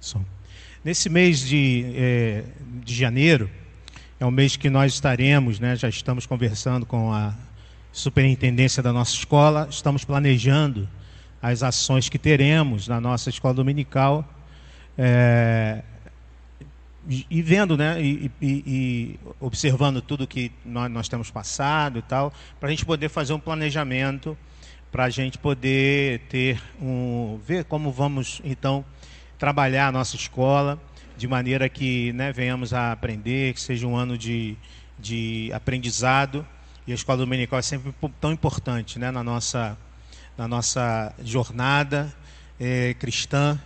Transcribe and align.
Som. 0.00 0.24
Nesse 0.84 1.08
mês 1.08 1.40
de, 1.40 1.84
é, 1.94 2.44
de 2.84 2.94
janeiro, 2.94 3.50
é 4.20 4.24
o 4.24 4.30
mês 4.30 4.56
que 4.56 4.70
nós 4.70 4.94
estaremos, 4.94 5.60
né, 5.60 5.76
já 5.76 5.88
estamos 5.88 6.26
conversando 6.26 6.86
com 6.86 7.12
a 7.12 7.34
superintendência 7.92 8.82
da 8.82 8.92
nossa 8.92 9.14
escola, 9.14 9.68
estamos 9.70 10.04
planejando 10.04 10.88
as 11.42 11.62
ações 11.62 12.08
que 12.08 12.18
teremos 12.18 12.88
na 12.88 13.00
nossa 13.00 13.28
escola 13.30 13.54
dominical. 13.54 14.24
É, 14.96 15.82
e 17.08 17.40
vendo, 17.40 17.76
né, 17.76 18.02
e, 18.02 18.30
e, 18.40 18.48
e, 18.66 19.20
observando 19.40 20.02
tudo 20.02 20.26
que 20.26 20.52
nós, 20.64 20.90
nós 20.90 21.08
temos 21.08 21.30
passado 21.30 21.98
e 21.98 22.02
tal, 22.02 22.32
para 22.60 22.68
a 22.68 22.70
gente 22.70 22.84
poder 22.84 23.08
fazer 23.08 23.32
um 23.32 23.40
planejamento, 23.40 24.36
para 24.92 25.04
a 25.04 25.10
gente 25.10 25.38
poder 25.38 26.20
ter 26.28 26.60
um, 26.80 27.38
ver 27.46 27.64
como 27.64 27.90
vamos 27.90 28.42
então 28.44 28.84
trabalhar 29.38 29.88
a 29.88 29.92
nossa 29.92 30.16
escola 30.16 30.80
de 31.16 31.26
maneira 31.26 31.68
que 31.68 32.12
né, 32.12 32.32
venhamos 32.32 32.72
a 32.72 32.92
aprender, 32.92 33.54
que 33.54 33.60
seja 33.60 33.86
um 33.86 33.96
ano 33.96 34.16
de, 34.16 34.56
de 34.98 35.50
aprendizado. 35.52 36.46
E 36.86 36.92
a 36.92 36.94
escola 36.94 37.18
dominical 37.18 37.58
é 37.58 37.62
sempre 37.62 37.94
tão 38.20 38.32
importante 38.32 38.98
né, 38.98 39.10
na, 39.10 39.22
nossa, 39.22 39.76
na 40.36 40.46
nossa 40.46 41.12
jornada 41.22 42.14
é, 42.58 42.94
cristã. 42.94 43.60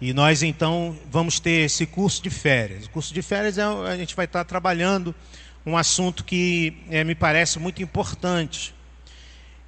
E 0.00 0.12
nós 0.12 0.42
então 0.42 0.96
vamos 1.10 1.40
ter 1.40 1.64
esse 1.64 1.86
curso 1.86 2.22
de 2.22 2.30
férias. 2.30 2.86
O 2.86 2.90
curso 2.90 3.12
de 3.12 3.22
férias 3.22 3.58
é, 3.58 3.62
a 3.62 3.96
gente 3.96 4.14
vai 4.14 4.24
estar 4.24 4.44
trabalhando 4.44 5.14
um 5.66 5.76
assunto 5.76 6.24
que 6.24 6.76
é, 6.90 7.02
me 7.04 7.14
parece 7.14 7.58
muito 7.58 7.82
importante, 7.82 8.74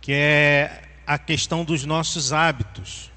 que 0.01 0.13
é 0.13 0.83
a 1.07 1.19
questão 1.19 1.65
dos 1.65 1.85
nossos 1.85 2.33
hábitos. 2.33 3.11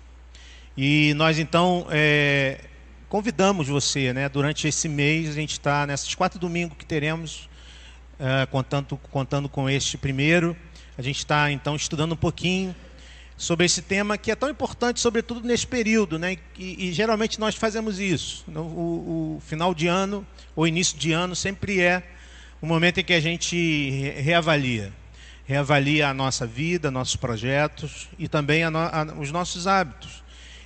E 0.77 1.13
nós 1.15 1.39
então 1.39 1.87
é, 1.89 2.61
convidamos 3.09 3.67
você, 3.67 4.13
né? 4.13 4.29
Durante 4.29 4.67
esse 4.67 4.87
mês 4.87 5.29
a 5.29 5.33
gente 5.33 5.53
está 5.53 5.85
nesses 5.87 6.13
quatro 6.15 6.39
domingos 6.39 6.77
que 6.77 6.85
teremos, 6.85 7.49
é, 8.19 8.45
contando, 8.45 8.97
contando 9.11 9.49
com 9.49 9.69
este 9.69 9.97
primeiro, 9.97 10.55
a 10.97 11.01
gente 11.01 11.17
está 11.17 11.51
então 11.51 11.75
estudando 11.75 12.11
um 12.11 12.17
pouquinho 12.17 12.75
sobre 13.39 13.65
esse 13.65 13.81
tema 13.81 14.17
que 14.17 14.29
é 14.29 14.35
tão 14.35 14.49
importante, 14.49 14.99
sobretudo 14.99 15.47
nesse 15.47 15.65
período, 15.65 16.19
né? 16.19 16.37
E, 16.57 16.89
e 16.89 16.91
geralmente 16.91 17.39
nós 17.39 17.55
fazemos 17.55 17.97
isso. 17.97 18.43
O, 18.53 19.37
o, 19.37 19.41
final 19.45 19.73
de 19.73 19.87
ano 19.87 20.27
ou 20.53 20.67
início 20.67 20.97
de 20.97 21.13
ano 21.13 21.33
sempre 21.37 21.79
é 21.79 22.03
o 22.61 22.67
momento 22.67 22.99
em 22.99 23.03
que 23.03 23.13
a 23.13 23.21
gente 23.21 24.13
reavalia, 24.17 24.91
reavalia 25.45 26.09
a 26.09 26.13
nossa 26.13 26.45
vida, 26.45 26.91
nossos 26.91 27.15
projetos 27.15 28.09
e 28.19 28.27
também 28.27 28.65
a 28.65 28.69
no, 28.69 28.77
a, 28.77 29.07
os 29.17 29.31
nossos 29.31 29.67
hábitos. 29.67 30.18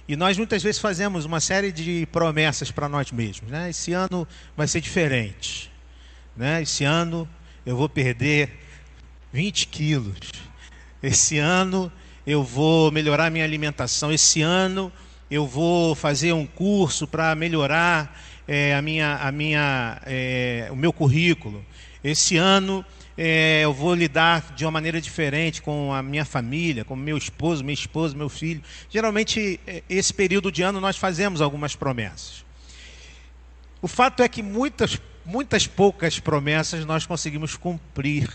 E 0.07 0.15
nós 0.17 0.37
muitas 0.37 0.61
vezes 0.61 0.81
fazemos 0.81 1.23
uma 1.23 1.39
série 1.39 1.71
de 1.71 2.05
promessas 2.11 2.69
para 2.69 2.89
nós 2.89 3.11
mesmos. 3.11 3.49
Né? 3.49 3.69
Esse 3.69 3.93
ano 3.93 4.27
vai 4.55 4.67
ser 4.67 4.81
diferente. 4.81 5.71
Né? 6.35 6.61
Esse 6.61 6.83
ano 6.83 7.27
eu 7.65 7.77
vou 7.77 7.87
perder 7.87 8.49
20 9.31 9.67
quilos. 9.67 10.17
Esse 11.01 11.37
ano 11.37 11.91
eu 12.27 12.43
vou 12.43 12.91
melhorar 12.91 13.31
minha 13.31 13.45
alimentação. 13.45 14.11
Esse 14.11 14.41
ano 14.41 14.91
eu 15.31 15.47
vou 15.47 15.95
fazer 15.95 16.33
um 16.33 16.45
curso 16.45 17.07
para 17.07 17.33
melhorar 17.33 18.21
é, 18.45 18.75
a 18.75 18.81
minha, 18.81 19.15
a 19.15 19.31
minha, 19.31 20.01
é, 20.05 20.67
o 20.69 20.75
meu 20.75 20.91
currículo. 20.91 21.65
Esse 22.03 22.35
ano 22.35 22.85
é, 23.17 23.61
eu 23.63 23.73
vou 23.73 23.93
lidar 23.93 24.53
de 24.55 24.65
uma 24.65 24.71
maneira 24.71 24.99
diferente 24.99 25.61
com 25.61 25.93
a 25.93 26.01
minha 26.01 26.25
família, 26.25 26.83
com 26.83 26.95
meu 26.95 27.17
esposo, 27.17 27.63
minha 27.63 27.73
esposa, 27.73 28.15
meu 28.15 28.29
filho. 28.29 28.63
Geralmente, 28.89 29.59
é, 29.67 29.83
esse 29.87 30.13
período 30.13 30.51
de 30.51 30.63
ano 30.63 30.81
nós 30.81 30.97
fazemos 30.97 31.39
algumas 31.39 31.75
promessas. 31.75 32.43
O 33.81 33.87
fato 33.87 34.23
é 34.23 34.29
que 34.29 34.41
muitas, 34.41 34.99
muitas 35.25 35.67
poucas 35.67 36.19
promessas 36.19 36.85
nós 36.85 37.05
conseguimos 37.05 37.55
cumprir. 37.55 38.29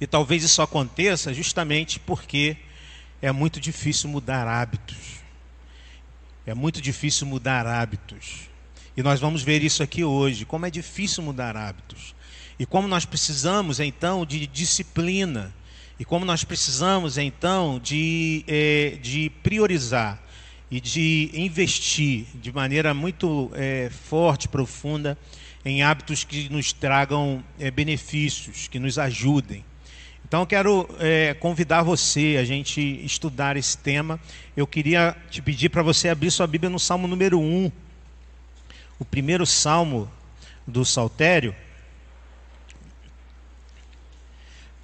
E 0.00 0.06
talvez 0.06 0.42
isso 0.42 0.60
aconteça 0.60 1.32
justamente 1.32 1.98
porque 2.00 2.56
é 3.22 3.32
muito 3.32 3.58
difícil 3.60 4.10
mudar 4.10 4.46
hábitos. 4.46 5.22
É 6.44 6.52
muito 6.52 6.82
difícil 6.82 7.26
mudar 7.26 7.66
hábitos. 7.66 8.50
E 8.94 9.02
nós 9.02 9.18
vamos 9.18 9.42
ver 9.42 9.62
isso 9.62 9.82
aqui 9.82 10.04
hoje, 10.04 10.44
como 10.44 10.66
é 10.66 10.70
difícil 10.70 11.22
mudar 11.22 11.56
hábitos. 11.56 12.13
E 12.58 12.64
como 12.64 12.86
nós 12.86 13.04
precisamos 13.04 13.80
então 13.80 14.24
de 14.24 14.46
disciplina, 14.46 15.52
e 15.98 16.04
como 16.04 16.24
nós 16.24 16.44
precisamos 16.44 17.18
então 17.18 17.80
de, 17.82 18.44
é, 18.48 18.98
de 19.00 19.30
priorizar 19.42 20.20
e 20.70 20.80
de 20.80 21.30
investir 21.34 22.26
de 22.34 22.52
maneira 22.52 22.92
muito 22.92 23.50
é, 23.54 23.90
forte, 23.90 24.48
profunda, 24.48 25.16
em 25.64 25.82
hábitos 25.82 26.24
que 26.24 26.48
nos 26.48 26.72
tragam 26.72 27.42
é, 27.58 27.70
benefícios, 27.70 28.68
que 28.68 28.78
nos 28.78 28.98
ajudem. 28.98 29.64
Então 30.26 30.44
quero 30.44 30.88
é, 30.98 31.34
convidar 31.34 31.82
você 31.82 32.36
a 32.40 32.44
gente 32.44 32.80
estudar 33.04 33.56
esse 33.56 33.78
tema. 33.78 34.18
Eu 34.56 34.66
queria 34.66 35.16
te 35.30 35.40
pedir 35.40 35.68
para 35.68 35.82
você 35.82 36.08
abrir 36.08 36.30
sua 36.30 36.46
Bíblia 36.46 36.70
no 36.70 36.78
Salmo 36.78 37.06
número 37.06 37.38
1, 37.38 37.70
o 38.98 39.04
primeiro 39.04 39.46
salmo 39.46 40.10
do 40.66 40.84
Saltério. 40.84 41.54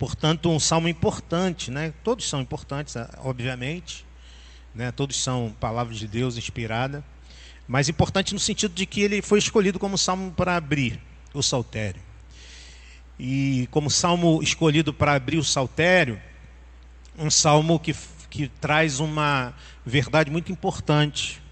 Portanto, 0.01 0.49
um 0.49 0.59
salmo 0.59 0.89
importante, 0.89 1.71
né? 1.71 1.93
Todos 2.03 2.27
são 2.27 2.41
importantes, 2.41 2.97
ah, 2.97 3.19
obviamente, 3.19 4.07
né? 4.75 4.91
Todos 4.91 5.23
são 5.23 5.55
palavras 5.61 5.99
de 5.99 6.09
Deus 6.09 6.39
inspirada, 6.39 7.05
mas 7.69 7.87
importante 7.87 8.33
no 8.33 8.41
sentido 8.41 8.73
de 8.73 8.87
que 8.87 9.03
ele 9.03 9.21
foi 9.21 9.39
escolhido 9.39 9.79
como 9.79 9.99
salmo 9.99 10.33
para 10.33 10.57
abrir 10.57 10.99
o 11.35 11.43
saltério. 11.43 12.01
E 13.19 13.69
como 13.71 13.91
salmo 13.91 14.43
escolhido 14.43 14.95
para 14.95 15.13
abrir 15.13 15.37
o 15.37 15.45
saltério, 15.45 16.19
um 17.19 17.31
salmo 17.31 17.79
que, 17.79 17.95
que 18.31 18.49
traz 18.59 19.01
uma 19.01 19.53
verdade 19.85 20.31
muito 20.31 20.51
importante 20.51 21.43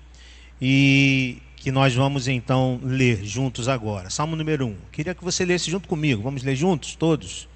e 0.59 1.43
que 1.55 1.71
nós 1.71 1.95
vamos 1.95 2.27
então 2.27 2.81
ler 2.83 3.23
juntos 3.27 3.69
agora. 3.69 4.09
Salmo 4.09 4.35
número 4.35 4.69
1. 4.69 4.77
Queria 4.91 5.15
que 5.15 5.23
você 5.23 5.45
lesse 5.45 5.71
junto 5.71 5.87
comigo. 5.87 6.23
Vamos 6.23 6.43
ler 6.43 6.57
juntos, 6.57 6.97
todos? 6.97 7.47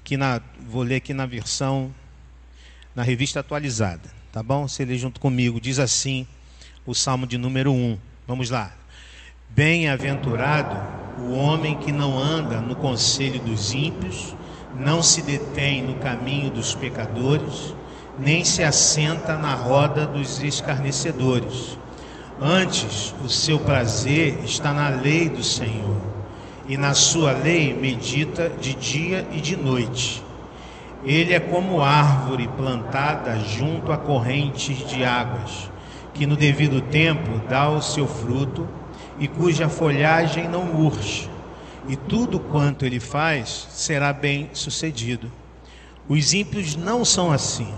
Aqui 0.00 0.16
na, 0.16 0.40
vou 0.66 0.82
ler 0.82 0.94
aqui 0.94 1.12
na 1.12 1.26
versão, 1.26 1.94
na 2.96 3.02
revista 3.02 3.40
atualizada, 3.40 4.08
tá 4.32 4.42
bom? 4.42 4.66
Você 4.66 4.82
lê 4.82 4.96
junto 4.96 5.20
comigo. 5.20 5.60
Diz 5.60 5.78
assim 5.78 6.26
o 6.86 6.94
Salmo 6.94 7.26
de 7.26 7.36
número 7.36 7.70
1. 7.70 7.98
Vamos 8.26 8.48
lá. 8.48 8.72
Bem-aventurado 9.50 10.74
o 11.18 11.34
homem 11.34 11.76
que 11.76 11.92
não 11.92 12.18
anda 12.18 12.62
no 12.62 12.74
conselho 12.76 13.40
dos 13.40 13.74
ímpios, 13.74 14.34
não 14.74 15.02
se 15.02 15.20
detém 15.20 15.82
no 15.82 15.96
caminho 15.96 16.50
dos 16.50 16.74
pecadores, 16.74 17.74
nem 18.18 18.42
se 18.42 18.64
assenta 18.64 19.36
na 19.36 19.54
roda 19.54 20.06
dos 20.06 20.42
escarnecedores. 20.42 21.76
Antes, 22.40 23.14
o 23.22 23.28
seu 23.28 23.58
prazer 23.58 24.42
está 24.44 24.72
na 24.72 24.88
lei 24.88 25.28
do 25.28 25.44
Senhor 25.44 26.19
e 26.70 26.76
na 26.76 26.94
sua 26.94 27.32
lei 27.32 27.74
medita 27.74 28.48
de 28.48 28.74
dia 28.74 29.26
e 29.32 29.40
de 29.40 29.56
noite. 29.56 30.22
Ele 31.04 31.34
é 31.34 31.40
como 31.40 31.82
árvore 31.82 32.46
plantada 32.56 33.36
junto 33.40 33.90
a 33.90 33.96
correntes 33.96 34.88
de 34.88 35.04
águas, 35.04 35.68
que 36.14 36.26
no 36.26 36.36
devido 36.36 36.80
tempo 36.80 37.40
dá 37.48 37.68
o 37.68 37.82
seu 37.82 38.06
fruto 38.06 38.68
e 39.18 39.26
cuja 39.26 39.68
folhagem 39.68 40.46
não 40.46 40.64
murcha, 40.64 41.28
e 41.88 41.96
tudo 41.96 42.38
quanto 42.38 42.86
ele 42.86 43.00
faz 43.00 43.66
será 43.72 44.12
bem 44.12 44.48
sucedido. 44.52 45.28
Os 46.08 46.32
ímpios 46.32 46.76
não 46.76 47.04
são 47.04 47.32
assim, 47.32 47.74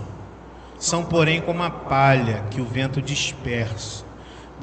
são, 0.77 1.03
porém, 1.03 1.41
como 1.41 1.63
a 1.63 1.69
palha 1.71 2.43
que 2.51 2.61
o 2.61 2.65
vento 2.65 3.01
dispersa. 3.01 4.02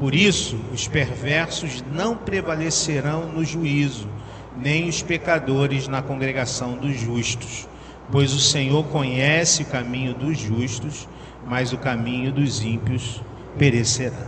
Por 0.00 0.14
isso, 0.14 0.58
os 0.72 0.88
perversos 0.88 1.84
não 1.92 2.16
prevalecerão 2.16 3.30
no 3.30 3.44
juízo, 3.44 4.08
nem 4.56 4.88
os 4.88 5.02
pecadores 5.02 5.88
na 5.88 6.00
congregação 6.00 6.74
dos 6.78 6.98
justos. 6.98 7.68
Pois 8.10 8.32
o 8.32 8.40
Senhor 8.40 8.82
conhece 8.84 9.62
o 9.62 9.66
caminho 9.66 10.14
dos 10.14 10.38
justos, 10.38 11.06
mas 11.46 11.74
o 11.74 11.78
caminho 11.78 12.32
dos 12.32 12.62
ímpios 12.62 13.20
perecerá. 13.58 14.26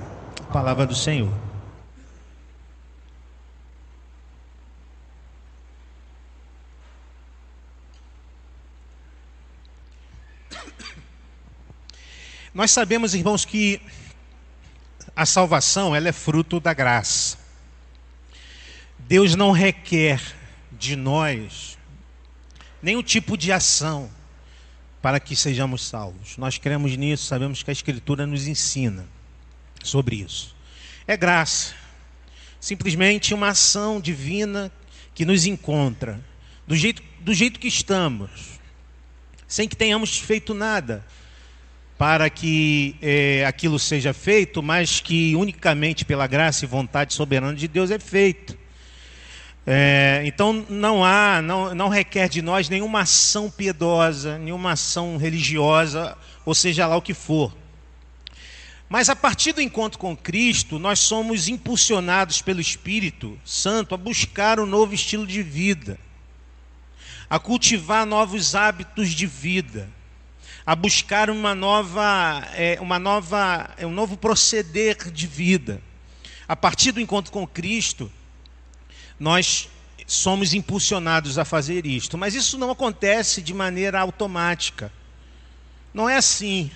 palavra 0.52 0.84
do 0.84 0.94
Senhor. 0.94 1.32
Nós 12.52 12.70
sabemos, 12.70 13.14
irmãos, 13.14 13.46
que 13.46 13.80
a 15.14 15.26
salvação 15.26 15.94
ela 15.94 16.08
é 16.08 16.12
fruto 16.12 16.58
da 16.58 16.72
graça. 16.72 17.38
Deus 18.98 19.34
não 19.34 19.52
requer 19.52 20.20
de 20.72 20.96
nós 20.96 21.78
nenhum 22.80 23.02
tipo 23.02 23.36
de 23.36 23.52
ação 23.52 24.10
para 25.00 25.20
que 25.20 25.36
sejamos 25.36 25.86
salvos. 25.86 26.36
Nós 26.36 26.58
cremos 26.58 26.96
nisso, 26.96 27.24
sabemos 27.24 27.62
que 27.62 27.70
a 27.70 27.72
Escritura 27.72 28.26
nos 28.26 28.46
ensina 28.46 29.06
sobre 29.82 30.16
isso. 30.16 30.54
É 31.06 31.16
graça. 31.16 31.74
Simplesmente 32.60 33.34
uma 33.34 33.48
ação 33.48 34.00
divina 34.00 34.72
que 35.14 35.24
nos 35.24 35.44
encontra 35.44 36.20
do 36.66 36.76
jeito, 36.76 37.02
do 37.20 37.34
jeito 37.34 37.58
que 37.58 37.66
estamos, 37.66 38.30
sem 39.48 39.68
que 39.68 39.76
tenhamos 39.76 40.18
feito 40.18 40.54
nada 40.54 41.04
para 42.02 42.28
que 42.28 42.96
é, 43.00 43.44
aquilo 43.46 43.78
seja 43.78 44.12
feito, 44.12 44.60
mas 44.60 44.98
que 44.98 45.36
unicamente 45.36 46.04
pela 46.04 46.26
graça 46.26 46.64
e 46.64 46.66
vontade 46.66 47.14
soberana 47.14 47.54
de 47.54 47.68
Deus 47.68 47.92
é 47.92 47.98
feito. 48.00 48.58
É, 49.64 50.20
então 50.24 50.66
não 50.68 51.04
há, 51.04 51.40
não, 51.40 51.72
não 51.76 51.88
requer 51.88 52.28
de 52.28 52.42
nós 52.42 52.68
nenhuma 52.68 53.02
ação 53.02 53.48
piedosa, 53.48 54.36
nenhuma 54.36 54.72
ação 54.72 55.16
religiosa, 55.16 56.18
ou 56.44 56.56
seja 56.56 56.88
lá 56.88 56.96
o 56.96 57.00
que 57.00 57.14
for. 57.14 57.56
Mas 58.88 59.08
a 59.08 59.14
partir 59.14 59.52
do 59.52 59.60
encontro 59.60 59.96
com 59.96 60.16
Cristo, 60.16 60.80
nós 60.80 60.98
somos 60.98 61.46
impulsionados 61.46 62.42
pelo 62.42 62.60
Espírito 62.60 63.38
Santo 63.44 63.94
a 63.94 63.96
buscar 63.96 64.58
um 64.58 64.66
novo 64.66 64.92
estilo 64.92 65.24
de 65.24 65.40
vida, 65.40 66.00
a 67.30 67.38
cultivar 67.38 68.04
novos 68.04 68.56
hábitos 68.56 69.10
de 69.10 69.24
vida, 69.24 69.88
a 70.64 70.76
buscar 70.76 71.28
uma 71.28 71.54
nova, 71.54 72.48
é, 72.54 72.78
uma 72.80 72.98
nova, 72.98 73.70
é, 73.76 73.86
um 73.86 73.92
novo 73.92 74.16
proceder 74.16 75.10
de 75.10 75.26
vida. 75.26 75.82
A 76.46 76.54
partir 76.54 76.92
do 76.92 77.00
encontro 77.00 77.32
com 77.32 77.46
Cristo, 77.46 78.10
nós 79.18 79.68
somos 80.06 80.54
impulsionados 80.54 81.38
a 81.38 81.44
fazer 81.44 81.86
isto, 81.86 82.18
mas 82.18 82.34
isso 82.34 82.58
não 82.58 82.70
acontece 82.70 83.40
de 83.40 83.54
maneira 83.54 84.00
automática. 84.00 84.92
Não 85.92 86.08
é 86.08 86.16
assim. 86.16 86.70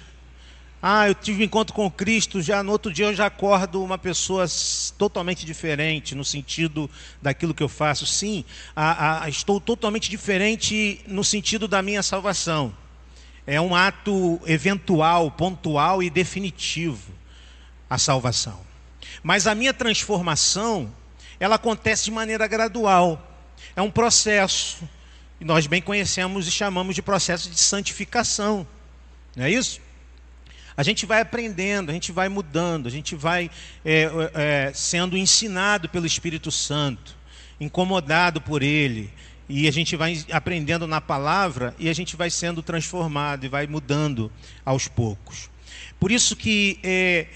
Ah, 0.83 1.09
eu 1.09 1.15
tive 1.15 1.43
um 1.43 1.47
encontro 1.47 1.75
com 1.75 1.91
Cristo, 1.91 2.41
já 2.41 2.63
no 2.63 2.71
outro 2.71 2.93
dia 2.93 3.07
eu 3.07 3.15
já 3.15 3.27
acordo 3.27 3.83
uma 3.83 3.99
pessoa 3.99 4.47
totalmente 4.97 5.45
diferente 5.45 6.15
no 6.15 6.25
sentido 6.25 6.89
daquilo 7.21 7.55
que 7.55 7.63
eu 7.63 7.69
faço. 7.69 8.07
Sim, 8.07 8.45
a, 8.75 9.25
a, 9.25 9.29
estou 9.29 9.61
totalmente 9.61 10.11
diferente 10.11 11.01
no 11.07 11.25
sentido 11.25 11.67
da 11.67 11.83
minha 11.83 12.03
salvação. 12.03 12.75
É 13.47 13.61
um 13.61 13.75
ato 13.75 14.41
eventual, 14.47 15.31
pontual 15.31 16.03
e 16.03 16.11
definitivo 16.11 17.13
a 17.89 17.97
salvação. 17.99 18.61
Mas 19.23 19.47
a 19.47 19.55
minha 19.55 19.73
transformação, 19.73 20.93
ela 21.39 21.55
acontece 21.57 22.05
de 22.05 22.11
maneira 22.11 22.47
gradual. 22.47 23.31
É 23.75 23.83
um 23.83 23.91
processo. 23.91 24.89
E 25.41 25.45
nós 25.45 25.67
bem 25.67 25.81
conhecemos 25.81 26.49
e 26.49 26.51
chamamos 26.51 26.95
de 26.95 27.03
processo 27.03 27.49
de 27.49 27.59
santificação. 27.59 28.67
Não 29.37 29.45
é 29.45 29.51
isso? 29.51 29.81
a 30.77 30.83
gente 30.83 31.07
vai 31.07 31.23
aprendendo, 31.23 31.91
a 31.91 31.95
gente 31.95 32.13
vai 32.13 32.29
mudando, 32.29 32.87
a 32.87 32.91
gente 32.91 33.17
vai 33.17 33.51
é, 33.85 34.11
é, 34.35 34.73
sendo 34.75 35.17
ensinado 35.17 35.89
pelo 35.89 36.05
Espírito 36.05 36.51
Santo, 36.51 37.17
incomodado 37.59 38.43
por 38.43 38.63
Ele, 38.63 39.11
e 39.49 39.69
a 39.69 39.71
gente 39.71 39.97
vai 39.97 40.25
aprendendo 40.33 40.87
na 40.87 41.01
palavra 41.01 41.75
e 41.79 41.89
a 41.89 41.93
gente 41.93 42.17
vai 42.17 42.31
sendo 42.31 42.63
transformado 42.63 43.45
e 43.45 43.49
vai 43.49 43.67
mudando 43.67 44.31
aos 44.65 44.89
poucos. 44.89 45.49
Por 45.99 46.11
isso 46.11 46.35
que 46.37 46.79
é, 46.83 47.27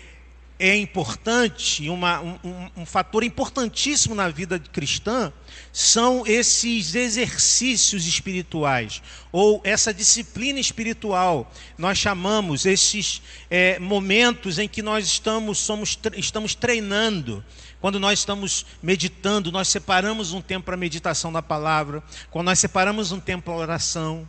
é 0.58 0.76
importante, 0.76 1.88
uma, 1.88 2.20
um, 2.20 2.70
um, 2.76 2.86
fator 2.86 3.24
importantíssimo 3.24 4.14
na 4.14 4.28
vida 4.28 4.58
cristã, 4.58 5.32
são 5.72 6.26
esses 6.26 6.94
exercícios 6.94 8.06
espirituais, 8.06 9.00
ou 9.32 9.60
essa 9.64 9.94
disciplina 9.94 10.60
espiritual. 10.60 11.50
Nós 11.78 11.96
chamamos 11.96 12.66
esses 12.66 13.22
é, 13.48 13.78
momentos 13.78 14.58
em 14.58 14.68
que 14.68 14.82
nós 14.82 15.06
estamos, 15.06 15.58
somos, 15.58 15.98
estamos 16.16 16.54
treinando. 16.54 17.42
Quando 17.80 17.98
nós 17.98 18.18
estamos 18.18 18.66
meditando, 18.82 19.50
nós 19.50 19.68
separamos 19.68 20.32
um 20.32 20.40
tempo 20.40 20.66
para 20.66 20.74
a 20.74 20.78
meditação 20.78 21.32
da 21.32 21.40
palavra, 21.40 22.02
quando 22.30 22.46
nós 22.46 22.58
separamos 22.58 23.10
um 23.10 23.18
tempo 23.18 23.44
para 23.44 23.54
a 23.54 23.56
oração, 23.56 24.28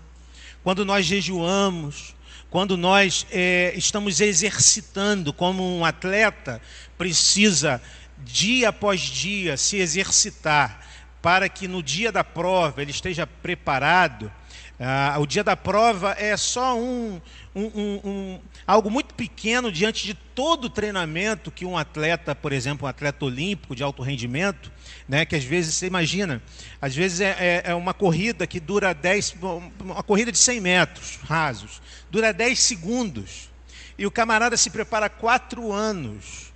quando 0.64 0.86
nós 0.86 1.06
jejuamos, 1.06 2.16
quando 2.50 2.78
nós 2.78 3.26
é, 3.32 3.74
estamos 3.76 4.22
exercitando, 4.22 5.34
como 5.34 5.78
um 5.78 5.84
atleta 5.84 6.62
precisa 6.98 7.82
dia 8.20 8.70
após 8.70 9.02
dia 9.02 9.58
se 9.58 9.78
exercitar 9.78 10.86
para 11.22 11.48
que 11.48 11.68
no 11.68 11.84
dia 11.84 12.12
da 12.12 12.24
prova 12.24 12.82
ele 12.82 12.92
esteja 12.92 13.28
preparado. 13.28 14.32
Ah, 14.80 15.16
o 15.20 15.28
dia 15.28 15.44
da 15.44 15.56
prova 15.56 16.16
é 16.18 16.36
só 16.36 16.76
um, 16.78 17.22
um, 17.54 17.64
um, 17.64 18.00
um, 18.04 18.40
algo 18.66 18.90
muito 18.90 19.14
pequeno 19.14 19.72
diante 19.72 20.06
de 20.06 20.14
todo 20.14 20.66
o 20.66 20.70
treinamento 20.70 21.52
que 21.52 21.66
um 21.66 21.78
atleta, 21.78 22.34
por 22.34 22.54
exemplo, 22.54 22.86
um 22.86 22.90
atleta 22.90 23.26
olímpico 23.26 23.76
de 23.76 23.84
alto 23.84 24.02
rendimento, 24.02 24.72
né, 25.08 25.26
que 25.26 25.36
às 25.36 25.44
vezes 25.44 25.76
você 25.76 25.88
imagina, 25.88 26.42
às 26.82 26.96
vezes 26.96 27.20
é, 27.20 27.36
é, 27.40 27.72
é 27.72 27.76
uma 27.76 27.94
corrida 27.94 28.48
que 28.48 28.60
dura 28.60 28.94
10, 28.94 29.36
uma 29.82 30.04
corrida 30.04 30.32
de 30.32 30.38
100 30.38 30.62
metros 30.62 31.20
rasos 31.24 31.82
dura 32.10 32.34
10 32.34 32.60
segundos. 32.60 33.50
E 33.98 34.06
o 34.06 34.12
camarada 34.12 34.58
se 34.58 34.70
prepara 34.70 35.10
quatro 35.10 35.72
anos 35.72 36.52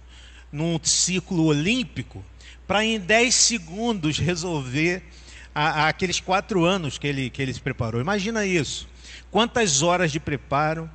num 0.52 0.80
ciclo 0.82 1.46
olímpico 1.46 2.24
para 2.66 2.84
em 2.84 3.00
10 3.00 3.36
segundos 3.36 4.18
resolver 4.18 5.04
a, 5.54 5.84
a 5.84 5.88
aqueles 5.88 6.20
quatro 6.20 6.66
anos 6.66 6.98
que 6.98 7.08
ele, 7.08 7.30
que 7.30 7.42
ele 7.42 7.54
se 7.54 7.62
preparou. 7.62 8.02
Imagina 8.02 8.46
isso. 8.46 8.88
Quantas 9.36 9.82
horas 9.82 10.14
de 10.14 10.20
preparo, 10.22 10.90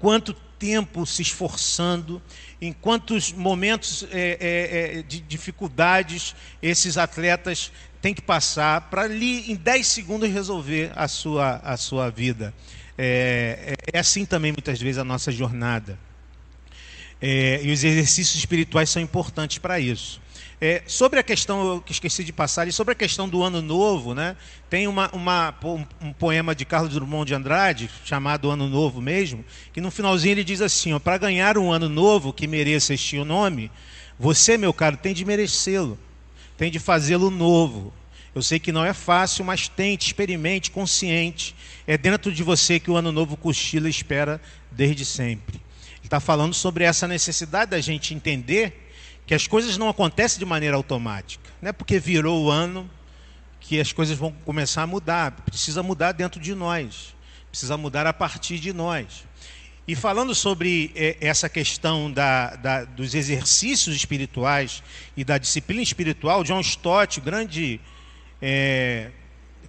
quanto 0.00 0.34
tempo 0.34 1.06
se 1.06 1.22
esforçando, 1.22 2.20
em 2.60 2.72
quantos 2.72 3.30
momentos 3.30 4.04
é, 4.10 4.36
é, 4.40 4.98
é, 4.98 5.02
de 5.02 5.20
dificuldades 5.20 6.34
esses 6.60 6.98
atletas 6.98 7.70
têm 8.02 8.12
que 8.12 8.20
passar 8.20 8.80
para 8.90 9.02
ali 9.02 9.48
em 9.48 9.54
10 9.54 9.86
segundos 9.86 10.28
resolver 10.28 10.90
a 10.96 11.06
sua, 11.06 11.60
a 11.62 11.76
sua 11.76 12.10
vida. 12.10 12.52
É, 12.98 13.76
é, 13.92 13.96
assim 14.00 14.24
também 14.24 14.50
muitas 14.50 14.80
vezes 14.80 14.98
a 14.98 15.04
nossa 15.04 15.30
jornada. 15.30 15.96
É, 17.22 17.60
e 17.62 17.70
os 17.70 17.84
exercícios 17.84 18.34
espirituais 18.34 18.90
são 18.90 19.00
importantes 19.00 19.58
para 19.58 19.78
isso. 19.78 20.20
É, 20.60 20.82
sobre 20.86 21.18
a 21.18 21.22
questão, 21.22 21.66
eu 21.66 21.84
esqueci 21.90 22.24
de 22.24 22.32
passar, 22.32 22.66
e 22.68 22.72
sobre 22.72 22.92
a 22.92 22.94
questão 22.94 23.28
do 23.28 23.42
ano 23.42 23.60
novo, 23.60 24.14
né, 24.14 24.36
tem 24.70 24.86
uma, 24.86 25.10
uma, 25.12 25.54
um 26.00 26.12
poema 26.12 26.54
de 26.54 26.64
Carlos 26.64 26.94
Drummond 26.94 27.26
de 27.26 27.34
Andrade, 27.34 27.90
chamado 28.04 28.50
Ano 28.50 28.68
Novo 28.68 29.02
mesmo, 29.02 29.44
que 29.72 29.80
no 29.80 29.90
finalzinho 29.90 30.32
ele 30.32 30.44
diz 30.44 30.60
assim: 30.60 30.98
para 30.98 31.18
ganhar 31.18 31.58
um 31.58 31.72
ano 31.72 31.88
novo 31.88 32.32
que 32.32 32.46
mereça 32.46 32.94
este 32.94 33.22
nome, 33.24 33.70
você, 34.18 34.56
meu 34.56 34.72
caro, 34.72 34.96
tem 34.96 35.12
de 35.12 35.24
merecê-lo, 35.24 35.98
tem 36.56 36.70
de 36.70 36.78
fazê-lo 36.78 37.30
novo, 37.30 37.92
eu 38.34 38.42
sei 38.42 38.58
que 38.58 38.72
não 38.72 38.84
é 38.84 38.92
fácil, 38.92 39.44
mas 39.44 39.68
tente, 39.68 40.06
experimente, 40.06 40.70
consciente. 40.70 41.54
É 41.86 41.96
dentro 41.96 42.32
de 42.32 42.42
você 42.42 42.80
que 42.80 42.90
o 42.90 42.96
ano 42.96 43.12
novo 43.12 43.36
cochila 43.36 43.86
e 43.86 43.90
espera 43.90 44.40
desde 44.72 45.04
sempre. 45.04 45.56
Ele 45.98 46.06
está 46.06 46.18
falando 46.18 46.52
sobre 46.52 46.82
essa 46.82 47.06
necessidade 47.06 47.70
da 47.70 47.80
gente 47.80 48.12
entender 48.12 48.83
que 49.26 49.34
as 49.34 49.46
coisas 49.46 49.76
não 49.76 49.88
acontecem 49.88 50.38
de 50.38 50.44
maneira 50.44 50.76
automática. 50.76 51.50
Não 51.60 51.70
é 51.70 51.72
porque 51.72 51.98
virou 51.98 52.44
o 52.44 52.50
ano 52.50 52.90
que 53.60 53.80
as 53.80 53.92
coisas 53.92 54.16
vão 54.16 54.32
começar 54.44 54.82
a 54.82 54.86
mudar. 54.86 55.32
Precisa 55.32 55.82
mudar 55.82 56.12
dentro 56.12 56.40
de 56.40 56.54
nós. 56.54 57.14
Precisa 57.50 57.76
mudar 57.76 58.06
a 58.06 58.12
partir 58.12 58.58
de 58.58 58.72
nós. 58.72 59.24
E 59.86 59.94
falando 59.94 60.34
sobre 60.34 60.92
eh, 60.94 61.16
essa 61.20 61.48
questão 61.48 62.10
da, 62.10 62.56
da, 62.56 62.84
dos 62.84 63.14
exercícios 63.14 63.94
espirituais 63.94 64.82
e 65.16 65.24
da 65.24 65.36
disciplina 65.36 65.82
espiritual, 65.82 66.42
John 66.42 66.60
Stott, 66.60 67.20
grande 67.20 67.80
é, 68.40 69.10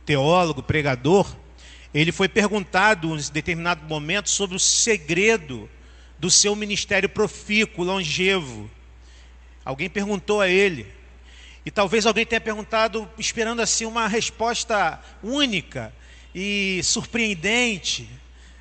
teólogo, 0.05 0.63
pregador, 0.63 1.35
ele 1.93 2.11
foi 2.11 2.29
perguntado 2.29 3.13
em 3.13 3.31
determinado 3.31 3.85
momento 3.87 4.29
sobre 4.29 4.55
o 4.55 4.59
segredo 4.59 5.69
do 6.17 6.29
seu 6.29 6.55
ministério 6.55 7.09
profícuo, 7.09 7.83
longevo. 7.83 8.69
Alguém 9.65 9.89
perguntou 9.89 10.39
a 10.39 10.47
ele. 10.47 10.85
E 11.65 11.71
talvez 11.71 12.05
alguém 12.05 12.25
tenha 12.25 12.39
perguntado, 12.39 13.09
esperando 13.17 13.61
assim 13.61 13.85
uma 13.85 14.07
resposta 14.07 15.01
única 15.23 15.91
e 16.33 16.79
surpreendente, 16.83 18.07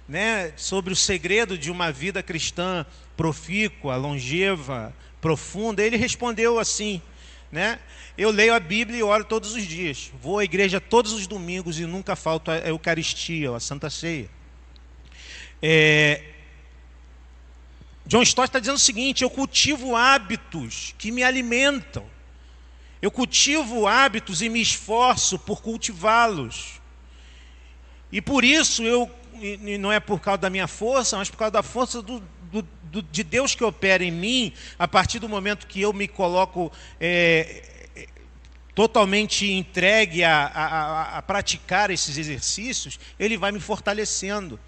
né, 0.08 0.52
sobre 0.56 0.92
o 0.92 0.96
segredo 0.96 1.58
de 1.58 1.70
uma 1.70 1.92
vida 1.92 2.22
cristã 2.22 2.86
profícua, 3.14 3.96
longeva, 3.96 4.94
profunda. 5.20 5.82
Ele 5.82 5.98
respondeu 5.98 6.58
assim: 6.58 7.02
né? 7.52 7.78
Eu 8.18 8.30
leio 8.30 8.52
a 8.52 8.60
Bíblia 8.60 8.98
e 8.98 9.02
oro 9.02 9.24
todos 9.24 9.54
os 9.54 9.64
dias. 9.64 10.10
Vou 10.20 10.38
à 10.38 10.44
igreja 10.44 10.80
todos 10.80 11.12
os 11.12 11.26
domingos 11.26 11.78
e 11.78 11.86
nunca 11.86 12.16
falto 12.16 12.50
a 12.50 12.56
Eucaristia, 12.58 13.54
a 13.54 13.60
Santa 13.60 13.90
Ceia. 13.90 14.28
É... 15.62 16.33
John 18.06 18.22
Stott 18.22 18.48
está 18.48 18.58
dizendo 18.58 18.76
o 18.76 18.80
seguinte: 18.80 19.22
eu 19.22 19.30
cultivo 19.30 19.96
hábitos 19.96 20.94
que 20.98 21.10
me 21.10 21.22
alimentam. 21.22 22.04
Eu 23.00 23.10
cultivo 23.10 23.86
hábitos 23.86 24.40
e 24.40 24.48
me 24.48 24.60
esforço 24.60 25.38
por 25.38 25.60
cultivá-los. 25.60 26.80
E 28.10 28.20
por 28.20 28.44
isso 28.44 28.82
eu, 28.82 29.10
não 29.78 29.92
é 29.92 30.00
por 30.00 30.20
causa 30.20 30.38
da 30.38 30.50
minha 30.50 30.66
força, 30.66 31.16
mas 31.16 31.28
por 31.28 31.36
causa 31.36 31.52
da 31.52 31.62
força 31.62 32.00
do, 32.00 32.22
do, 32.50 32.62
do, 32.84 33.02
de 33.02 33.22
Deus 33.22 33.54
que 33.54 33.64
opera 33.64 34.04
em 34.04 34.10
mim, 34.10 34.52
a 34.78 34.88
partir 34.88 35.18
do 35.18 35.28
momento 35.28 35.66
que 35.66 35.80
eu 35.82 35.92
me 35.92 36.08
coloco 36.08 36.72
é, 36.98 37.74
totalmente 38.74 39.50
entregue 39.50 40.24
a, 40.24 40.46
a, 40.46 41.18
a, 41.18 41.22
praticar 41.22 41.90
esses 41.90 42.16
exercícios, 42.16 42.98
ele 43.18 43.36
vai 43.36 43.52
me 43.52 43.60
fortalecendo. 43.60 44.58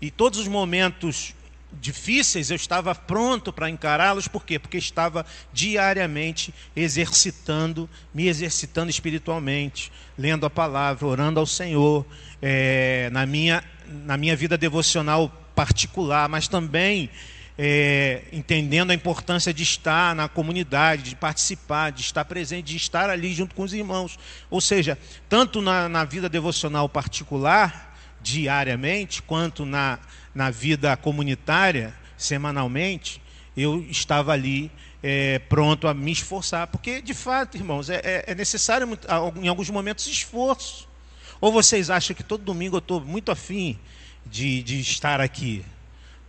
E 0.00 0.10
todos 0.10 0.38
os 0.38 0.46
momentos 0.46 1.34
difíceis 1.72 2.50
eu 2.50 2.56
estava 2.56 2.94
pronto 2.94 3.52
para 3.52 3.68
encará-los, 3.68 4.26
por 4.26 4.44
quê? 4.44 4.58
Porque 4.58 4.78
estava 4.78 5.24
diariamente 5.52 6.52
exercitando, 6.74 7.88
me 8.12 8.26
exercitando 8.26 8.90
espiritualmente, 8.90 9.92
lendo 10.16 10.46
a 10.46 10.50
palavra, 10.50 11.06
orando 11.06 11.38
ao 11.38 11.46
Senhor, 11.46 12.06
é, 12.40 13.08
na, 13.12 13.26
minha, 13.26 13.62
na 13.86 14.16
minha 14.16 14.34
vida 14.34 14.56
devocional 14.56 15.28
particular, 15.54 16.28
mas 16.28 16.48
também 16.48 17.10
é, 17.58 18.22
entendendo 18.32 18.92
a 18.92 18.94
importância 18.94 19.52
de 19.52 19.64
estar 19.64 20.14
na 20.14 20.28
comunidade, 20.28 21.02
de 21.10 21.16
participar, 21.16 21.90
de 21.90 22.02
estar 22.02 22.24
presente, 22.24 22.66
de 22.66 22.76
estar 22.76 23.10
ali 23.10 23.34
junto 23.34 23.54
com 23.54 23.64
os 23.64 23.74
irmãos. 23.74 24.16
Ou 24.48 24.60
seja, 24.60 24.96
tanto 25.28 25.60
na, 25.60 25.88
na 25.88 26.04
vida 26.04 26.28
devocional 26.28 26.88
particular, 26.88 27.96
diariamente, 28.20 29.22
quanto 29.22 29.64
na, 29.66 29.98
na 30.34 30.50
vida 30.50 30.96
comunitária, 30.96 31.94
semanalmente, 32.16 33.20
eu 33.56 33.84
estava 33.88 34.32
ali 34.32 34.70
é, 35.02 35.38
pronto 35.40 35.88
a 35.88 35.94
me 35.94 36.12
esforçar. 36.12 36.66
Porque, 36.66 37.00
de 37.00 37.14
fato, 37.14 37.56
irmãos, 37.56 37.90
é, 37.90 38.00
é, 38.04 38.24
é 38.28 38.34
necessário, 38.34 38.88
em 39.36 39.48
alguns 39.48 39.70
momentos, 39.70 40.06
esforço. 40.06 40.88
Ou 41.40 41.52
vocês 41.52 41.90
acham 41.90 42.14
que 42.14 42.22
todo 42.22 42.42
domingo 42.42 42.76
eu 42.76 42.80
estou 42.80 43.00
muito 43.00 43.30
afim 43.30 43.78
de, 44.26 44.62
de 44.62 44.80
estar 44.80 45.20
aqui? 45.20 45.64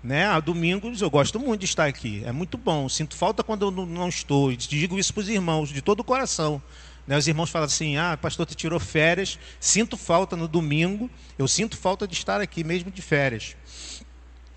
Né? 0.04 0.26
A 0.26 0.40
domingos 0.40 1.02
eu 1.02 1.10
gosto 1.10 1.40
muito 1.40 1.60
de 1.60 1.66
estar 1.66 1.86
aqui, 1.86 2.24
é 2.26 2.32
muito 2.32 2.58
bom. 2.58 2.88
Sinto 2.88 3.16
falta 3.16 3.44
quando 3.44 3.66
eu 3.66 3.72
não 3.72 4.08
estou. 4.08 4.56
Digo 4.56 4.98
isso 4.98 5.14
para 5.14 5.22
os 5.22 5.30
irmãos, 5.30 5.70
de 5.70 5.82
todo 5.82 6.00
o 6.00 6.04
coração. 6.04 6.62
Né? 7.10 7.18
Os 7.18 7.28
irmãos 7.28 7.50
falam 7.50 7.66
assim: 7.66 7.98
ah, 7.98 8.16
pastor, 8.22 8.46
tu 8.46 8.54
tirou 8.54 8.80
férias. 8.80 9.40
Sinto 9.60 9.98
falta 9.98 10.38
no 10.38 10.48
domingo, 10.48 11.10
eu 11.40 11.48
sinto 11.48 11.76
falta 11.76 12.08
de 12.08 12.14
estar 12.14 12.40
aqui 12.40 12.64
mesmo 12.64 12.92
de 12.92 13.02
férias. 13.02 13.58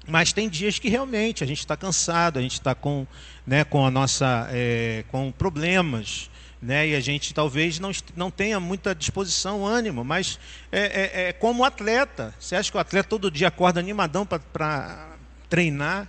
Mas 0.06 0.34
tem 0.34 0.50
dias 0.50 0.78
que 0.78 0.90
realmente 0.90 1.42
a 1.42 1.46
gente 1.46 1.60
está 1.60 1.78
cansado, 1.78 2.38
a 2.38 2.42
gente 2.42 2.52
está 2.52 2.74
com, 2.74 3.06
né, 3.46 3.64
com 3.64 3.86
a 3.86 3.90
nossa, 3.90 4.48
é, 4.50 5.04
com 5.10 5.32
problemas, 5.32 6.28
né, 6.60 6.88
e 6.88 6.94
a 6.94 7.00
gente 7.00 7.32
talvez 7.32 7.78
não, 7.78 7.92
não 8.16 8.30
tenha 8.30 8.60
muita 8.60 8.94
disposição, 8.94 9.64
ânimo, 9.64 10.04
mas 10.04 10.38
é, 10.70 10.80
é, 10.80 11.28
é 11.28 11.32
como 11.32 11.64
atleta. 11.64 12.34
Você 12.38 12.56
acha 12.56 12.70
que 12.70 12.76
o 12.76 12.80
atleta 12.80 13.08
todo 13.08 13.30
dia 13.30 13.48
acorda 13.48 13.80
animadão 13.80 14.26
para 14.26 15.16
treinar, 15.48 16.08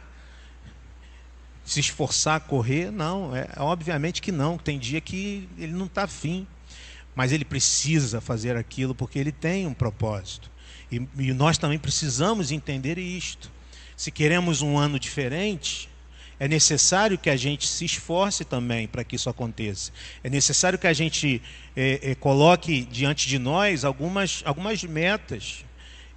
se 1.63 1.79
esforçar, 1.79 2.41
correr? 2.41 2.91
Não, 2.91 3.35
é 3.35 3.47
obviamente 3.57 4.21
que 4.21 4.31
não. 4.31 4.57
Tem 4.57 4.77
dia 4.77 4.99
que 4.99 5.47
ele 5.57 5.71
não 5.71 5.85
está 5.85 6.03
afim, 6.03 6.45
mas 7.15 7.31
ele 7.31 7.45
precisa 7.45 8.19
fazer 8.19 8.55
aquilo 8.55 8.93
porque 8.93 9.19
ele 9.19 9.31
tem 9.31 9.65
um 9.65 9.73
propósito. 9.73 10.51
E, 10.91 10.95
e 11.17 11.33
nós 11.33 11.57
também 11.57 11.79
precisamos 11.79 12.51
entender 12.51 12.97
isto. 12.97 13.51
Se 13.95 14.11
queremos 14.11 14.61
um 14.61 14.77
ano 14.77 14.99
diferente, 14.99 15.89
é 16.39 16.47
necessário 16.47 17.17
que 17.17 17.29
a 17.29 17.35
gente 17.37 17.67
se 17.67 17.85
esforce 17.85 18.43
também 18.43 18.87
para 18.87 19.03
que 19.03 19.15
isso 19.15 19.29
aconteça. 19.29 19.91
É 20.23 20.29
necessário 20.29 20.77
que 20.77 20.87
a 20.87 20.93
gente 20.93 21.41
é, 21.75 22.11
é, 22.11 22.15
coloque 22.15 22.83
diante 22.83 23.27
de 23.27 23.39
nós 23.39 23.85
algumas, 23.85 24.41
algumas 24.45 24.83
metas 24.83 25.63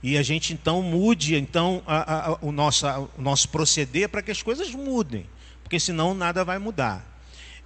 e 0.03 0.17
a 0.17 0.23
gente 0.23 0.53
então 0.53 0.83
mude 0.83 1.35
então 1.35 1.83
a, 1.87 2.31
a, 2.31 2.39
o, 2.41 2.53
nosso, 2.53 2.87
a, 2.87 3.01
o 3.01 3.11
nosso 3.19 3.49
proceder 3.49 4.09
para 4.09 4.23
que 4.23 4.31
as 4.31 4.43
coisas 4.43 4.71
mudem, 4.71 5.27
porque 5.67 5.81
senão 5.81 6.15
nada 6.15 6.45
vai 6.45 6.61
mudar. 6.61 7.05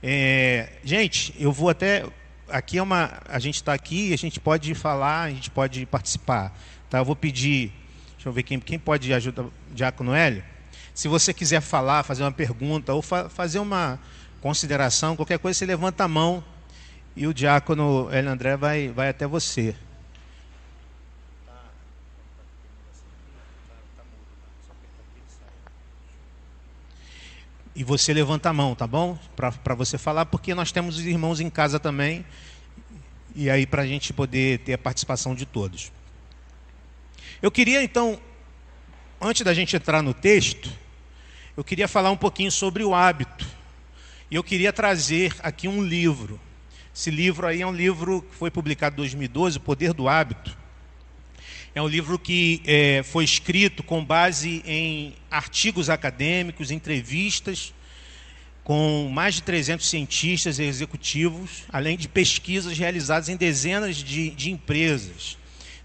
É, 0.03 0.71
gente, 0.83 1.35
eu 1.39 1.53
vou 1.53 1.69
até 1.69 2.07
aqui 2.49 2.79
é 2.79 2.83
uma 2.83 3.21
a 3.29 3.39
gente 3.39 3.57
está 3.57 3.75
aqui, 3.75 4.15
a 4.15 4.17
gente 4.17 4.41
pode 4.41 4.75
falar, 4.75 5.25
a 5.25 5.31
gente 5.31 5.51
pode 5.51 5.85
participar. 5.85 6.59
Tá? 6.89 6.97
Eu 6.97 7.05
vou 7.05 7.15
pedir, 7.15 7.71
deixa 8.15 8.27
eu 8.27 8.33
ver 8.33 8.43
quem, 8.43 8.59
quem 8.59 8.79
pode 8.79 9.13
ajudar, 9.13 9.45
Diácono 9.71 10.15
Hélio. 10.15 10.43
Se 10.95 11.09
você 11.09 11.35
quiser 11.35 11.61
falar, 11.61 12.03
fazer 12.03 12.23
uma 12.23 12.33
pergunta 12.33 12.95
ou 12.95 13.03
fa 13.03 13.29
fazer 13.29 13.59
uma 13.59 14.01
consideração, 14.41 15.15
qualquer 15.15 15.39
coisa, 15.39 15.59
você 15.59 15.67
levanta 15.67 16.05
a 16.05 16.09
mão 16.09 16.43
e 17.15 17.27
o 17.27 17.35
diácono 17.35 18.09
Hélio 18.11 18.31
André 18.31 18.57
vai, 18.57 18.89
vai 18.89 19.11
até 19.11 19.27
você. 19.27 19.77
E 27.75 27.85
você 27.85 28.13
levanta 28.13 28.51
a 28.51 28.53
mão, 28.53 28.75
tá 28.75 28.87
bom? 28.87 29.19
Para 29.37 29.75
você 29.75 29.97
falar, 29.97 30.27
porque 30.27 30.55
nós 30.55 30.73
temos 30.73 30.99
os 30.99 31.07
irmãos 31.07 31.41
em 31.41 31.49
casa 31.49 31.79
também. 31.79 32.25
E 33.35 33.49
aí, 33.49 33.67
para 33.67 33.83
a 33.83 33.87
gente 33.87 34.13
poder 34.13 34.59
ter 34.61 34.75
a 34.75 34.79
participação 34.79 35.35
de 35.35 35.47
todos. 35.47 35.93
Eu 37.41 37.51
queria, 37.51 37.83
então, 37.83 38.21
antes 39.21 39.43
da 39.43 39.55
gente 39.55 39.77
entrar 39.77 40.03
no 40.03 40.13
texto, 40.13 40.71
eu 41.57 41.63
queria 41.63 41.87
falar 41.87 42.11
um 42.11 42.17
pouquinho 42.17 42.51
sobre 42.51 42.83
o 42.83 42.95
hábito. 42.95 43.47
E 44.31 44.35
eu 44.35 44.45
queria 44.45 44.73
trazer 44.73 45.35
aqui 45.43 45.69
um 45.69 45.83
livro. 45.83 46.41
Esse 46.95 47.11
livro 47.11 47.47
aí 47.47 47.63
é 47.63 47.67
um 47.67 47.73
livro 47.73 48.23
que 48.23 48.35
foi 48.35 48.51
publicado 48.51 48.95
em 48.95 48.99
2012, 48.99 49.59
O 49.59 49.61
Poder 49.61 49.93
do 49.93 50.09
Hábito. 50.09 50.60
É 51.73 51.81
um 51.81 51.87
livro 51.87 52.19
que 52.19 52.61
é, 52.67 53.03
foi 53.05 53.25
escrito 53.25 53.83
com 53.83 54.05
base 54.05 54.63
em 54.67 55.15
artigos 55.31 55.89
acadêmicos, 55.89 56.71
entrevistas 56.71 57.73
com 58.65 59.09
mais 59.13 59.37
de 59.37 59.43
300 59.43 59.89
cientistas 59.89 60.59
e 60.59 60.65
executivos, 60.65 61.65
além 61.73 61.97
de 61.97 62.09
pesquisas 62.09 62.77
realizadas 62.77 63.29
em 63.29 63.37
dezenas 63.37 63.97
de, 63.97 64.31
de 64.31 64.51
empresas. 64.51 65.37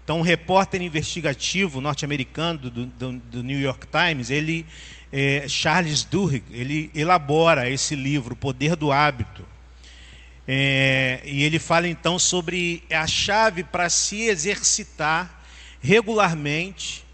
Então, 0.04 0.18
um 0.18 0.22
repórter 0.22 0.80
investigativo 0.82 1.80
norte-americano 1.80 2.58
do, 2.70 2.86
do, 2.86 3.12
do, 3.12 3.42
New 3.42 3.60
York 3.60 3.88
Times, 3.88 4.30
ele, 4.30 4.64
é, 5.12 5.46
Charles 5.48 6.04
Duhigg, 6.04 6.44
ele 6.52 6.90
elabora 6.94 7.68
esse 7.68 7.96
livro, 7.96 8.34
O 8.34 8.36
Poder 8.36 8.76
do 8.76 8.92
Hábito. 8.92 9.44
É, 10.46 11.22
e 11.24 11.42
ele 11.42 11.58
fala 11.58 11.88
então 11.88 12.20
sobre 12.20 12.84
a 12.88 13.04
chave 13.08 13.64
para 13.64 13.90
se 13.90 14.22
exercitar 14.22 15.35
regularmente, 15.86 17.04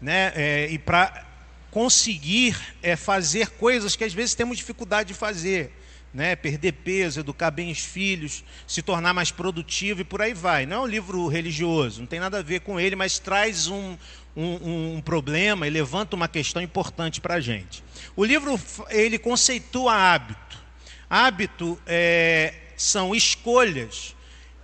né, 0.00 0.32
é, 0.34 0.68
e 0.70 0.76
para 0.76 1.24
conseguir 1.70 2.58
é, 2.82 2.96
fazer 2.96 3.50
coisas 3.50 3.94
que 3.94 4.02
às 4.02 4.12
vezes 4.12 4.34
temos 4.34 4.56
dificuldade 4.56 5.08
de 5.08 5.14
fazer, 5.14 5.72
né, 6.12 6.34
perder 6.34 6.72
peso, 6.72 7.20
educar 7.20 7.52
bem 7.52 7.70
os 7.70 7.78
filhos, 7.78 8.42
se 8.66 8.82
tornar 8.82 9.14
mais 9.14 9.30
produtivo 9.30 10.00
e 10.00 10.04
por 10.04 10.20
aí 10.20 10.34
vai. 10.34 10.66
Não 10.66 10.78
é 10.78 10.80
um 10.80 10.86
livro 10.86 11.28
religioso, 11.28 12.00
não 12.00 12.08
tem 12.08 12.18
nada 12.18 12.38
a 12.38 12.42
ver 12.42 12.60
com 12.60 12.80
ele, 12.80 12.96
mas 12.96 13.20
traz 13.20 13.68
um, 13.68 13.96
um, 14.36 14.96
um 14.96 15.00
problema 15.00 15.68
e 15.68 15.70
levanta 15.70 16.16
uma 16.16 16.26
questão 16.26 16.60
importante 16.60 17.20
para 17.20 17.34
a 17.34 17.40
gente. 17.40 17.84
O 18.16 18.24
livro 18.24 18.60
ele 18.90 19.16
conceitua 19.16 19.94
hábito. 19.94 20.58
Hábito 21.08 21.80
é, 21.86 22.52
são 22.76 23.14
escolhas 23.14 24.16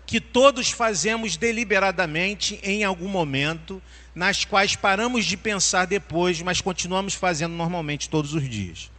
que 0.06 0.20
todos 0.20 0.70
fazemos 0.70 1.36
deliberadamente 1.36 2.60
em 2.62 2.84
algum 2.84 3.08
momento, 3.08 3.82
nas 4.14 4.44
quais 4.44 4.76
paramos 4.76 5.24
de 5.24 5.36
pensar 5.36 5.86
depois, 5.86 6.40
mas 6.42 6.60
continuamos 6.60 7.14
fazendo 7.14 7.54
normalmente 7.54 8.08
todos 8.08 8.34
os 8.34 8.48
dias. 8.48 8.90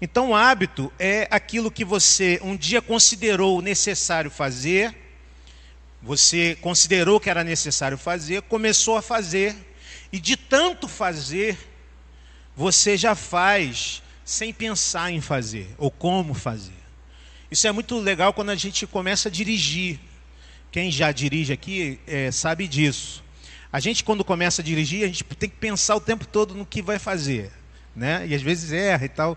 Então, 0.00 0.30
o 0.30 0.34
hábito 0.34 0.92
é 0.98 1.28
aquilo 1.30 1.70
que 1.70 1.84
você 1.84 2.40
um 2.42 2.56
dia 2.56 2.80
considerou 2.80 3.60
necessário 3.60 4.30
fazer, 4.30 4.96
você 6.02 6.56
considerou 6.60 7.20
que 7.20 7.28
era 7.28 7.44
necessário 7.44 7.98
fazer, 7.98 8.42
começou 8.42 8.96
a 8.96 9.02
fazer, 9.02 9.54
e 10.12 10.18
de 10.18 10.36
tanto 10.36 10.88
fazer, 10.88 11.58
você 12.56 12.96
já 12.96 13.14
faz 13.14 14.02
sem 14.24 14.52
pensar 14.52 15.10
em 15.10 15.20
fazer 15.20 15.68
ou 15.76 15.90
como 15.90 16.34
fazer. 16.34 16.80
Isso 17.50 17.66
é 17.66 17.72
muito 17.72 17.98
legal 17.98 18.32
quando 18.32 18.50
a 18.50 18.56
gente 18.56 18.86
começa 18.86 19.28
a 19.28 19.32
dirigir. 19.32 19.98
Quem 20.70 20.90
já 20.90 21.10
dirige 21.10 21.52
aqui 21.52 21.98
é, 22.06 22.30
sabe 22.30 22.68
disso. 22.68 23.24
A 23.72 23.80
gente, 23.80 24.04
quando 24.04 24.24
começa 24.24 24.62
a 24.62 24.64
dirigir, 24.64 25.04
a 25.04 25.06
gente 25.06 25.24
tem 25.24 25.48
que 25.48 25.56
pensar 25.56 25.96
o 25.96 26.00
tempo 26.00 26.26
todo 26.26 26.54
no 26.54 26.66
que 26.66 26.80
vai 26.82 26.98
fazer. 26.98 27.50
Né? 27.94 28.26
E 28.28 28.34
às 28.34 28.42
vezes 28.42 28.72
erra 28.72 29.04
e 29.04 29.08
tal. 29.08 29.36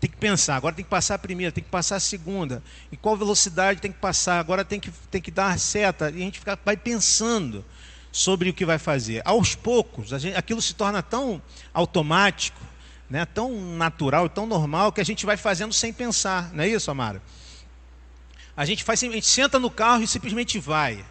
Tem 0.00 0.10
que 0.10 0.16
pensar, 0.16 0.56
agora 0.56 0.74
tem 0.74 0.84
que 0.84 0.90
passar 0.90 1.14
a 1.14 1.18
primeira, 1.18 1.52
tem 1.52 1.64
que 1.64 1.70
passar 1.70 1.96
a 1.96 2.00
segunda. 2.00 2.62
Em 2.92 2.96
qual 2.96 3.16
velocidade 3.16 3.80
tem 3.80 3.92
que 3.92 3.98
passar, 3.98 4.38
agora 4.38 4.64
tem 4.64 4.78
que, 4.78 4.90
tem 5.10 5.20
que 5.20 5.30
dar 5.30 5.52
a 5.52 5.58
seta. 5.58 6.10
E 6.10 6.16
a 6.16 6.24
gente 6.24 6.38
fica, 6.38 6.58
vai 6.64 6.76
pensando 6.76 7.64
sobre 8.12 8.50
o 8.50 8.54
que 8.54 8.64
vai 8.64 8.78
fazer. 8.78 9.22
Aos 9.24 9.54
poucos, 9.54 10.08
gente, 10.08 10.36
aquilo 10.36 10.62
se 10.62 10.74
torna 10.74 11.02
tão 11.02 11.42
automático, 11.72 12.60
né? 13.08 13.26
tão 13.26 13.52
natural, 13.76 14.28
tão 14.28 14.46
normal, 14.46 14.92
que 14.92 15.00
a 15.00 15.04
gente 15.04 15.26
vai 15.26 15.36
fazendo 15.36 15.72
sem 15.72 15.92
pensar. 15.92 16.52
Não 16.52 16.62
é 16.62 16.68
isso, 16.68 16.90
Amara? 16.90 17.20
A 18.56 18.64
gente 18.64 18.84
faz, 18.84 19.02
a 19.02 19.06
gente 19.06 19.26
senta 19.26 19.58
no 19.58 19.70
carro 19.70 20.02
e 20.02 20.06
simplesmente 20.06 20.58
vai. 20.58 21.04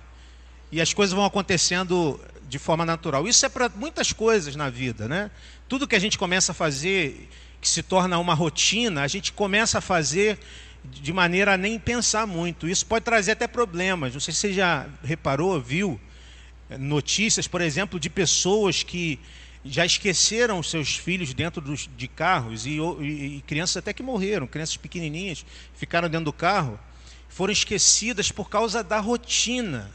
E 0.72 0.80
as 0.80 0.94
coisas 0.94 1.14
vão 1.14 1.26
acontecendo 1.26 2.20
de 2.48 2.58
forma 2.58 2.86
natural. 2.86 3.28
Isso 3.28 3.46
é 3.46 3.50
para 3.50 3.70
muitas 3.70 4.14
coisas 4.14 4.56
na 4.56 4.70
vida, 4.70 5.08
né? 5.08 5.30
Tudo 5.68 5.88
que 5.88 5.96
a 5.96 6.00
gente 6.00 6.18
começa 6.18 6.52
a 6.52 6.56
fazer 6.56 7.30
que 7.60 7.68
se 7.68 7.82
torna 7.82 8.18
uma 8.20 8.34
rotina, 8.34 9.04
a 9.04 9.08
gente 9.08 9.32
começa 9.32 9.78
a 9.78 9.82
fazer 9.82 10.38
de 10.84 11.14
maneira 11.14 11.54
a 11.54 11.58
nem 11.58 11.80
pensar 11.80 12.28
muito. 12.28 12.68
Isso 12.68 12.86
pode 12.86 13.06
trazer 13.06 13.32
até 13.32 13.48
problemas. 13.48 14.14
Não 14.14 14.20
sei 14.20 14.34
se 14.34 14.42
você 14.42 14.54
já 14.54 14.88
reparou, 15.04 15.60
viu 15.60 16.00
eh, 16.70 16.78
notícias, 16.78 17.48
por 17.48 17.62
exemplo, 17.62 18.00
de 18.00 18.10
pessoas 18.10 18.84
que 18.84 19.20
já 19.66 19.86
esqueceram 19.86 20.62
seus 20.62 20.96
filhos 20.96 21.34
dentro 21.34 21.62
dos, 21.62 21.90
de 21.96 22.08
carros 22.08 22.66
e, 22.66 22.80
e, 23.00 23.38
e, 23.38 23.44
crianças 23.48 23.78
até 23.78 23.94
que 23.94 24.04
morreram, 24.04 24.46
crianças 24.46 24.76
pequenininhas 24.76 25.46
ficaram 25.74 26.10
dentro 26.10 26.26
do 26.26 26.34
carro, 26.34 26.78
foram 27.34 27.52
esquecidas 27.52 28.32
por 28.32 28.48
causa 28.48 28.84
da 28.84 29.00
rotina. 29.00 29.90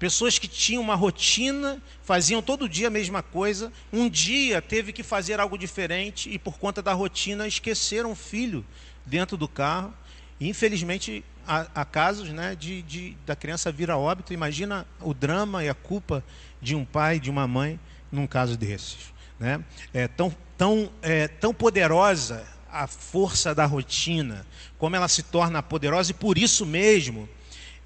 Pessoas 0.00 0.36
que 0.36 0.48
tinham 0.48 0.82
uma 0.82 0.96
rotina, 0.96 1.80
faziam 2.02 2.42
todo 2.42 2.68
dia 2.68 2.88
a 2.88 2.90
mesma 2.90 3.22
coisa, 3.22 3.72
um 3.92 4.10
dia 4.10 4.60
teve 4.60 4.92
que 4.92 5.04
fazer 5.04 5.38
algo 5.38 5.56
diferente 5.56 6.28
e 6.28 6.40
por 6.40 6.58
conta 6.58 6.82
da 6.82 6.92
rotina 6.92 7.46
esqueceram 7.46 8.10
o 8.10 8.16
filho 8.16 8.66
dentro 9.06 9.36
do 9.36 9.46
carro. 9.46 9.94
E, 10.40 10.48
infelizmente 10.48 11.24
há, 11.46 11.68
há 11.72 11.84
casos 11.84 12.30
né, 12.30 12.56
de, 12.56 12.82
de, 12.82 13.16
da 13.24 13.36
criança 13.36 13.70
vir 13.70 13.88
a 13.88 13.96
óbito. 13.96 14.32
Imagina 14.32 14.84
o 15.00 15.14
drama 15.14 15.62
e 15.62 15.68
a 15.68 15.74
culpa 15.74 16.24
de 16.60 16.74
um 16.74 16.84
pai, 16.84 17.20
de 17.20 17.30
uma 17.30 17.46
mãe 17.46 17.78
num 18.10 18.26
caso 18.26 18.56
desses. 18.56 19.12
Né? 19.38 19.64
É 19.94 20.08
tão, 20.08 20.34
tão, 20.58 20.90
é, 21.00 21.28
tão 21.28 21.54
poderosa 21.54 22.44
a 22.72 22.86
força 22.86 23.54
da 23.54 23.66
rotina, 23.66 24.46
como 24.78 24.96
ela 24.96 25.06
se 25.06 25.22
torna 25.22 25.62
poderosa 25.62 26.10
e 26.10 26.14
por 26.14 26.38
isso 26.38 26.64
mesmo 26.64 27.28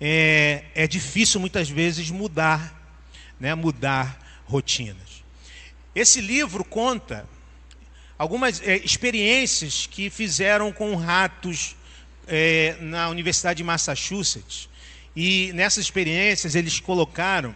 é, 0.00 0.64
é 0.74 0.86
difícil 0.86 1.40
muitas 1.40 1.68
vezes 1.68 2.08
mudar, 2.08 2.72
né? 3.40 3.54
mudar 3.54 4.44
rotinas. 4.44 5.24
Esse 5.92 6.20
livro 6.20 6.62
conta 6.64 7.28
algumas 8.16 8.62
é, 8.62 8.76
experiências 8.76 9.88
que 9.90 10.08
fizeram 10.08 10.72
com 10.72 10.94
ratos 10.94 11.74
é, 12.28 12.76
na 12.80 13.08
Universidade 13.08 13.58
de 13.58 13.64
Massachusetts. 13.64 14.68
E 15.16 15.50
nessas 15.54 15.84
experiências 15.84 16.54
eles 16.54 16.78
colocaram 16.78 17.54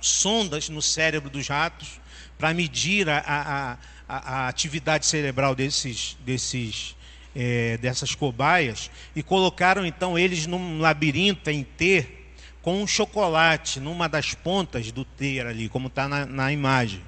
sondas 0.00 0.68
no 0.68 0.82
cérebro 0.82 1.30
dos 1.30 1.48
ratos 1.48 2.00
para 2.36 2.52
medir 2.52 3.08
a, 3.08 3.22
a, 3.24 3.78
a, 4.16 4.48
atividade 4.48 5.06
cerebral 5.06 5.54
desses, 5.54 6.16
desses, 6.24 6.96
é, 7.34 7.78
dessas 7.78 8.14
cobaias 8.14 8.90
e 9.16 9.22
colocaram 9.22 9.86
então 9.86 10.18
eles 10.18 10.46
num 10.46 10.80
labirinto 10.80 11.48
em 11.50 11.64
T 11.64 12.06
com 12.60 12.82
um 12.82 12.86
chocolate 12.86 13.80
numa 13.80 14.08
das 14.08 14.34
pontas 14.34 14.92
do 14.92 15.04
T 15.04 15.40
ali, 15.40 15.68
como 15.68 15.88
está 15.88 16.08
na, 16.08 16.26
na 16.26 16.52
imagem. 16.52 17.02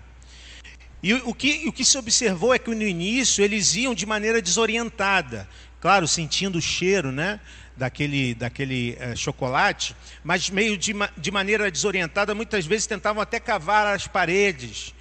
E 1.02 1.12
o 1.12 1.34
que, 1.34 1.68
o 1.68 1.72
que 1.72 1.84
se 1.84 1.98
observou 1.98 2.54
é 2.54 2.58
que 2.58 2.74
no 2.74 2.82
início 2.82 3.44
eles 3.44 3.74
iam 3.74 3.94
de 3.94 4.06
maneira 4.06 4.40
desorientada, 4.40 5.46
claro, 5.78 6.08
sentindo 6.08 6.56
o 6.56 6.62
cheiro, 6.62 7.12
né? 7.12 7.38
daquele, 7.76 8.34
daquele 8.34 8.96
é, 8.98 9.16
chocolate, 9.16 9.94
mas 10.22 10.48
meio 10.48 10.76
de, 10.76 10.94
de 11.16 11.30
maneira 11.30 11.70
desorientada, 11.70 12.34
muitas 12.34 12.66
vezes 12.66 12.86
tentavam 12.86 13.22
até 13.22 13.40
cavar 13.40 13.86
as 13.86 14.06
paredes, 14.06 14.94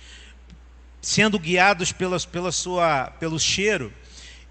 sendo 1.04 1.38
guiados 1.38 1.92
pela, 1.92 2.18
pela 2.20 2.52
sua, 2.52 3.12
pelo 3.20 3.38
cheiro, 3.38 3.94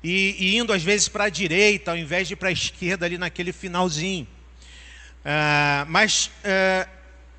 e, 0.04 0.36
e 0.38 0.58
indo 0.58 0.72
às 0.72 0.82
vezes 0.82 1.08
para 1.08 1.24
a 1.24 1.28
direita, 1.30 1.92
ao 1.92 1.96
invés 1.96 2.28
de 2.28 2.36
para 2.36 2.50
a 2.50 2.52
esquerda, 2.52 3.06
ali 3.06 3.16
naquele 3.16 3.52
finalzinho. 3.52 4.28
Uh, 5.24 5.86
mas 5.88 6.26
uh, 6.26 6.88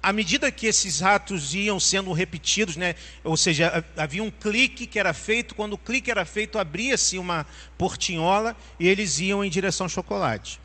à 0.02 0.12
medida 0.12 0.52
que 0.52 0.66
esses 0.66 1.00
ratos 1.00 1.54
iam 1.54 1.80
sendo 1.80 2.12
repetidos, 2.12 2.76
né, 2.76 2.96
ou 3.24 3.38
seja, 3.38 3.86
havia 3.96 4.24
um 4.24 4.32
clique 4.32 4.88
que 4.88 4.98
era 4.98 5.14
feito, 5.14 5.54
quando 5.54 5.74
o 5.74 5.78
clique 5.78 6.10
era 6.10 6.26
feito, 6.26 6.58
abria-se 6.58 7.20
uma 7.20 7.46
portinhola 7.78 8.58
e 8.80 8.88
eles 8.88 9.20
iam 9.20 9.46
em 9.46 9.50
direção 9.50 9.86
ao 9.86 9.90
chocolate. 9.90 10.60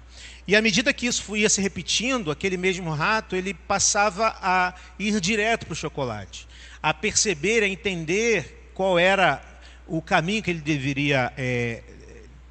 E 0.47 0.57
à 0.57 0.63
medida 0.63 0.95
que 0.95 1.07
isso 1.07 1.37
ia 1.37 1.51
se 1.51 1.61
repetindo, 1.61 2.31
aquele 2.31 2.57
mesmo 2.57 2.91
rato, 2.91 3.37
ele 3.37 3.53
passava 3.53 4.35
a 4.41 4.73
ir 4.99 5.21
direto 5.21 5.67
para 5.67 5.75
o 5.75 5.77
chocolate, 5.77 6.48
a 6.83 6.95
perceber, 6.95 7.63
a 7.63 7.69
entender 7.69 8.71
qual 8.75 8.99
era 8.99 9.43
o 9.87 10.03
caminho 10.03 10.43
que 10.43 10.51
ele 10.51 10.61
deveria 10.61 11.33
é, 11.37 11.83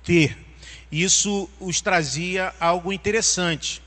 ter. 0.03 0.37
Isso 0.91 1.49
os 1.59 1.81
trazia 1.81 2.53
algo 2.59 2.91
interessante. 2.91 3.81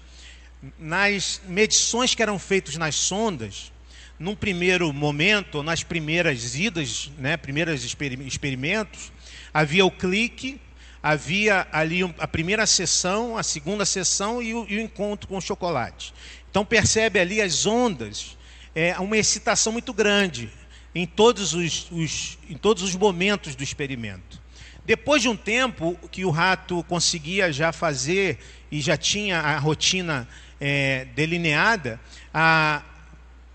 Nas 0.78 1.40
medições 1.46 2.14
que 2.14 2.22
eram 2.22 2.38
feitas 2.38 2.76
nas 2.76 2.94
sondas, 2.94 3.72
num 4.18 4.34
primeiro 4.34 4.92
momento, 4.92 5.62
nas 5.62 5.82
primeiras 5.82 6.54
idas, 6.54 7.10
né, 7.16 7.38
primeiros 7.38 7.84
experimentos, 7.84 9.10
havia 9.52 9.84
o 9.84 9.90
clique, 9.90 10.60
havia 11.02 11.66
ali 11.72 12.02
a 12.18 12.28
primeira 12.28 12.66
sessão, 12.66 13.38
a 13.38 13.42
segunda 13.42 13.86
sessão 13.86 14.42
e 14.42 14.54
o, 14.54 14.66
e 14.68 14.76
o 14.76 14.80
encontro 14.80 15.26
com 15.26 15.38
o 15.38 15.40
chocolate. 15.40 16.12
Então 16.50 16.64
percebe 16.64 17.18
ali 17.18 17.40
as 17.40 17.64
ondas, 17.64 18.36
é 18.74 18.98
uma 18.98 19.16
excitação 19.16 19.72
muito 19.72 19.92
grande 19.92 20.50
em 20.94 21.06
todos 21.06 21.54
os, 21.54 21.90
os, 21.90 22.38
em 22.48 22.56
todos 22.56 22.82
os 22.82 22.94
momentos 22.94 23.54
do 23.54 23.62
experimento. 23.62 24.40
Depois 24.84 25.22
de 25.22 25.28
um 25.28 25.36
tempo 25.36 25.98
que 26.10 26.24
o 26.24 26.30
rato 26.30 26.82
conseguia 26.84 27.52
já 27.52 27.72
fazer 27.72 28.38
e 28.70 28.80
já 28.80 28.96
tinha 28.96 29.38
a 29.38 29.58
rotina 29.58 30.26
é, 30.60 31.06
delineada, 31.14 32.00
a, 32.32 32.82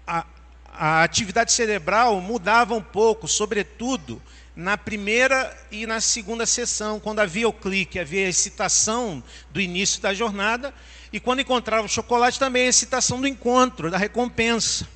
a, 0.07 0.25
a 0.71 1.03
atividade 1.03 1.51
cerebral 1.51 2.21
mudava 2.21 2.73
um 2.73 2.81
pouco, 2.81 3.27
sobretudo 3.27 4.21
na 4.55 4.77
primeira 4.77 5.53
e 5.69 5.85
na 5.85 5.99
segunda 5.99 6.45
sessão, 6.45 6.99
quando 6.99 7.19
havia 7.19 7.47
o 7.47 7.53
clique, 7.53 7.99
havia 7.99 8.25
a 8.25 8.29
excitação 8.29 9.21
do 9.51 9.59
início 9.59 10.01
da 10.01 10.13
jornada, 10.13 10.73
e 11.11 11.19
quando 11.19 11.41
encontrava 11.41 11.85
o 11.85 11.89
chocolate, 11.89 12.39
também 12.39 12.65
a 12.65 12.69
excitação 12.69 13.19
do 13.19 13.27
encontro, 13.27 13.91
da 13.91 13.97
recompensa. 13.97 14.87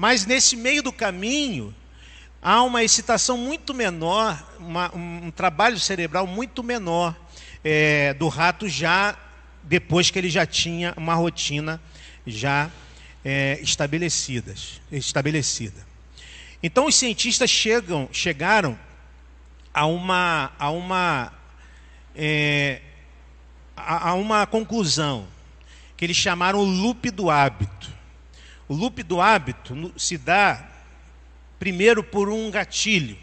Mas 0.00 0.24
nesse 0.24 0.54
meio 0.54 0.80
do 0.80 0.92
caminho, 0.92 1.74
há 2.40 2.62
uma 2.62 2.84
excitação 2.84 3.36
muito 3.36 3.74
menor, 3.74 4.40
uma, 4.60 4.94
um 4.94 5.28
trabalho 5.32 5.76
cerebral 5.80 6.24
muito 6.24 6.62
menor 6.62 7.16
é, 7.64 8.14
do 8.14 8.28
rato 8.28 8.68
já 8.68 9.18
depois 9.60 10.08
que 10.08 10.16
ele 10.16 10.30
já 10.30 10.46
tinha 10.46 10.94
uma 10.96 11.14
rotina 11.14 11.82
já 12.24 12.70
é, 13.24 13.58
estabelecidas, 13.60 14.80
estabelecida. 14.92 15.84
Então 16.62 16.86
os 16.86 16.94
cientistas 16.94 17.50
chegam, 17.50 18.08
chegaram 18.12 18.78
a 19.74 19.84
uma, 19.84 20.52
a 20.60 20.70
uma, 20.70 21.32
é, 22.14 22.82
a, 23.76 24.10
a 24.10 24.14
uma 24.14 24.46
conclusão 24.46 25.26
que 25.96 26.04
eles 26.04 26.16
chamaram 26.16 26.60
o 26.60 26.64
loop 26.64 27.10
do 27.10 27.28
hábito. 27.28 27.97
O 28.68 28.74
loop 28.74 29.02
do 29.02 29.20
hábito 29.20 29.92
se 29.96 30.18
dá 30.18 30.68
primeiro 31.58 32.04
por 32.04 32.28
um 32.28 32.50
gatilho, 32.50 33.16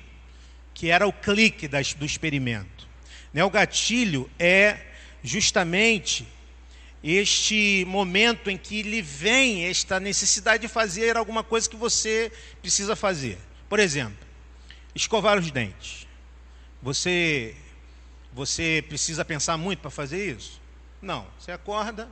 que 0.73 0.89
era 0.89 1.07
o 1.07 1.13
clique 1.13 1.67
das, 1.67 1.93
do 1.93 2.03
experimento. 2.03 2.87
Né? 3.31 3.43
O 3.43 3.49
gatilho 3.49 4.29
é 4.39 4.77
justamente 5.23 6.27
este 7.03 7.85
momento 7.87 8.49
em 8.49 8.57
que 8.57 8.81
lhe 8.81 9.01
vem 9.01 9.65
esta 9.65 9.99
necessidade 9.99 10.61
de 10.61 10.67
fazer 10.67 11.15
alguma 11.15 11.43
coisa 11.43 11.69
que 11.69 11.75
você 11.75 12.31
precisa 12.59 12.95
fazer. 12.95 13.37
Por 13.69 13.77
exemplo, 13.77 14.17
escovar 14.95 15.37
os 15.37 15.51
dentes. 15.51 16.07
Você, 16.81 17.55
você 18.33 18.83
precisa 18.87 19.23
pensar 19.23 19.57
muito 19.57 19.79
para 19.79 19.91
fazer 19.91 20.35
isso? 20.35 20.59
Não. 20.99 21.27
Você 21.39 21.51
acorda, 21.51 22.09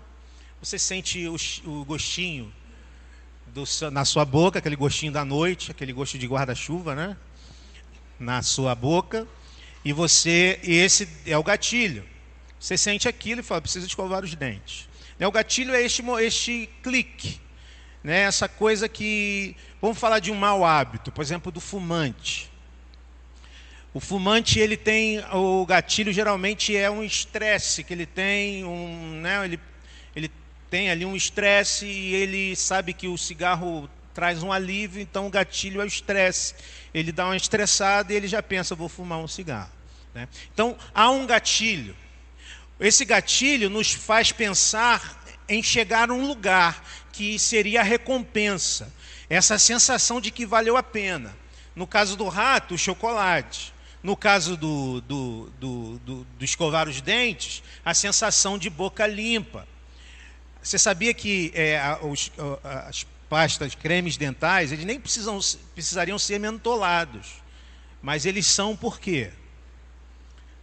você 0.61 0.77
sente 0.77 1.27
o, 1.27 1.35
o 1.65 1.83
gostinho 1.83 2.53
do, 3.53 3.63
na 3.91 4.03
sua 4.03 4.25
boca, 4.25 4.57
aquele 4.57 4.75
gostinho 4.75 5.11
da 5.11 5.23
noite, 5.23 5.69
aquele 5.69 5.93
gosto 5.93 6.17
de 6.17 6.25
guarda-chuva, 6.25 6.95
né? 6.95 7.15
Na 8.19 8.41
sua 8.41 8.73
boca. 8.73 9.27
E 9.85 9.93
você, 9.93 10.59
e 10.63 10.73
esse 10.73 11.07
é 11.25 11.37
o 11.37 11.43
gatilho. 11.43 12.03
Você 12.59 12.77
sente 12.77 13.07
aquilo 13.07 13.41
e 13.41 13.43
fala, 13.43 13.61
precisa 13.61 13.85
escovar 13.85 14.23
os 14.23 14.33
dentes. 14.33 14.89
Né, 15.19 15.27
o 15.27 15.31
gatilho 15.31 15.73
é 15.73 15.83
este, 15.83 16.03
este 16.21 16.69
clique. 16.81 17.39
Né? 18.03 18.21
Essa 18.21 18.49
coisa 18.49 18.89
que. 18.89 19.55
Vamos 19.79 19.97
falar 19.99 20.19
de 20.19 20.31
um 20.31 20.35
mau 20.35 20.65
hábito, 20.65 21.11
por 21.11 21.21
exemplo, 21.21 21.51
do 21.51 21.59
fumante. 21.59 22.51
O 23.93 23.99
fumante 23.99 24.57
ele 24.57 24.75
tem 24.75 25.23
o 25.31 25.63
gatilho 25.67 26.11
geralmente 26.11 26.75
é 26.75 26.89
um 26.89 27.03
estresse 27.03 27.83
que 27.83 27.93
ele 27.93 28.07
tem 28.07 28.65
um, 28.65 29.21
né, 29.21 29.45
ele 29.45 29.59
tem 30.73 30.89
ali 30.89 31.05
um 31.05 31.15
estresse 31.15 31.85
e 31.85 32.15
ele 32.15 32.55
sabe 32.55 32.93
que 32.93 33.07
o 33.07 33.15
cigarro 33.15 33.87
traz 34.11 34.41
um 34.41 34.51
alívio, 34.51 34.99
então 34.99 35.27
o 35.27 35.29
gatilho 35.29 35.79
é 35.79 35.83
o 35.83 35.87
estresse. 35.87 36.55
Ele 36.91 37.11
dá 37.11 37.25
uma 37.25 37.37
estressada 37.37 38.11
e 38.11 38.15
ele 38.15 38.27
já 38.27 38.41
pensa 38.41 38.73
vou 38.73 38.89
fumar 38.89 39.19
um 39.19 39.27
cigarro. 39.27 39.69
Né? 40.15 40.27
Então 40.51 40.75
há 40.91 41.11
um 41.11 41.27
gatilho. 41.27 41.95
Esse 42.79 43.05
gatilho 43.05 43.69
nos 43.69 43.93
faz 43.93 44.31
pensar 44.31 45.23
em 45.47 45.61
chegar 45.61 46.09
a 46.09 46.13
um 46.13 46.25
lugar 46.25 46.83
que 47.11 47.37
seria 47.37 47.81
a 47.81 47.83
recompensa, 47.83 48.91
essa 49.29 49.59
sensação 49.59 50.19
de 50.19 50.31
que 50.31 50.43
valeu 50.43 50.75
a 50.75 50.81
pena. 50.81 51.37
No 51.75 51.85
caso 51.85 52.17
do 52.17 52.27
rato, 52.27 52.73
o 52.73 52.79
chocolate. 52.79 53.71
no 54.01 54.17
caso 54.17 54.57
do, 54.57 55.01
do, 55.01 55.51
do, 55.59 55.99
do, 55.99 56.27
do 56.39 56.43
escovar 56.43 56.89
os 56.89 56.99
dentes, 56.99 57.61
a 57.85 57.93
sensação 57.93 58.57
de 58.57 58.71
boca 58.71 59.05
limpa. 59.05 59.67
Você 60.63 60.79
sabia 60.79 61.13
que 61.13 61.51
é, 61.53 61.77
os, 62.01 62.31
as 62.63 63.05
pastas, 63.29 63.75
cremes 63.75 64.15
dentais, 64.15 64.71
eles 64.71 64.85
nem 64.85 64.99
precisam, 64.99 65.39
precisariam 65.73 66.17
ser 66.17 66.39
mentolados. 66.39 67.41
Mas 68.01 68.25
eles 68.25 68.47
são 68.47 68.75
por 68.75 68.99
quê? 68.99 69.31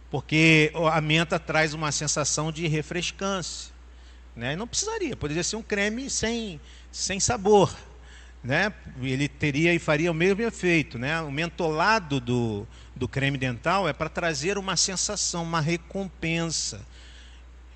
Porque 0.09 0.71
a 0.91 0.99
menta 0.99 1.39
traz 1.39 1.73
uma 1.73 1.91
sensação 1.91 2.51
de 2.51 2.67
refrescância. 2.67 3.71
Né? 4.35 4.55
Não 4.55 4.67
precisaria, 4.67 5.15
poderia 5.15 5.43
ser 5.43 5.55
um 5.55 5.61
creme 5.61 6.09
sem, 6.09 6.59
sem 6.91 7.19
sabor. 7.19 7.75
Né? 8.43 8.73
Ele 9.01 9.27
teria 9.27 9.73
e 9.73 9.79
faria 9.79 10.11
o 10.11 10.15
mesmo 10.15 10.41
efeito. 10.41 10.97
Né? 10.97 11.21
O 11.21 11.31
mentolado 11.31 12.19
do, 12.19 12.67
do 12.95 13.07
creme 13.07 13.37
dental 13.37 13.87
é 13.87 13.93
para 13.93 14.09
trazer 14.09 14.57
uma 14.57 14.75
sensação, 14.75 15.43
uma 15.43 15.61
recompensa. 15.61 16.81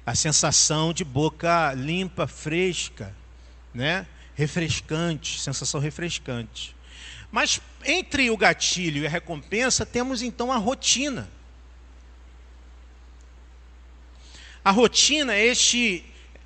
A 0.05 0.13
sensação 0.13 0.93
de 0.93 1.03
boca 1.03 1.73
limpa, 1.73 2.27
fresca, 2.27 3.13
né? 3.73 4.05
refrescante, 4.35 5.39
sensação 5.39 5.79
refrescante. 5.79 6.75
Mas 7.31 7.59
entre 7.83 8.29
o 8.29 8.37
gatilho 8.37 9.03
e 9.03 9.07
a 9.07 9.09
recompensa, 9.09 9.85
temos 9.85 10.21
então 10.21 10.51
a 10.51 10.57
rotina. 10.57 11.29
A 14.63 14.71
rotina 14.71 15.33
é, 15.33 15.45
este, 15.45 16.03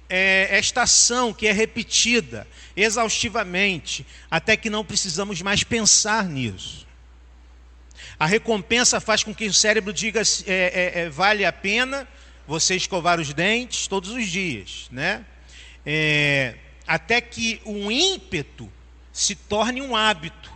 é 0.09 0.47
esta 0.51 0.83
ação 0.83 1.33
que 1.33 1.47
é 1.47 1.51
repetida 1.51 2.47
exaustivamente, 2.75 4.05
até 4.29 4.57
que 4.57 4.69
não 4.69 4.83
precisamos 4.85 5.41
mais 5.41 5.63
pensar 5.63 6.25
nisso. 6.25 6.87
A 8.19 8.25
recompensa 8.25 8.99
faz 8.99 9.23
com 9.23 9.33
que 9.33 9.45
o 9.45 9.53
cérebro 9.53 9.93
diga 9.93 10.21
é, 10.21 10.53
é, 10.53 10.99
é, 11.01 11.09
vale 11.09 11.45
a 11.45 11.53
pena 11.53 12.07
você 12.49 12.75
escovar 12.75 13.19
os 13.19 13.31
dentes 13.31 13.85
todos 13.85 14.09
os 14.09 14.27
dias, 14.27 14.87
né? 14.91 15.23
É, 15.85 16.55
até 16.87 17.21
que 17.21 17.61
um 17.63 17.91
ímpeto 17.91 18.67
se 19.13 19.35
torne 19.35 19.83
um 19.83 19.95
hábito. 19.95 20.51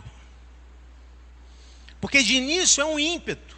Porque 2.00 2.20
de 2.20 2.34
início 2.34 2.82
é 2.82 2.84
um 2.84 2.98
ímpeto. 2.98 3.56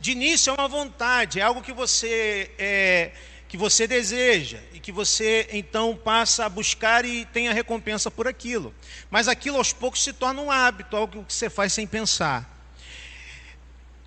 De 0.00 0.10
início 0.10 0.50
é 0.50 0.54
uma 0.54 0.66
vontade, 0.66 1.38
é 1.38 1.42
algo 1.44 1.62
que 1.62 1.72
você 1.72 2.50
é, 2.58 3.12
que 3.46 3.56
você 3.56 3.86
deseja 3.86 4.58
e 4.72 4.80
que 4.80 4.90
você 4.90 5.48
então 5.52 5.96
passa 5.96 6.46
a 6.46 6.48
buscar 6.48 7.04
e 7.04 7.24
tem 7.26 7.46
a 7.48 7.52
recompensa 7.52 8.10
por 8.10 8.26
aquilo. 8.26 8.74
Mas 9.08 9.28
aquilo 9.28 9.56
aos 9.56 9.72
poucos 9.72 10.02
se 10.02 10.12
torna 10.12 10.42
um 10.42 10.50
hábito, 10.50 10.96
algo 10.96 11.24
que 11.24 11.32
você 11.32 11.48
faz 11.48 11.72
sem 11.72 11.86
pensar. 11.86 12.55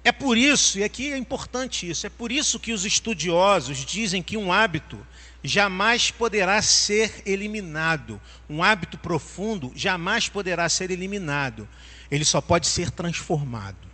É 0.10 0.12
por 0.12 0.39
isso, 0.39 0.80
e 0.80 0.84
aqui 0.84 1.13
é 1.13 1.17
importante 1.19 1.88
isso, 1.88 2.08
é 2.08 2.10
por 2.10 2.32
isso 2.32 2.60
que 2.60 2.74
os 2.74 2.84
estudiosos 2.84 3.86
dizem 3.86 4.24
que 4.24 4.36
um 4.36 4.52
hábito 4.52 4.98
jamais 5.43 6.10
poderá 6.10 6.60
ser 6.63 7.22
eliminado. 7.28 8.19
Um 8.50 8.63
hábito 8.63 8.98
profundo 8.98 9.72
jamais 9.76 10.28
poderá 10.28 10.67
ser 10.67 10.89
eliminado. 10.89 11.69
Ele 12.10 12.26
só 12.26 12.41
pode 12.41 12.65
ser 12.65 12.89
transformado. 12.89 13.88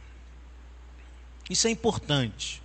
Isso 1.49 1.67
é 1.67 1.69
importante. 1.69 2.61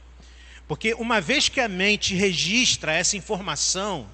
Porque 0.68 0.94
uma 0.94 1.20
vez 1.20 1.48
que 1.48 1.58
a 1.58 1.66
mente 1.66 2.14
registra 2.14 2.92
essa 2.92 3.16
informação, 3.16 4.08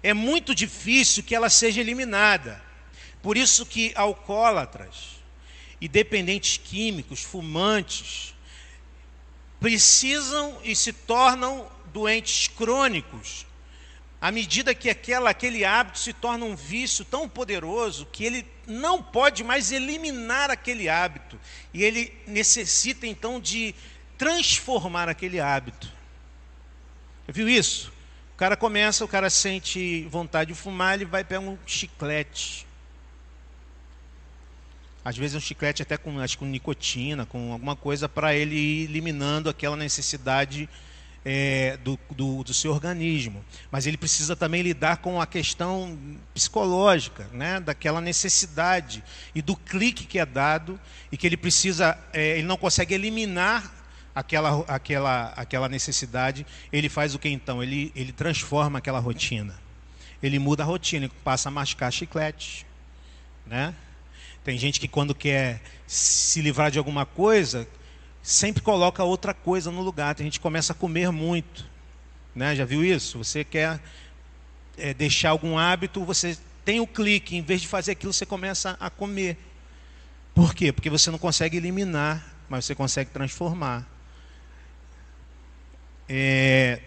é 0.00 0.14
muito 0.14 0.54
difícil 0.54 1.24
que 1.24 1.34
ela 1.34 1.50
seja 1.50 1.80
eliminada. 1.80 2.62
Por 3.20 3.36
isso 3.36 3.66
que 3.66 3.92
alcoólatras 3.96 5.21
e 5.82 5.88
dependentes 5.88 6.56
químicos, 6.56 7.22
fumantes, 7.22 8.34
precisam 9.60 10.58
e 10.64 10.74
se 10.74 10.94
tornam 10.94 11.70
doentes 11.92 12.48
crônicos 12.48 13.44
à 14.22 14.30
medida 14.30 14.72
que 14.72 14.88
aquela, 14.88 15.30
aquele 15.30 15.64
hábito 15.64 15.98
se 15.98 16.12
torna 16.12 16.44
um 16.44 16.54
vício 16.54 17.04
tão 17.04 17.28
poderoso 17.28 18.06
que 18.12 18.24
ele 18.24 18.46
não 18.68 19.02
pode 19.02 19.42
mais 19.42 19.72
eliminar 19.72 20.48
aquele 20.48 20.88
hábito. 20.88 21.36
E 21.74 21.82
ele 21.82 22.16
necessita 22.24 23.04
então 23.04 23.40
de 23.40 23.74
transformar 24.16 25.08
aquele 25.08 25.40
hábito. 25.40 25.92
Viu 27.26 27.48
isso? 27.48 27.92
O 28.32 28.36
cara 28.36 28.56
começa, 28.56 29.04
o 29.04 29.08
cara 29.08 29.28
sente 29.28 30.04
vontade 30.04 30.52
de 30.52 30.58
fumar, 30.58 30.94
ele 30.94 31.04
vai 31.04 31.24
pegar 31.24 31.40
um 31.40 31.58
chiclete. 31.66 32.64
Às 35.04 35.16
vezes 35.16 35.36
um 35.36 35.40
chiclete 35.40 35.82
até 35.82 35.96
com, 35.96 36.18
acho, 36.20 36.38
com 36.38 36.44
nicotina, 36.44 37.26
com 37.26 37.52
alguma 37.52 37.74
coisa 37.74 38.08
para 38.08 38.34
ele 38.34 38.54
ir 38.54 38.84
eliminando 38.84 39.50
aquela 39.50 39.76
necessidade 39.76 40.68
é, 41.24 41.76
do, 41.78 41.98
do, 42.10 42.42
do, 42.44 42.54
seu 42.54 42.72
organismo, 42.72 43.44
mas 43.70 43.86
ele 43.86 43.96
precisa 43.96 44.34
também 44.34 44.62
lidar 44.62 44.98
com 44.98 45.20
a 45.20 45.26
questão 45.26 45.96
psicológica, 46.34 47.28
né, 47.32 47.60
daquela 47.60 48.00
necessidade 48.00 49.04
e 49.34 49.40
do 49.40 49.54
clique 49.54 50.04
que 50.04 50.18
é 50.18 50.26
dado 50.26 50.78
e 51.12 51.16
que 51.16 51.26
ele 51.26 51.36
precisa, 51.36 51.96
é, 52.12 52.38
ele 52.38 52.46
não 52.46 52.56
consegue 52.56 52.94
eliminar 52.94 53.72
aquela, 54.14 54.64
aquela, 54.68 55.32
aquela 55.36 55.68
necessidade. 55.68 56.46
Ele 56.72 56.88
faz 56.88 57.14
o 57.14 57.18
que 57.18 57.28
então? 57.28 57.62
Ele, 57.62 57.92
ele 57.94 58.12
transforma 58.12 58.78
aquela 58.78 58.98
rotina. 58.98 59.54
Ele 60.22 60.38
muda 60.38 60.62
a 60.62 60.66
rotina, 60.66 61.10
passa 61.24 61.48
a 61.48 61.52
mascar 61.52 61.90
chiclete, 61.90 62.66
né? 63.46 63.74
Tem 64.44 64.58
gente 64.58 64.80
que 64.80 64.88
quando 64.88 65.14
quer 65.14 65.60
se 65.86 66.40
livrar 66.40 66.70
de 66.70 66.78
alguma 66.78 67.06
coisa, 67.06 67.68
sempre 68.22 68.62
coloca 68.62 69.04
outra 69.04 69.32
coisa 69.32 69.70
no 69.70 69.82
lugar. 69.82 70.16
A 70.18 70.22
gente 70.22 70.40
começa 70.40 70.72
a 70.72 70.76
comer 70.76 71.10
muito. 71.10 71.64
Né? 72.34 72.56
Já 72.56 72.64
viu 72.64 72.84
isso? 72.84 73.18
Você 73.18 73.44
quer 73.44 73.80
é, 74.76 74.92
deixar 74.92 75.30
algum 75.30 75.58
hábito, 75.58 76.04
você 76.04 76.36
tem 76.64 76.80
o 76.80 76.86
clique, 76.86 77.36
em 77.36 77.42
vez 77.42 77.60
de 77.60 77.68
fazer 77.68 77.92
aquilo, 77.92 78.12
você 78.12 78.26
começa 78.26 78.76
a 78.80 78.90
comer. 78.90 79.36
Por 80.34 80.54
quê? 80.54 80.72
Porque 80.72 80.88
você 80.88 81.10
não 81.10 81.18
consegue 81.18 81.56
eliminar, 81.56 82.26
mas 82.48 82.64
você 82.64 82.74
consegue 82.74 83.10
transformar. 83.10 83.86
É, 86.08 86.80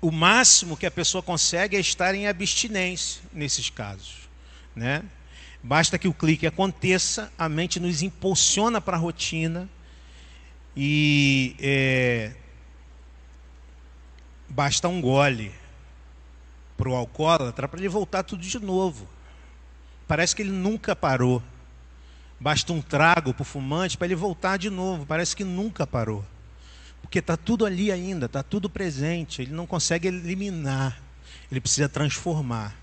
o 0.00 0.10
máximo 0.10 0.76
que 0.76 0.86
a 0.86 0.90
pessoa 0.90 1.22
consegue 1.22 1.76
é 1.76 1.80
estar 1.80 2.14
em 2.14 2.26
abstinência 2.26 3.22
nesses 3.32 3.70
casos. 3.70 4.28
Né? 4.74 5.02
Basta 5.62 5.96
que 5.98 6.08
o 6.08 6.14
clique 6.14 6.46
aconteça, 6.46 7.32
a 7.38 7.48
mente 7.48 7.78
nos 7.78 8.02
impulsiona 8.02 8.80
para 8.80 8.96
a 8.96 9.00
rotina 9.00 9.68
e 10.76 11.54
é, 11.60 12.32
basta 14.48 14.88
um 14.88 15.00
gole 15.00 15.52
para 16.76 16.88
o 16.88 16.96
alcoólatra 16.96 17.68
para 17.68 17.78
ele 17.78 17.88
voltar 17.88 18.24
tudo 18.24 18.42
de 18.42 18.58
novo. 18.58 19.08
Parece 20.08 20.34
que 20.34 20.42
ele 20.42 20.50
nunca 20.50 20.96
parou. 20.96 21.40
Basta 22.40 22.72
um 22.72 22.82
trago 22.82 23.32
para 23.32 23.42
o 23.42 23.44
fumante 23.44 23.96
para 23.96 24.08
ele 24.08 24.16
voltar 24.16 24.56
de 24.56 24.68
novo. 24.68 25.06
Parece 25.06 25.36
que 25.36 25.44
nunca 25.44 25.86
parou. 25.86 26.24
Porque 27.00 27.20
está 27.20 27.36
tudo 27.36 27.64
ali 27.64 27.92
ainda, 27.92 28.26
está 28.26 28.42
tudo 28.42 28.68
presente. 28.68 29.42
Ele 29.42 29.52
não 29.52 29.64
consegue 29.64 30.08
eliminar. 30.08 31.00
Ele 31.50 31.60
precisa 31.60 31.88
transformar. 31.88 32.81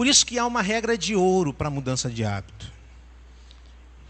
Por 0.00 0.06
isso 0.06 0.24
que 0.24 0.38
há 0.38 0.46
uma 0.46 0.62
regra 0.62 0.96
de 0.96 1.14
ouro 1.14 1.52
para 1.52 1.68
a 1.68 1.70
mudança 1.70 2.08
de 2.08 2.24
hábito 2.24 2.72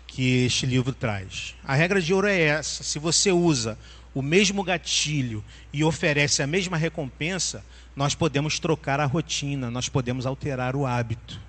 que 0.06 0.44
este 0.44 0.64
livro 0.64 0.94
traz. 0.94 1.56
A 1.64 1.74
regra 1.74 2.00
de 2.00 2.14
ouro 2.14 2.28
é 2.28 2.40
essa: 2.42 2.84
se 2.84 2.96
você 3.00 3.32
usa 3.32 3.76
o 4.14 4.22
mesmo 4.22 4.62
gatilho 4.62 5.44
e 5.72 5.82
oferece 5.82 6.44
a 6.44 6.46
mesma 6.46 6.76
recompensa, 6.76 7.64
nós 7.96 8.14
podemos 8.14 8.60
trocar 8.60 9.00
a 9.00 9.04
rotina, 9.04 9.68
nós 9.68 9.88
podemos 9.88 10.26
alterar 10.26 10.76
o 10.76 10.86
hábito. 10.86 11.40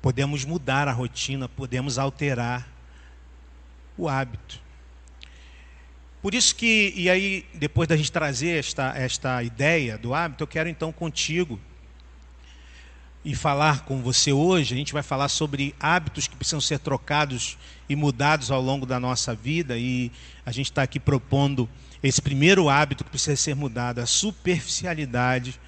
Podemos 0.00 0.44
mudar 0.44 0.86
a 0.86 0.92
rotina, 0.92 1.48
podemos 1.48 1.98
alterar 1.98 2.64
o 3.98 4.08
hábito. 4.08 4.60
Por 6.22 6.32
isso 6.32 6.54
que, 6.54 6.94
e 6.94 7.10
aí, 7.10 7.44
depois 7.52 7.88
da 7.88 7.96
gente 7.96 8.12
trazer 8.12 8.56
esta, 8.56 8.96
esta 8.96 9.42
ideia 9.42 9.98
do 9.98 10.14
hábito, 10.14 10.44
eu 10.44 10.46
quero 10.46 10.68
então 10.68 10.92
contigo 10.92 11.58
e 13.24 13.34
falar 13.34 13.84
com 13.84 14.02
você 14.02 14.32
hoje, 14.32 14.74
a 14.74 14.76
gente 14.76 14.92
vai 14.92 15.02
falar 15.02 15.28
sobre 15.28 15.74
hábitos 15.78 16.26
que 16.26 16.34
precisam 16.34 16.60
ser 16.60 16.80
trocados 16.80 17.56
e 17.88 17.94
mudados 17.94 18.50
ao 18.50 18.60
longo 18.60 18.84
da 18.84 18.98
nossa 18.98 19.34
vida. 19.34 19.78
E 19.78 20.10
a 20.44 20.50
gente 20.50 20.70
está 20.70 20.82
aqui 20.82 20.98
propondo 20.98 21.68
esse 22.02 22.20
primeiro 22.20 22.68
hábito 22.68 23.04
que 23.04 23.10
precisa 23.10 23.36
ser 23.36 23.54
mudado, 23.54 24.00
a 24.00 24.06
superficialidade 24.06 25.60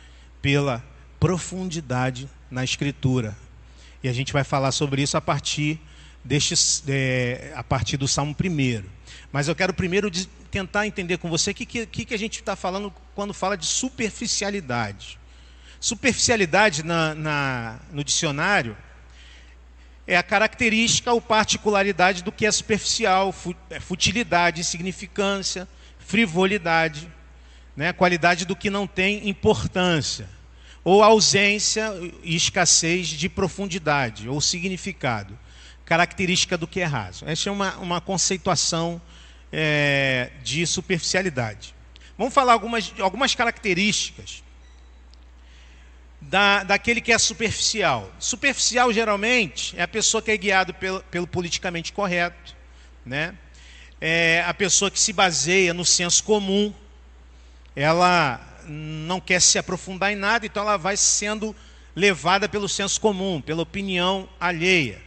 pela 0.42 0.84
profundidade 1.20 2.28
na 2.50 2.64
Escritura. 2.64 3.36
E 4.02 4.08
a 4.08 4.12
gente 4.12 4.32
vai 4.32 4.42
falar 4.42 4.72
sobre 4.72 5.00
isso 5.02 5.16
a 5.16 5.20
partir 5.20 5.80
deste, 6.24 6.54
é, 6.88 7.52
a 7.54 7.62
partir 7.62 7.96
do 7.96 8.08
Salmo 8.08 8.34
1. 8.38 8.82
Mas 9.30 9.46
eu 9.46 9.54
quero 9.54 9.72
primeiro 9.72 10.10
tentar 10.50 10.86
entender 10.86 11.18
com 11.18 11.30
você 11.30 11.52
o 11.52 11.54
que, 11.54 11.64
que, 11.64 12.04
que 12.04 12.14
a 12.14 12.18
gente 12.18 12.40
está 12.40 12.56
falando 12.56 12.92
quando 13.14 13.32
fala 13.32 13.56
de 13.56 13.66
superficialidade. 13.66 15.18
Superficialidade 15.84 16.82
na, 16.82 17.14
na, 17.14 17.78
no 17.92 18.02
dicionário 18.02 18.74
é 20.06 20.16
a 20.16 20.22
característica 20.22 21.12
ou 21.12 21.20
particularidade 21.20 22.24
do 22.24 22.32
que 22.32 22.46
é 22.46 22.50
superficial, 22.50 23.34
é 23.68 23.78
futilidade, 23.78 24.62
insignificância, 24.62 25.68
frivolidade, 25.98 27.06
né? 27.76 27.92
qualidade 27.92 28.46
do 28.46 28.56
que 28.56 28.70
não 28.70 28.86
tem 28.86 29.28
importância, 29.28 30.26
ou 30.82 31.02
ausência 31.02 31.92
e 32.22 32.34
escassez 32.34 33.08
de 33.08 33.28
profundidade 33.28 34.26
ou 34.26 34.40
significado, 34.40 35.38
característica 35.84 36.56
do 36.56 36.66
que 36.66 36.80
é 36.80 36.86
raso. 36.86 37.26
Essa 37.28 37.50
é 37.50 37.52
uma, 37.52 37.76
uma 37.76 38.00
conceituação 38.00 38.98
é, 39.52 40.30
de 40.42 40.66
superficialidade. 40.66 41.74
Vamos 42.16 42.32
falar 42.32 42.54
algumas, 42.54 42.90
algumas 42.98 43.34
características 43.34 44.43
da, 46.28 46.64
daquele 46.64 47.00
que 47.00 47.12
é 47.12 47.18
superficial. 47.18 48.12
Superficial, 48.18 48.92
geralmente, 48.92 49.74
é 49.78 49.82
a 49.82 49.88
pessoa 49.88 50.22
que 50.22 50.30
é 50.30 50.36
guiada 50.36 50.72
pelo, 50.72 51.00
pelo 51.04 51.26
politicamente 51.26 51.92
correto, 51.92 52.54
né? 53.04 53.34
é 54.06 54.44
a 54.46 54.52
pessoa 54.52 54.90
que 54.90 55.00
se 55.00 55.14
baseia 55.14 55.72
no 55.72 55.82
senso 55.82 56.22
comum, 56.24 56.74
ela 57.74 58.38
não 58.66 59.18
quer 59.18 59.40
se 59.40 59.58
aprofundar 59.58 60.12
em 60.12 60.16
nada, 60.16 60.44
então 60.44 60.62
ela 60.62 60.76
vai 60.76 60.94
sendo 60.94 61.56
levada 61.96 62.46
pelo 62.46 62.68
senso 62.68 63.00
comum, 63.00 63.40
pela 63.40 63.62
opinião 63.62 64.28
alheia. 64.38 65.00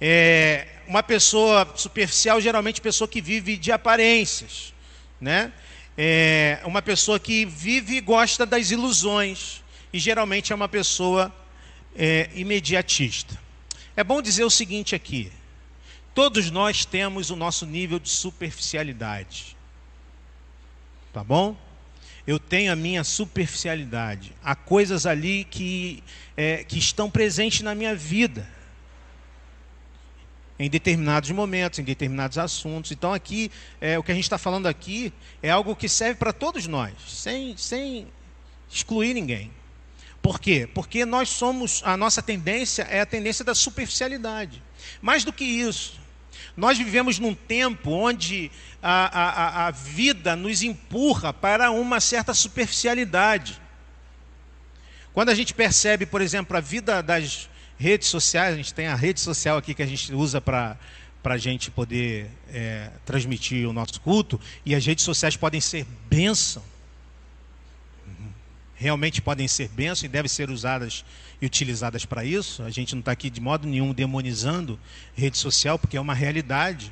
É, 0.00 0.66
uma 0.86 1.02
pessoa 1.02 1.70
superficial, 1.76 2.40
geralmente 2.40 2.80
pessoa 2.80 3.06
que 3.06 3.20
vive 3.20 3.58
de 3.58 3.70
aparências, 3.70 4.72
né? 5.20 5.52
É 5.98 6.60
uma 6.64 6.80
pessoa 6.80 7.20
que 7.20 7.44
vive 7.44 7.96
e 7.96 8.00
gosta 8.00 8.46
das 8.46 8.70
ilusões 8.70 9.59
e 9.92 9.98
geralmente 9.98 10.52
é 10.52 10.56
uma 10.56 10.68
pessoa 10.68 11.34
é, 11.94 12.30
imediatista. 12.34 13.38
É 13.96 14.04
bom 14.04 14.22
dizer 14.22 14.44
o 14.44 14.50
seguinte 14.50 14.94
aqui: 14.94 15.30
todos 16.14 16.50
nós 16.50 16.84
temos 16.84 17.30
o 17.30 17.36
nosso 17.36 17.66
nível 17.66 17.98
de 17.98 18.08
superficialidade, 18.08 19.56
tá 21.12 21.22
bom? 21.24 21.56
Eu 22.26 22.38
tenho 22.38 22.72
a 22.72 22.76
minha 22.76 23.02
superficialidade. 23.02 24.32
Há 24.42 24.54
coisas 24.54 25.06
ali 25.06 25.44
que, 25.44 26.02
é, 26.36 26.62
que 26.62 26.78
estão 26.78 27.10
presentes 27.10 27.62
na 27.62 27.74
minha 27.74 27.94
vida 27.94 28.46
em 30.60 30.68
determinados 30.68 31.30
momentos, 31.30 31.78
em 31.78 31.82
determinados 31.82 32.36
assuntos. 32.36 32.92
Então, 32.92 33.14
aqui, 33.14 33.50
é, 33.80 33.98
o 33.98 34.02
que 34.02 34.12
a 34.12 34.14
gente 34.14 34.24
está 34.24 34.36
falando 34.36 34.66
aqui 34.66 35.10
é 35.42 35.48
algo 35.50 35.74
que 35.74 35.88
serve 35.88 36.16
para 36.16 36.34
todos 36.34 36.66
nós, 36.66 36.92
sem, 37.08 37.56
sem 37.56 38.06
excluir 38.70 39.14
ninguém. 39.14 39.50
Por 40.22 40.38
quê? 40.38 40.68
Porque 40.74 41.04
nós 41.04 41.28
somos, 41.28 41.82
a 41.84 41.96
nossa 41.96 42.22
tendência 42.22 42.82
é 42.82 43.00
a 43.00 43.06
tendência 43.06 43.44
da 43.44 43.54
superficialidade. 43.54 44.62
Mais 45.00 45.24
do 45.24 45.32
que 45.32 45.44
isso, 45.44 45.98
nós 46.56 46.76
vivemos 46.76 47.18
num 47.18 47.34
tempo 47.34 47.90
onde 47.90 48.50
a, 48.82 49.20
a, 49.20 49.66
a 49.66 49.70
vida 49.70 50.36
nos 50.36 50.62
empurra 50.62 51.32
para 51.32 51.70
uma 51.70 52.00
certa 52.00 52.34
superficialidade. 52.34 53.60
Quando 55.12 55.30
a 55.30 55.34
gente 55.34 55.54
percebe, 55.54 56.06
por 56.06 56.20
exemplo, 56.20 56.56
a 56.56 56.60
vida 56.60 57.02
das 57.02 57.48
redes 57.78 58.08
sociais, 58.08 58.54
a 58.54 58.56
gente 58.56 58.74
tem 58.74 58.88
a 58.88 58.94
rede 58.94 59.20
social 59.20 59.56
aqui 59.56 59.74
que 59.74 59.82
a 59.82 59.86
gente 59.86 60.12
usa 60.12 60.40
para 60.40 60.76
para 61.22 61.34
a 61.34 61.38
gente 61.38 61.70
poder 61.70 62.30
é, 62.48 62.90
transmitir 63.04 63.68
o 63.68 63.72
nosso 63.72 64.00
culto, 64.00 64.40
e 64.64 64.74
as 64.74 64.84
redes 64.86 65.04
sociais 65.04 65.36
podem 65.36 65.60
ser 65.60 65.86
bênção, 66.08 66.62
realmente 68.80 69.20
podem 69.20 69.46
ser 69.46 69.68
bênção 69.68 70.06
e 70.06 70.08
devem 70.08 70.28
ser 70.28 70.48
usadas 70.48 71.04
e 71.38 71.44
utilizadas 71.44 72.06
para 72.06 72.24
isso. 72.24 72.62
A 72.62 72.70
gente 72.70 72.94
não 72.94 73.00
está 73.00 73.12
aqui 73.12 73.28
de 73.28 73.38
modo 73.38 73.68
nenhum 73.68 73.92
demonizando 73.92 74.80
rede 75.14 75.36
social, 75.36 75.78
porque 75.78 75.98
é 75.98 76.00
uma 76.00 76.14
realidade. 76.14 76.90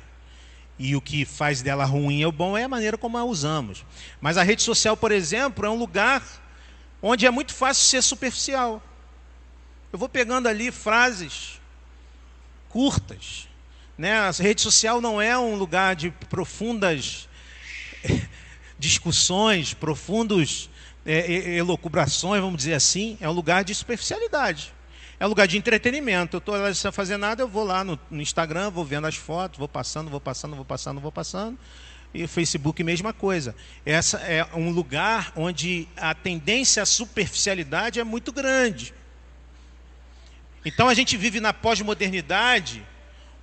E 0.77 0.95
o 0.95 1.01
que 1.01 1.25
faz 1.25 1.63
dela 1.63 1.85
ruim 1.85 2.23
ou 2.23 2.31
bom 2.31 2.55
é 2.55 2.65
a 2.65 2.69
maneira 2.69 2.95
como 2.95 3.17
a 3.17 3.25
usamos. 3.25 3.83
Mas 4.21 4.37
a 4.37 4.43
rede 4.43 4.61
social, 4.61 4.95
por 4.95 5.11
exemplo, 5.11 5.65
é 5.65 5.69
um 5.69 5.75
lugar 5.75 6.23
onde 7.01 7.25
é 7.25 7.31
muito 7.31 7.55
fácil 7.55 7.83
ser 7.83 8.03
superficial. 8.03 8.83
Eu 9.91 9.97
vou 9.97 10.07
pegando 10.07 10.47
ali 10.47 10.71
frases 10.71 11.59
curtas. 12.69 13.47
Né? 13.97 14.13
A 14.13 14.29
rede 14.29 14.61
social 14.61 15.01
não 15.01 15.19
é 15.19 15.35
um 15.35 15.55
lugar 15.55 15.95
de 15.95 16.11
profundas 16.29 17.27
discussões, 18.77 19.73
profundos 19.73 20.69
é, 21.11 21.55
elocubrações, 21.55 22.41
vamos 22.41 22.57
dizer 22.57 22.73
assim. 22.73 23.17
É 23.19 23.27
um 23.27 23.31
lugar 23.31 23.63
de 23.63 23.73
superficialidade. 23.73 24.73
É 25.19 25.25
um 25.25 25.29
lugar 25.29 25.47
de 25.47 25.57
entretenimento. 25.57 26.37
Eu 26.37 26.39
estou 26.39 26.73
sem 26.75 26.91
fazer 26.91 27.17
nada, 27.17 27.41
eu 27.41 27.47
vou 27.47 27.63
lá 27.63 27.83
no, 27.83 27.99
no 28.09 28.21
Instagram, 28.21 28.69
vou 28.69 28.85
vendo 28.85 29.07
as 29.07 29.15
fotos, 29.15 29.57
vou 29.57 29.67
passando, 29.67 30.09
vou 30.09 30.21
passando, 30.21 30.55
vou 30.55 30.65
passando, 30.65 31.01
vou 31.01 31.11
passando. 31.11 31.57
E 32.13 32.25
Facebook, 32.27 32.83
mesma 32.83 33.11
coisa. 33.11 33.55
Essa 33.85 34.17
é 34.19 34.47
um 34.53 34.69
lugar 34.69 35.31
onde 35.35 35.87
a 35.97 36.13
tendência 36.13 36.81
à 36.81 36.85
superficialidade 36.85 37.99
é 37.99 38.03
muito 38.03 38.31
grande. 38.31 38.93
Então 40.63 40.87
a 40.87 40.93
gente 40.93 41.17
vive 41.17 41.39
na 41.39 41.53
pós-modernidade 41.53 42.85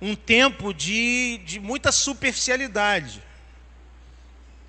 um 0.01 0.15
tempo 0.15 0.73
de, 0.73 1.39
de 1.45 1.59
muita 1.59 1.91
superficialidade. 1.91 3.21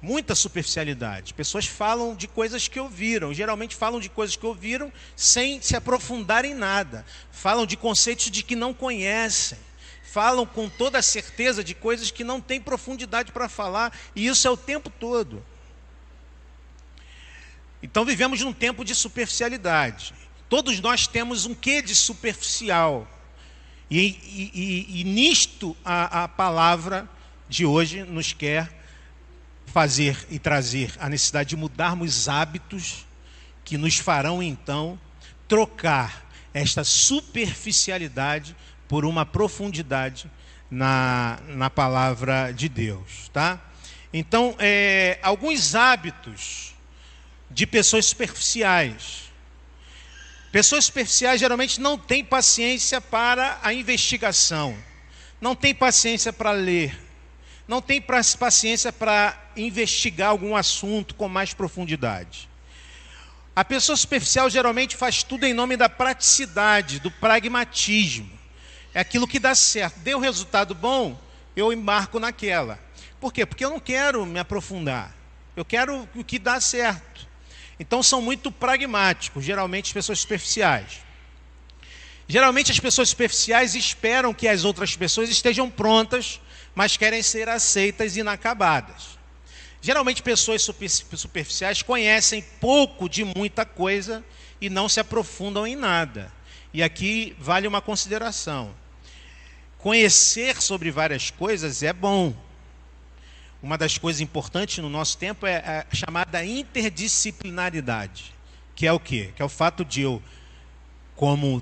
Muita 0.00 0.34
superficialidade. 0.36 1.34
Pessoas 1.34 1.66
falam 1.66 2.14
de 2.14 2.28
coisas 2.28 2.68
que 2.68 2.78
ouviram, 2.78 3.34
geralmente 3.34 3.74
falam 3.74 3.98
de 3.98 4.08
coisas 4.08 4.36
que 4.36 4.46
ouviram 4.46 4.92
sem 5.16 5.60
se 5.60 5.74
aprofundar 5.74 6.44
em 6.44 6.54
nada. 6.54 7.04
Falam 7.32 7.66
de 7.66 7.76
conceitos 7.76 8.30
de 8.30 8.44
que 8.44 8.54
não 8.54 8.72
conhecem. 8.72 9.58
Falam 10.04 10.46
com 10.46 10.68
toda 10.68 11.02
certeza 11.02 11.64
de 11.64 11.74
coisas 11.74 12.12
que 12.12 12.22
não 12.22 12.40
têm 12.40 12.60
profundidade 12.60 13.32
para 13.32 13.48
falar, 13.48 13.92
e 14.14 14.26
isso 14.26 14.46
é 14.46 14.50
o 14.50 14.56
tempo 14.56 14.88
todo. 14.88 15.44
Então 17.82 18.04
vivemos 18.04 18.40
num 18.40 18.52
tempo 18.52 18.84
de 18.84 18.94
superficialidade. 18.94 20.14
Todos 20.48 20.80
nós 20.80 21.06
temos 21.06 21.44
um 21.44 21.54
quê 21.54 21.82
de 21.82 21.94
superficial. 21.94 23.06
E, 23.90 23.98
e, 23.98 24.50
e, 24.54 25.00
e 25.00 25.04
nisto 25.04 25.76
a, 25.84 26.24
a 26.24 26.28
palavra 26.28 27.08
de 27.48 27.66
hoje 27.66 28.02
nos 28.04 28.32
quer 28.32 28.77
fazer 29.68 30.26
e 30.30 30.38
trazer 30.38 30.92
a 30.98 31.08
necessidade 31.08 31.50
de 31.50 31.56
mudarmos 31.56 32.28
hábitos 32.28 33.06
que 33.64 33.76
nos 33.76 33.98
farão 33.98 34.42
então 34.42 34.98
trocar 35.46 36.28
esta 36.52 36.82
superficialidade 36.82 38.56
por 38.88 39.04
uma 39.04 39.24
profundidade 39.24 40.30
na, 40.70 41.38
na 41.48 41.70
palavra 41.70 42.50
de 42.52 42.68
Deus, 42.68 43.30
tá? 43.32 43.60
Então, 44.12 44.56
é, 44.58 45.18
alguns 45.22 45.74
hábitos 45.74 46.74
de 47.50 47.66
pessoas 47.66 48.06
superficiais 48.06 49.28
Pessoas 50.50 50.86
superficiais 50.86 51.40
geralmente 51.40 51.78
não 51.78 51.98
têm 51.98 52.24
paciência 52.24 53.00
para 53.00 53.58
a 53.62 53.72
investigação, 53.74 54.76
não 55.40 55.54
têm 55.54 55.74
paciência 55.74 56.32
para 56.32 56.52
ler, 56.52 56.98
não 57.68 57.82
têm 57.82 58.00
paciência 58.00 58.90
para 58.90 59.38
investigar 59.54 60.30
algum 60.30 60.56
assunto 60.56 61.14
com 61.14 61.28
mais 61.28 61.52
profundidade. 61.52 62.48
A 63.54 63.62
pessoa 63.62 63.94
superficial 63.94 64.48
geralmente 64.48 64.96
faz 64.96 65.22
tudo 65.22 65.44
em 65.44 65.52
nome 65.52 65.76
da 65.76 65.88
praticidade, 65.88 66.98
do 66.98 67.10
pragmatismo. 67.10 68.30
É 68.94 69.00
aquilo 69.00 69.28
que 69.28 69.38
dá 69.38 69.54
certo. 69.54 69.98
Deu 69.98 70.18
resultado 70.18 70.74
bom, 70.74 71.20
eu 71.54 71.70
embarco 71.70 72.18
naquela. 72.18 72.80
Por 73.20 73.32
quê? 73.32 73.44
Porque 73.44 73.64
eu 73.64 73.70
não 73.70 73.80
quero 73.80 74.24
me 74.24 74.38
aprofundar. 74.38 75.14
Eu 75.54 75.64
quero 75.64 76.08
o 76.14 76.24
que 76.24 76.38
dá 76.38 76.60
certo. 76.60 77.28
Então 77.78 78.02
são 78.02 78.22
muito 78.22 78.50
pragmáticos, 78.50 79.44
geralmente 79.44 79.86
as 79.86 79.92
pessoas 79.92 80.20
superficiais. 80.20 81.00
Geralmente 82.26 82.70
as 82.70 82.80
pessoas 82.80 83.10
superficiais 83.10 83.74
esperam 83.74 84.32
que 84.32 84.48
as 84.48 84.64
outras 84.64 84.96
pessoas 84.96 85.28
estejam 85.28 85.68
prontas, 85.68 86.40
mas 86.78 86.96
querem 86.96 87.20
ser 87.24 87.48
aceitas 87.48 88.16
e 88.16 88.20
inacabadas. 88.20 89.18
Geralmente 89.80 90.22
pessoas 90.22 90.62
superficiais 90.62 91.82
conhecem 91.82 92.40
pouco 92.60 93.08
de 93.08 93.24
muita 93.24 93.66
coisa 93.66 94.24
e 94.60 94.70
não 94.70 94.88
se 94.88 95.00
aprofundam 95.00 95.66
em 95.66 95.74
nada. 95.74 96.32
E 96.72 96.80
aqui 96.80 97.34
vale 97.36 97.66
uma 97.66 97.80
consideração. 97.80 98.72
Conhecer 99.78 100.62
sobre 100.62 100.92
várias 100.92 101.32
coisas 101.32 101.82
é 101.82 101.92
bom, 101.92 102.32
uma 103.60 103.76
das 103.76 103.98
coisas 103.98 104.20
importantes 104.20 104.78
no 104.78 104.88
nosso 104.88 105.18
tempo 105.18 105.46
é 105.46 105.84
a 105.90 105.96
chamada 105.96 106.44
interdisciplinaridade, 106.44 108.32
que 108.76 108.86
é 108.86 108.92
o 108.92 109.00
quê? 109.00 109.32
Que 109.34 109.42
é 109.42 109.44
o 109.44 109.48
fato 109.48 109.84
de 109.84 110.02
eu, 110.02 110.22
como 111.16 111.60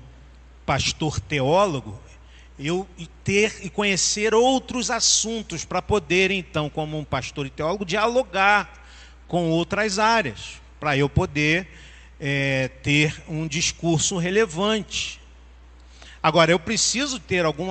pastor 0.63 1.19
teólogo, 1.19 1.99
eu 2.59 2.87
ter 3.23 3.59
e 3.61 3.69
conhecer 3.69 4.33
outros 4.33 4.89
assuntos 4.89 5.63
para 5.63 5.81
poder, 5.81 6.31
então, 6.31 6.69
como 6.69 6.97
um 6.97 7.03
pastor 7.03 7.45
e 7.45 7.49
teólogo, 7.49 7.85
dialogar 7.85 8.73
com 9.27 9.49
outras 9.49 9.99
áreas, 9.99 10.59
para 10.79 10.97
eu 10.97 11.07
poder 11.07 11.67
é, 12.19 12.69
ter 12.81 13.21
um 13.27 13.47
discurso 13.47 14.17
relevante. 14.17 15.19
Agora, 16.21 16.51
eu 16.51 16.59
preciso 16.59 17.19
ter 17.19 17.45
algum 17.45 17.69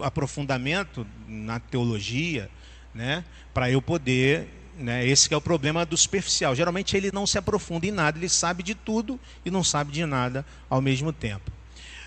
aprofundamento 0.00 1.06
na 1.28 1.60
teologia, 1.60 2.50
né, 2.94 3.24
para 3.54 3.70
eu 3.70 3.80
poder. 3.80 4.48
Né, 4.78 5.06
esse 5.06 5.32
é 5.32 5.36
o 5.36 5.40
problema 5.40 5.86
do 5.86 5.96
superficial. 5.96 6.54
Geralmente 6.54 6.96
ele 6.96 7.10
não 7.10 7.26
se 7.26 7.38
aprofunda 7.38 7.86
em 7.86 7.90
nada, 7.90 8.18
ele 8.18 8.28
sabe 8.28 8.62
de 8.62 8.74
tudo 8.74 9.18
e 9.44 9.50
não 9.50 9.64
sabe 9.64 9.92
de 9.92 10.04
nada 10.04 10.44
ao 10.68 10.82
mesmo 10.82 11.12
tempo. 11.12 11.55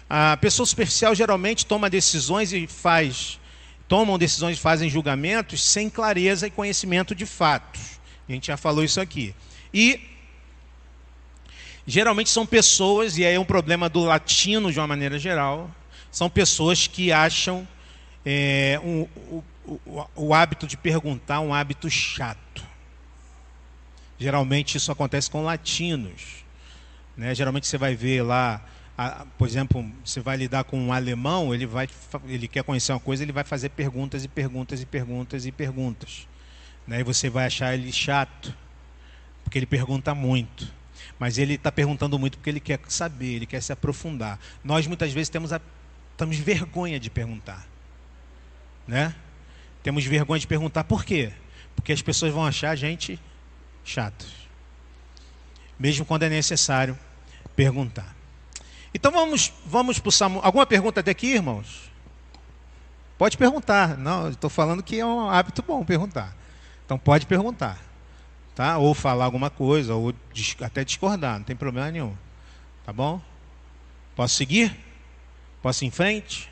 A 0.09 0.35
pessoa 0.37 0.65
superficial 0.65 1.13
geralmente 1.13 1.65
toma 1.65 1.89
decisões 1.89 2.51
e 2.51 2.65
faz, 2.65 3.39
tomam 3.87 4.17
decisões 4.17 4.57
e 4.57 4.61
fazem 4.61 4.89
julgamentos 4.89 5.63
sem 5.63 5.89
clareza 5.89 6.47
e 6.47 6.51
conhecimento 6.51 7.13
de 7.13 7.27
fatos. 7.27 7.99
A 8.27 8.31
gente 8.31 8.47
já 8.47 8.57
falou 8.57 8.83
isso 8.83 8.99
aqui. 8.99 9.35
E 9.71 10.01
geralmente 11.85 12.29
são 12.29 12.45
pessoas, 12.45 13.17
e 13.17 13.25
aí 13.25 13.35
é 13.35 13.39
um 13.39 13.45
problema 13.45 13.87
do 13.87 14.03
latino 14.03 14.71
de 14.71 14.79
uma 14.79 14.87
maneira 14.87 15.19
geral, 15.19 15.69
são 16.11 16.29
pessoas 16.29 16.87
que 16.87 17.11
acham 17.11 17.67
é, 18.25 18.79
um, 18.83 19.07
o, 19.15 19.43
o, 19.85 20.07
o 20.15 20.33
hábito 20.33 20.65
de 20.65 20.75
perguntar 20.75 21.39
um 21.39 21.53
hábito 21.53 21.89
chato. 21.89 22.63
Geralmente 24.17 24.75
isso 24.75 24.91
acontece 24.91 25.29
com 25.29 25.43
latinos. 25.43 26.43
Né? 27.15 27.33
Geralmente 27.33 27.67
você 27.67 27.77
vai 27.77 27.95
ver 27.95 28.23
lá, 28.23 28.61
por 29.37 29.47
exemplo, 29.47 29.89
você 30.03 30.19
vai 30.19 30.35
lidar 30.35 30.65
com 30.65 30.77
um 30.77 30.91
alemão, 30.91 31.53
ele, 31.53 31.65
vai, 31.65 31.87
ele 32.27 32.47
quer 32.47 32.63
conhecer 32.63 32.91
uma 32.91 32.99
coisa, 32.99 33.23
ele 33.23 33.31
vai 33.31 33.45
fazer 33.45 33.69
perguntas 33.69 34.25
e 34.25 34.27
perguntas 34.27 34.81
e 34.81 34.85
perguntas 34.85 35.45
e 35.45 35.51
perguntas. 35.51 36.27
Né? 36.85 36.99
E 36.99 37.03
você 37.03 37.29
vai 37.29 37.45
achar 37.45 37.73
ele 37.73 37.91
chato, 37.93 38.53
porque 39.43 39.57
ele 39.57 39.65
pergunta 39.65 40.13
muito. 40.13 40.67
Mas 41.17 41.37
ele 41.37 41.53
está 41.53 41.71
perguntando 41.71 42.19
muito 42.19 42.37
porque 42.37 42.49
ele 42.49 42.59
quer 42.59 42.79
saber, 42.89 43.35
ele 43.35 43.45
quer 43.45 43.61
se 43.61 43.71
aprofundar. 43.71 44.37
Nós 44.63 44.85
muitas 44.85 45.13
vezes 45.13 45.29
temos, 45.29 45.53
a, 45.53 45.61
temos 46.17 46.37
vergonha 46.37 46.99
de 46.99 47.09
perguntar. 47.09 47.65
Né? 48.85 49.15
Temos 49.81 50.03
vergonha 50.05 50.39
de 50.39 50.47
perguntar 50.47 50.83
por 50.83 51.05
quê? 51.05 51.31
Porque 51.73 51.93
as 51.93 52.01
pessoas 52.01 52.33
vão 52.33 52.45
achar 52.45 52.71
a 52.71 52.75
gente 52.75 53.17
chato. 53.83 54.25
Mesmo 55.79 56.05
quando 56.05 56.23
é 56.23 56.29
necessário 56.29 56.99
perguntar. 57.55 58.18
Então 58.93 59.11
vamos, 59.11 59.53
vamos 59.65 59.99
para 59.99 60.09
o 60.09 60.11
Salmo. 60.11 60.39
Alguma 60.43 60.65
pergunta 60.65 60.99
até 60.99 61.11
aqui, 61.11 61.27
irmãos? 61.33 61.89
Pode 63.17 63.37
perguntar. 63.37 63.97
Não, 63.97 64.29
estou 64.29 64.49
falando 64.49 64.81
que 64.81 64.99
é 64.99 65.05
um 65.05 65.29
hábito 65.29 65.61
bom 65.61 65.83
perguntar. 65.83 66.35
Então 66.85 66.97
pode 66.97 67.25
perguntar 67.25 67.89
tá? 68.59 68.77
Ou 68.77 68.93
falar 68.93 69.23
alguma 69.23 69.49
coisa, 69.49 69.95
ou 69.95 70.13
até 70.59 70.83
discordar, 70.83 71.37
não 71.37 71.45
tem 71.45 71.55
problema 71.55 71.89
nenhum. 71.89 72.13
Tá 72.85 72.91
bom? 72.91 73.21
Posso 74.17 74.35
seguir? 74.35 74.75
Posso 75.61 75.85
ir 75.85 75.87
em 75.87 75.91
frente? 75.91 76.51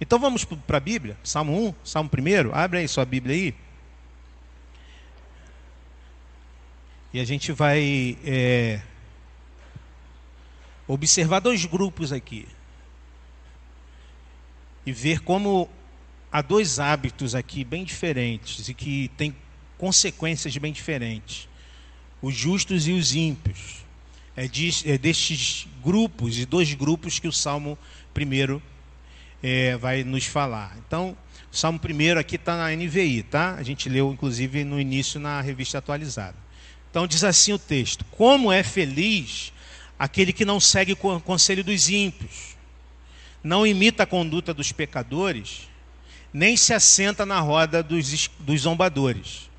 Então 0.00 0.16
vamos 0.20 0.44
para 0.44 0.76
a 0.76 0.80
Bíblia, 0.80 1.18
Salmo 1.24 1.70
1, 1.70 1.74
Salmo 1.82 2.08
1, 2.08 2.54
abre 2.54 2.78
aí 2.78 2.86
sua 2.86 3.04
Bíblia 3.04 3.34
aí. 3.34 3.54
E 7.12 7.18
a 7.18 7.24
gente 7.24 7.50
vai 7.50 8.16
é, 8.24 8.80
observar 10.92 11.40
dois 11.40 11.64
grupos 11.64 12.12
aqui. 12.12 12.46
E 14.84 14.92
ver 14.92 15.20
como 15.20 15.68
há 16.32 16.42
dois 16.42 16.80
hábitos 16.80 17.34
aqui 17.34 17.64
bem 17.64 17.84
diferentes 17.84 18.68
e 18.68 18.74
que 18.74 19.08
têm 19.16 19.34
consequências 19.78 20.56
bem 20.56 20.72
diferentes. 20.72 21.48
Os 22.20 22.34
justos 22.34 22.88
e 22.88 22.92
os 22.92 23.14
ímpios. 23.14 23.84
É, 24.36 24.46
de, 24.46 24.70
é 24.90 24.96
destes 24.96 25.66
grupos, 25.82 26.38
e 26.38 26.46
dois 26.46 26.72
grupos 26.72 27.18
que 27.18 27.28
o 27.28 27.32
Salmo 27.32 27.76
primeiro 28.14 28.62
é, 29.42 29.76
vai 29.76 30.02
nos 30.02 30.24
falar. 30.24 30.78
Então, 30.86 31.16
o 31.52 31.56
Salmo 31.56 31.78
primeiro 31.78 32.18
aqui 32.18 32.36
está 32.36 32.56
na 32.56 32.74
NVI, 32.74 33.24
tá? 33.24 33.56
A 33.56 33.62
gente 33.62 33.88
leu, 33.88 34.10
inclusive, 34.12 34.64
no 34.64 34.80
início 34.80 35.20
na 35.20 35.40
revista 35.40 35.78
atualizada. 35.78 36.36
Então, 36.90 37.06
diz 37.06 37.22
assim 37.24 37.52
o 37.52 37.58
texto: 37.58 38.04
Como 38.12 38.50
é 38.52 38.62
feliz 38.62 39.52
aquele 40.00 40.32
que 40.32 40.46
não 40.46 40.58
segue 40.58 40.94
o 40.94 41.20
conselho 41.20 41.62
dos 41.62 41.90
ímpios, 41.90 42.56
não 43.44 43.66
imita 43.66 44.04
a 44.04 44.06
conduta 44.06 44.54
dos 44.54 44.72
pecadores, 44.72 45.68
nem 46.32 46.56
se 46.56 46.72
assenta 46.72 47.26
na 47.26 47.38
roda 47.38 47.82
dos, 47.82 48.30
dos 48.38 48.62
zombadores. 48.62 49.50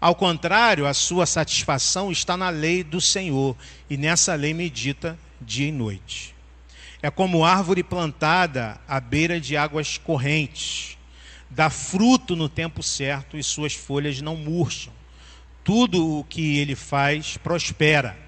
Ao 0.00 0.16
contrário, 0.16 0.84
a 0.84 0.92
sua 0.92 1.26
satisfação 1.26 2.10
está 2.10 2.36
na 2.36 2.48
lei 2.48 2.82
do 2.82 3.00
Senhor, 3.00 3.56
e 3.88 3.96
nessa 3.96 4.34
lei 4.34 4.52
medita 4.52 5.16
dia 5.40 5.68
e 5.68 5.72
noite. 5.72 6.34
É 7.00 7.08
como 7.08 7.44
árvore 7.44 7.84
plantada 7.84 8.80
à 8.88 8.98
beira 8.98 9.40
de 9.40 9.56
águas 9.56 9.96
correntes, 9.96 10.98
dá 11.48 11.70
fruto 11.70 12.34
no 12.34 12.48
tempo 12.48 12.82
certo 12.82 13.36
e 13.36 13.44
suas 13.44 13.74
folhas 13.74 14.20
não 14.20 14.34
murcham. 14.34 14.92
Tudo 15.62 16.18
o 16.18 16.24
que 16.24 16.58
ele 16.58 16.74
faz 16.74 17.36
prospera. 17.36 18.27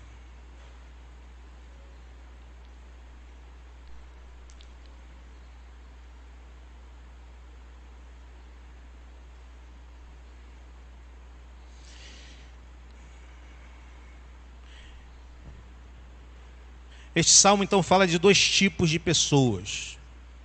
Este 17.15 17.31
salmo 17.31 17.63
então 17.63 17.83
fala 17.83 18.07
de 18.07 18.17
dois 18.17 18.39
tipos 18.39 18.89
de 18.89 18.97
pessoas 18.97 19.97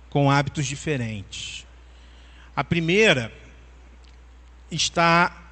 com 0.09 0.29
hábitos 0.29 0.65
diferentes. 0.65 1.65
A 2.55 2.63
primeira 2.63 3.31
está 4.69 5.45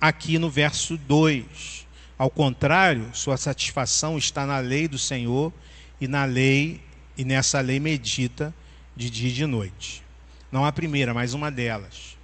aqui 0.00 0.38
no 0.38 0.48
verso 0.48 0.96
2. 0.96 1.86
Ao 2.16 2.30
contrário, 2.30 3.10
sua 3.12 3.36
satisfação 3.36 4.16
está 4.16 4.46
na 4.46 4.58
lei 4.58 4.86
do 4.86 4.98
Senhor 4.98 5.52
e 6.00 6.06
na 6.06 6.24
lei 6.24 6.80
e 7.16 7.24
nessa 7.24 7.60
lei 7.60 7.80
medita 7.80 8.54
de 8.94 9.10
dia 9.10 9.30
e 9.30 9.32
de 9.32 9.46
noite. 9.46 10.04
Não 10.52 10.64
a 10.64 10.72
primeira, 10.72 11.12
mas 11.12 11.34
uma 11.34 11.50
delas. 11.50 12.16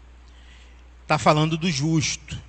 Está 1.03 1.19
falando 1.19 1.57
do 1.57 1.71
justo. 1.71 2.41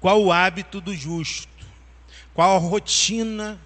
Qual 0.00 0.22
o 0.22 0.32
hábito 0.32 0.80
do 0.80 0.94
justo? 0.94 1.48
Qual 2.34 2.56
a 2.56 2.58
rotina 2.58 3.60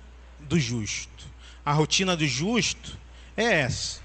do 0.49 0.59
justo. 0.59 1.27
A 1.65 1.73
rotina 1.73 2.17
do 2.17 2.27
justo 2.27 2.99
é 3.37 3.61
essa. 3.61 4.01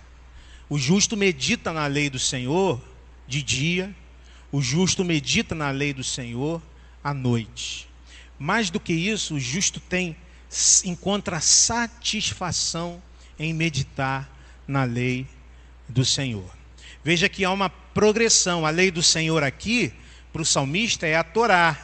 O 0.69 0.77
justo 0.77 1.15
medita 1.15 1.71
na 1.71 1.87
lei 1.87 2.09
do 2.09 2.19
Senhor 2.19 2.81
de 3.27 3.41
dia, 3.41 3.95
o 4.51 4.61
justo 4.61 5.03
medita 5.03 5.55
na 5.55 5.71
lei 5.71 5.93
do 5.93 6.03
Senhor 6.03 6.61
à 7.03 7.13
noite. 7.13 7.87
Mais 8.37 8.69
do 8.69 8.79
que 8.79 8.93
isso, 8.93 9.35
o 9.35 9.39
justo 9.39 9.79
tem 9.79 10.15
encontra 10.85 11.39
satisfação 11.39 13.01
em 13.39 13.53
meditar 13.53 14.29
na 14.67 14.83
lei 14.83 15.25
do 15.87 16.05
Senhor. 16.05 16.49
Veja 17.03 17.27
que 17.27 17.43
há 17.43 17.51
uma 17.51 17.69
progressão. 17.69 18.65
A 18.65 18.69
lei 18.69 18.91
do 18.91 19.01
Senhor 19.01 19.43
aqui, 19.43 19.91
para 20.31 20.41
o 20.41 20.45
salmista, 20.45 21.07
é 21.07 21.15
a 21.15 21.23
Torá. 21.23 21.77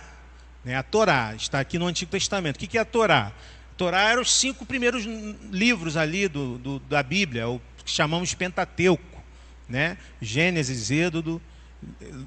Né? 0.64 0.76
A 0.76 0.84
Torá 0.84 1.34
está 1.36 1.60
aqui 1.60 1.78
no 1.78 1.88
Antigo 1.88 2.12
Testamento. 2.12 2.56
O 2.58 2.60
que 2.60 2.78
é 2.78 2.82
a 2.82 2.86
Torá? 2.86 3.34
Torá 3.80 4.10
eram 4.10 4.22
os 4.22 4.34
cinco 4.34 4.66
primeiros 4.66 5.06
livros 5.50 5.96
ali 5.96 6.28
do, 6.28 6.58
do, 6.58 6.80
da 6.82 7.02
Bíblia, 7.02 7.48
o 7.48 7.62
que 7.78 7.90
chamamos 7.90 8.34
Pentateuco, 8.34 9.24
né? 9.70 9.98
Gênesis, 10.22 10.92
Êxodo, 10.92 11.42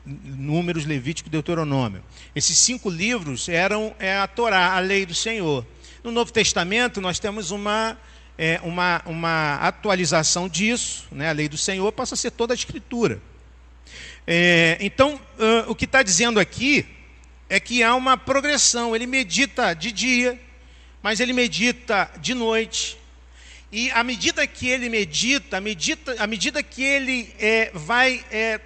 Números, 0.07 0.86
Levítico 0.86 1.28
Deuteronômio. 1.28 2.03
Esses 2.34 2.57
cinco 2.57 2.88
livros 2.88 3.50
eram 3.50 3.94
é, 3.98 4.16
a 4.16 4.26
Torá, 4.26 4.72
a 4.72 4.78
lei 4.78 5.05
do 5.05 5.14
Senhor. 5.14 5.66
No 6.03 6.11
Novo 6.11 6.32
Testamento 6.32 7.03
nós 7.03 7.18
temos 7.18 7.50
uma, 7.50 7.98
é, 8.38 8.59
uma, 8.64 9.03
uma 9.05 9.57
atualização 9.57 10.48
disso, 10.48 11.07
né? 11.12 11.28
a 11.28 11.32
lei 11.32 11.50
do 11.50 11.59
Senhor 11.59 11.92
passa 11.92 12.14
a 12.14 12.16
ser 12.16 12.30
toda 12.30 12.55
a 12.55 12.57
Escritura. 12.57 13.20
É, 14.26 14.78
então, 14.80 15.16
uh, 15.16 15.70
o 15.70 15.74
que 15.74 15.84
está 15.84 16.03
dizendo 16.03 16.40
aqui 16.40 16.86
é 17.50 17.61
que 17.61 17.82
há 17.82 17.94
uma 17.94 18.16
progressão, 18.16 18.96
ele 18.96 19.07
medita 19.07 19.74
de 19.74 19.92
dia, 19.92 20.40
mas 21.03 21.20
ele 21.20 21.32
medita 21.32 22.11
de 22.20 22.32
noite. 22.34 22.98
E 23.70 23.90
à 23.90 24.05
medida 24.05 24.46
que 24.46 24.68
ele 24.68 24.88
medita, 24.88 25.57
à 25.57 25.61
medida, 25.61 26.22
à 26.22 26.26
medida 26.26 26.62
que 26.62 26.82
ele 26.82 27.34
é, 27.38 27.70
vai 27.74 28.24
é, 28.30 28.61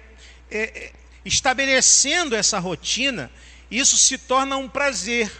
é, 0.51 0.59
é, 0.59 0.93
estabelecendo 1.25 2.35
essa 2.35 2.59
rotina, 2.59 3.31
isso 3.71 3.97
se 3.97 4.17
torna 4.17 4.57
um 4.57 4.67
prazer, 4.67 5.31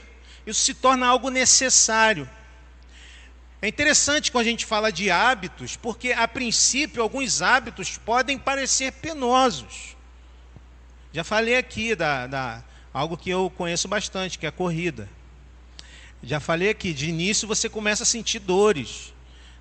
isso 0.46 0.62
se 0.62 0.74
torna 0.74 1.06
algo 1.06 1.30
necessário. 1.30 2.28
É 3.62 3.68
interessante 3.68 4.32
quando 4.32 4.46
a 4.46 4.50
gente 4.50 4.66
fala 4.66 4.92
de 4.92 5.12
hábitos, 5.12 5.76
porque 5.76 6.14
a 6.14 6.28
princípio 6.28 7.02
alguns 7.02 7.42
hábitos 7.42 7.98
podem 7.98 8.38
parecer 8.38 8.94
penosos. 8.94 9.98
Já 11.12 11.24
falei 11.24 11.58
aqui 11.58 11.96
da, 11.96 12.28
da 12.28 12.64
algo 12.94 13.18
que 13.18 13.30
eu 13.30 13.50
conheço 13.50 13.88
bastante, 13.88 14.38
que 14.40 14.46
é 14.46 14.50
a 14.50 14.52
corrida. 14.52 15.10
Já 16.24 16.40
falei 16.40 16.70
aqui, 16.70 16.94
de 16.94 17.10
início 17.10 17.48
você 17.48 17.70
começa 17.70 18.04
a 18.04 18.06
sentir 18.06 18.40
dores 18.40 19.14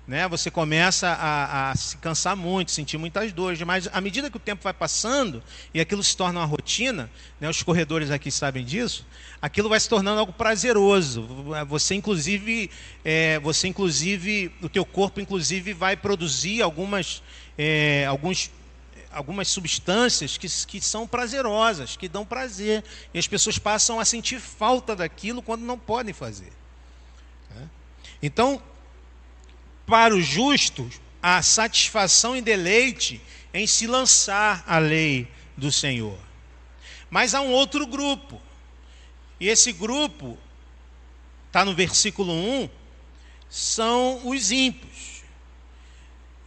né? 0.07 0.25
Você 0.29 0.49
começa 0.49 1.09
a, 1.09 1.71
a, 1.71 1.75
se 1.75 1.97
cansar 1.97 2.35
muito, 2.35 2.71
sentir 2.71 2.97
muitas 2.97 3.33
dores, 3.33 3.61
mas 3.63 3.89
à 3.91 3.99
medida 3.99 4.31
que 4.31 4.37
o 4.37 4.39
tempo 4.39 4.63
vai 4.63 4.73
passando 4.73 5.43
e 5.73 5.81
aquilo 5.81 6.01
se 6.01 6.15
torna 6.15 6.39
uma 6.39 6.45
rotina, 6.45 7.11
né? 7.41 7.49
Os 7.49 7.61
corredores 7.61 8.09
aqui 8.09 8.31
sabem 8.31 8.63
disso. 8.63 9.05
Aquilo 9.41 9.67
vai 9.67 9.79
se 9.79 9.89
tornando 9.89 10.19
algo 10.19 10.31
prazeroso. 10.31 11.27
Você 11.67 11.93
inclusive, 11.93 12.71
é, 13.03 13.37
você 13.39 13.67
inclusive, 13.67 14.49
o 14.61 14.69
teu 14.69 14.85
corpo 14.85 15.19
inclusive 15.19 15.73
vai 15.73 15.97
produzir 15.97 16.61
algumas, 16.61 17.21
é, 17.57 18.05
alguns 18.05 18.49
algumas 19.11 19.47
substâncias 19.47 20.37
que, 20.37 20.47
que 20.65 20.81
são 20.81 21.07
prazerosas, 21.07 21.95
que 21.95 22.07
dão 22.07 22.25
prazer. 22.25 22.83
E 23.13 23.19
as 23.19 23.27
pessoas 23.27 23.57
passam 23.57 23.99
a 23.99 24.05
sentir 24.05 24.39
falta 24.39 24.95
daquilo 24.95 25.41
quando 25.41 25.61
não 25.61 25.77
podem 25.77 26.13
fazer. 26.13 26.51
Né? 27.55 27.69
Então, 28.21 28.61
para 29.85 30.15
os 30.15 30.25
justos 30.25 30.99
a 31.21 31.41
satisfação 31.41 32.35
e 32.35 32.41
deleite 32.41 33.21
em 33.53 33.65
se 33.65 33.87
lançar 33.87 34.63
à 34.67 34.77
lei 34.77 35.27
do 35.55 35.71
Senhor. 35.71 36.17
Mas 37.09 37.33
há 37.33 37.41
um 37.41 37.51
outro 37.51 37.87
grupo, 37.87 38.41
e 39.39 39.47
esse 39.47 39.71
grupo, 39.71 40.37
está 41.47 41.63
no 41.65 41.73
versículo 41.73 42.33
1, 42.33 42.69
são 43.49 44.27
os 44.27 44.51
ímpios. 44.51 44.96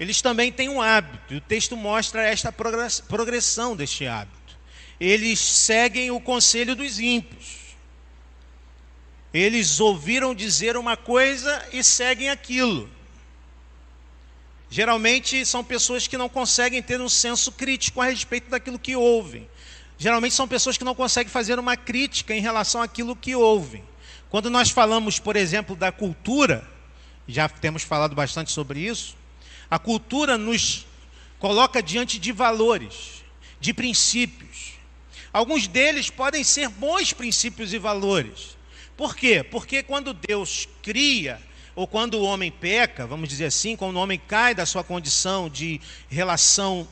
Eles 0.00 0.22
também 0.22 0.50
têm 0.50 0.70
um 0.70 0.80
hábito, 0.80 1.34
e 1.34 1.36
o 1.36 1.40
texto 1.42 1.76
mostra 1.76 2.22
esta 2.22 2.50
progressão 2.50 3.76
deste 3.76 4.06
hábito. 4.06 4.58
Eles 4.98 5.38
seguem 5.38 6.10
o 6.10 6.18
conselho 6.18 6.74
dos 6.74 6.98
ímpios. 6.98 7.76
Eles 9.32 9.78
ouviram 9.78 10.34
dizer 10.34 10.74
uma 10.78 10.96
coisa 10.96 11.68
e 11.70 11.84
seguem 11.84 12.30
aquilo. 12.30 12.88
Geralmente 14.70 15.44
são 15.44 15.62
pessoas 15.62 16.06
que 16.06 16.16
não 16.16 16.30
conseguem 16.30 16.82
ter 16.82 16.98
um 17.00 17.08
senso 17.08 17.52
crítico 17.52 18.00
a 18.00 18.06
respeito 18.06 18.48
daquilo 18.48 18.78
que 18.78 18.96
ouvem. 18.96 19.46
Geralmente 19.98 20.34
são 20.34 20.48
pessoas 20.48 20.78
que 20.78 20.84
não 20.84 20.94
conseguem 20.94 21.30
fazer 21.30 21.58
uma 21.58 21.76
crítica 21.76 22.34
em 22.34 22.40
relação 22.40 22.80
àquilo 22.80 23.14
que 23.14 23.36
ouvem. 23.36 23.84
Quando 24.30 24.48
nós 24.48 24.70
falamos, 24.70 25.18
por 25.18 25.36
exemplo, 25.36 25.76
da 25.76 25.92
cultura, 25.92 26.66
já 27.28 27.50
temos 27.50 27.82
falado 27.82 28.14
bastante 28.14 28.50
sobre 28.50 28.80
isso, 28.80 29.19
a 29.70 29.78
cultura 29.78 30.36
nos 30.36 30.86
coloca 31.38 31.82
diante 31.82 32.18
de 32.18 32.32
valores, 32.32 33.24
de 33.60 33.72
princípios. 33.72 34.72
Alguns 35.32 35.68
deles 35.68 36.10
podem 36.10 36.42
ser 36.42 36.68
bons 36.68 37.12
princípios 37.12 37.72
e 37.72 37.78
valores. 37.78 38.56
Por 38.96 39.14
quê? 39.16 39.42
Porque 39.42 39.82
quando 39.82 40.12
Deus 40.12 40.68
cria 40.82 41.40
ou 41.74 41.86
quando 41.86 42.14
o 42.14 42.24
homem 42.24 42.50
peca, 42.50 43.06
vamos 43.06 43.28
dizer 43.28 43.46
assim, 43.46 43.76
quando 43.76 43.96
o 43.96 44.00
homem 44.00 44.20
cai 44.28 44.54
da 44.54 44.66
sua 44.66 44.82
condição 44.82 45.48
de 45.48 45.80
relação 46.08 46.86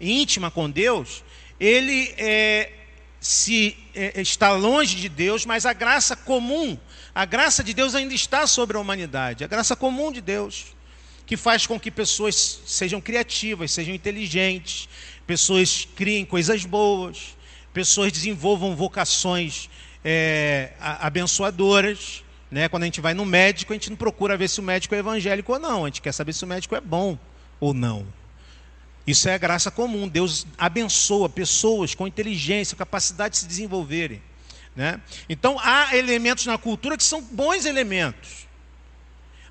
íntima 0.00 0.50
com 0.50 0.68
Deus, 0.68 1.22
ele 1.58 2.12
é, 2.18 2.72
se 3.20 3.76
é, 3.94 4.20
está 4.20 4.52
longe 4.52 4.96
de 4.96 5.08
Deus, 5.08 5.46
mas 5.46 5.64
a 5.64 5.72
graça 5.72 6.16
comum, 6.16 6.76
a 7.14 7.24
graça 7.24 7.62
de 7.62 7.72
Deus 7.72 7.94
ainda 7.94 8.12
está 8.12 8.46
sobre 8.46 8.76
a 8.76 8.80
humanidade, 8.80 9.44
a 9.44 9.46
graça 9.46 9.76
comum 9.76 10.10
de 10.10 10.20
Deus, 10.20 10.73
que 11.26 11.36
faz 11.36 11.66
com 11.66 11.78
que 11.80 11.90
pessoas 11.90 12.60
sejam 12.66 13.00
criativas, 13.00 13.72
sejam 13.72 13.94
inteligentes, 13.94 14.88
pessoas 15.26 15.88
criem 15.96 16.24
coisas 16.24 16.64
boas, 16.64 17.36
pessoas 17.72 18.12
desenvolvam 18.12 18.76
vocações 18.76 19.70
é, 20.04 20.72
abençoadoras. 20.78 22.22
Né? 22.50 22.68
Quando 22.68 22.82
a 22.82 22.86
gente 22.86 23.00
vai 23.00 23.14
no 23.14 23.24
médico, 23.24 23.72
a 23.72 23.76
gente 23.76 23.90
não 23.90 23.96
procura 23.96 24.36
ver 24.36 24.48
se 24.48 24.60
o 24.60 24.62
médico 24.62 24.94
é 24.94 24.98
evangélico 24.98 25.52
ou 25.52 25.58
não, 25.58 25.84
a 25.84 25.88
gente 25.88 26.02
quer 26.02 26.12
saber 26.12 26.32
se 26.32 26.44
o 26.44 26.46
médico 26.46 26.74
é 26.74 26.80
bom 26.80 27.18
ou 27.58 27.72
não. 27.72 28.06
Isso 29.06 29.28
é 29.28 29.34
a 29.34 29.38
graça 29.38 29.70
comum. 29.70 30.08
Deus 30.08 30.46
abençoa 30.56 31.28
pessoas 31.28 31.94
com 31.94 32.06
inteligência, 32.06 32.76
capacidade 32.76 33.32
de 33.32 33.38
se 33.40 33.46
desenvolverem. 33.46 34.22
Né? 34.74 35.00
Então 35.28 35.58
há 35.60 35.96
elementos 35.96 36.46
na 36.46 36.58
cultura 36.58 36.96
que 36.96 37.04
são 37.04 37.22
bons 37.22 37.64
elementos, 37.64 38.48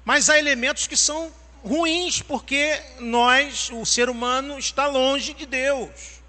mas 0.03 0.29
há 0.29 0.37
elementos 0.37 0.85
que 0.85 0.97
são 0.97 1.31
ruins 1.63 2.21
porque 2.21 2.81
nós, 2.99 3.69
o 3.71 3.85
ser 3.85 4.09
humano, 4.09 4.59
está 4.59 4.85
longe 4.87 5.33
de 5.33 5.45
Deus. 5.45 6.21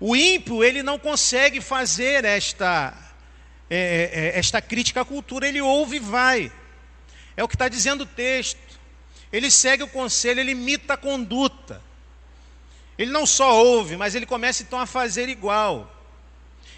O 0.00 0.14
ímpio 0.14 0.62
ele 0.62 0.82
não 0.82 0.98
consegue 0.98 1.60
fazer 1.60 2.24
esta 2.24 3.06
é, 3.68 3.76
é, 3.76 4.20
é, 4.36 4.38
esta 4.38 4.60
crítica 4.60 5.00
à 5.00 5.04
cultura, 5.04 5.48
ele 5.48 5.60
ouve 5.60 5.96
e 5.96 6.00
vai. 6.00 6.52
É 7.36 7.42
o 7.42 7.48
que 7.48 7.54
está 7.54 7.68
dizendo 7.68 8.02
o 8.02 8.06
texto. 8.06 8.58
Ele 9.32 9.50
segue 9.50 9.82
o 9.82 9.88
conselho, 9.88 10.40
ele 10.40 10.52
imita 10.52 10.94
a 10.94 10.96
conduta. 10.96 11.82
Ele 12.96 13.10
não 13.10 13.26
só 13.26 13.62
ouve, 13.64 13.96
mas 13.96 14.14
ele 14.14 14.24
começa 14.24 14.62
então 14.62 14.78
a 14.78 14.86
fazer 14.86 15.28
igual. 15.28 15.92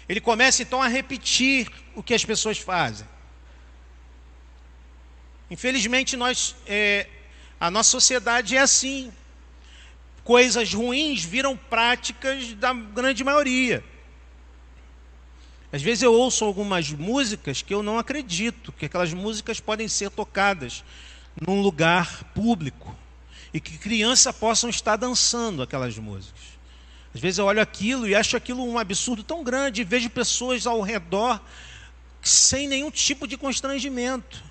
Ele 0.07 0.19
começa 0.19 0.63
então 0.63 0.81
a 0.81 0.87
repetir 0.87 1.71
o 1.95 2.01
que 2.01 2.13
as 2.13 2.25
pessoas 2.25 2.57
fazem. 2.57 3.07
Infelizmente, 5.49 6.15
nós, 6.15 6.55
é, 6.67 7.07
a 7.59 7.71
nossa 7.71 7.89
sociedade 7.89 8.55
é 8.55 8.59
assim. 8.59 9.11
Coisas 10.23 10.73
ruins 10.73 11.23
viram 11.23 11.57
práticas 11.57 12.53
da 12.53 12.71
grande 12.73 13.23
maioria. 13.23 13.83
Às 15.71 15.81
vezes 15.81 16.01
eu 16.03 16.13
ouço 16.13 16.45
algumas 16.45 16.89
músicas 16.91 17.61
que 17.61 17.73
eu 17.73 17.83
não 17.83 17.99
acredito 17.99 18.71
que 18.71 18.85
aquelas 18.85 19.13
músicas 19.13 19.59
podem 19.59 19.87
ser 19.87 20.09
tocadas 20.09 20.83
num 21.39 21.61
lugar 21.61 22.23
público 22.33 22.95
e 23.53 23.59
que 23.59 23.77
crianças 23.77 24.35
possam 24.35 24.69
estar 24.69 24.95
dançando 24.95 25.61
aquelas 25.61 25.97
músicas. 25.97 26.59
Às 27.13 27.21
vezes 27.21 27.39
eu 27.39 27.45
olho 27.45 27.61
aquilo 27.61 28.07
e 28.07 28.15
acho 28.15 28.37
aquilo 28.37 28.63
um 28.63 28.77
absurdo 28.77 29.23
tão 29.23 29.43
grande 29.43 29.81
e 29.81 29.83
vejo 29.83 30.09
pessoas 30.09 30.67
ao 30.67 30.81
redor 30.81 31.41
sem 32.21 32.67
nenhum 32.67 32.91
tipo 32.91 33.27
de 33.27 33.37
constrangimento. 33.37 34.43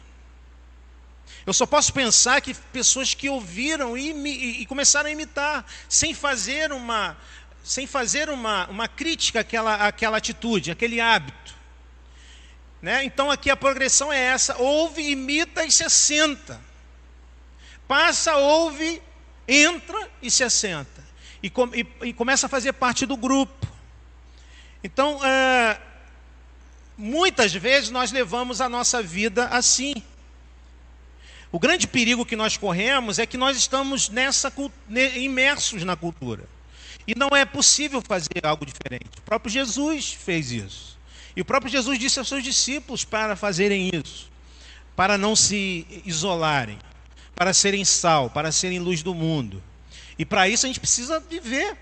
Eu 1.49 1.55
só 1.55 1.65
posso 1.65 1.95
pensar 1.95 2.43
que 2.43 2.53
pessoas 2.53 3.15
que 3.15 3.27
ouviram 3.27 3.97
e, 3.97 4.11
e, 4.11 4.61
e 4.61 4.67
começaram 4.67 5.09
a 5.09 5.11
imitar, 5.11 5.65
sem 5.89 6.13
fazer 6.13 6.71
uma, 6.73 7.17
sem 7.65 7.87
fazer 7.87 8.29
uma, 8.29 8.67
uma 8.67 8.87
crítica 8.87 9.41
àquela, 9.41 9.77
àquela 9.77 10.19
atitude, 10.19 10.71
aquele 10.71 11.01
hábito. 11.01 11.55
Né? 12.83 13.03
Então 13.03 13.31
aqui 13.31 13.49
a 13.49 13.57
progressão 13.57 14.13
é 14.13 14.21
essa: 14.21 14.59
ouve, 14.59 15.11
imita 15.11 15.65
e 15.65 15.73
se 15.73 15.83
assenta. 15.83 16.61
Passa, 17.89 18.37
ouve, 18.37 19.01
entra 19.49 20.07
e 20.21 20.31
se 20.31 20.45
assenta. 20.45 21.03
E, 21.43 21.49
com, 21.49 21.75
e, 21.75 21.87
e 22.03 22.13
começa 22.13 22.45
a 22.45 22.51
fazer 22.51 22.75
parte 22.75 23.07
do 23.07 23.17
grupo. 23.17 23.67
Então, 24.85 25.19
é, 25.25 25.81
muitas 26.95 27.55
vezes 27.55 27.89
nós 27.89 28.13
levamos 28.13 28.61
a 28.61 28.69
nossa 28.69 29.03
vida 29.03 29.47
assim. 29.47 29.95
O 31.51 31.59
grande 31.59 31.87
perigo 31.87 32.27
que 32.27 32.37
nós 32.37 32.57
corremos 32.57 33.19
é 33.19 33.27
que 33.27 33.39
nós 33.39 33.57
estamos 33.57 34.09
nessa 34.09 34.53
imersos 35.17 35.83
na 35.83 35.97
cultura. 35.97 36.45
E 37.07 37.15
não 37.15 37.29
é 37.35 37.45
possível 37.47 38.03
fazer 38.03 38.45
algo 38.45 38.67
diferente. 38.67 39.19
O 39.19 39.23
próprio 39.23 39.51
Jesus 39.51 40.13
fez 40.13 40.51
isso. 40.51 40.99
E 41.35 41.41
o 41.41 41.45
próprio 41.45 41.73
Jesus 41.73 41.99
disse 41.99 42.19
aos 42.19 42.29
seus 42.29 42.45
discípulos 42.45 43.05
para 43.05 43.35
fazerem 43.35 43.91
isso, 43.95 44.31
para 44.95 45.17
não 45.17 45.35
se 45.35 45.87
isolarem, 46.05 46.79
para 47.35 47.55
serem 47.55 47.85
sal, 47.85 48.29
para 48.29 48.53
serem 48.53 48.79
luz 48.79 49.03
do 49.03 49.15
mundo. 49.15 49.63
E 50.19 50.25
para 50.25 50.49
isso 50.49 50.67
a 50.67 50.69
gente 50.69 50.81
precisa 50.81 51.21
viver. 51.21 51.77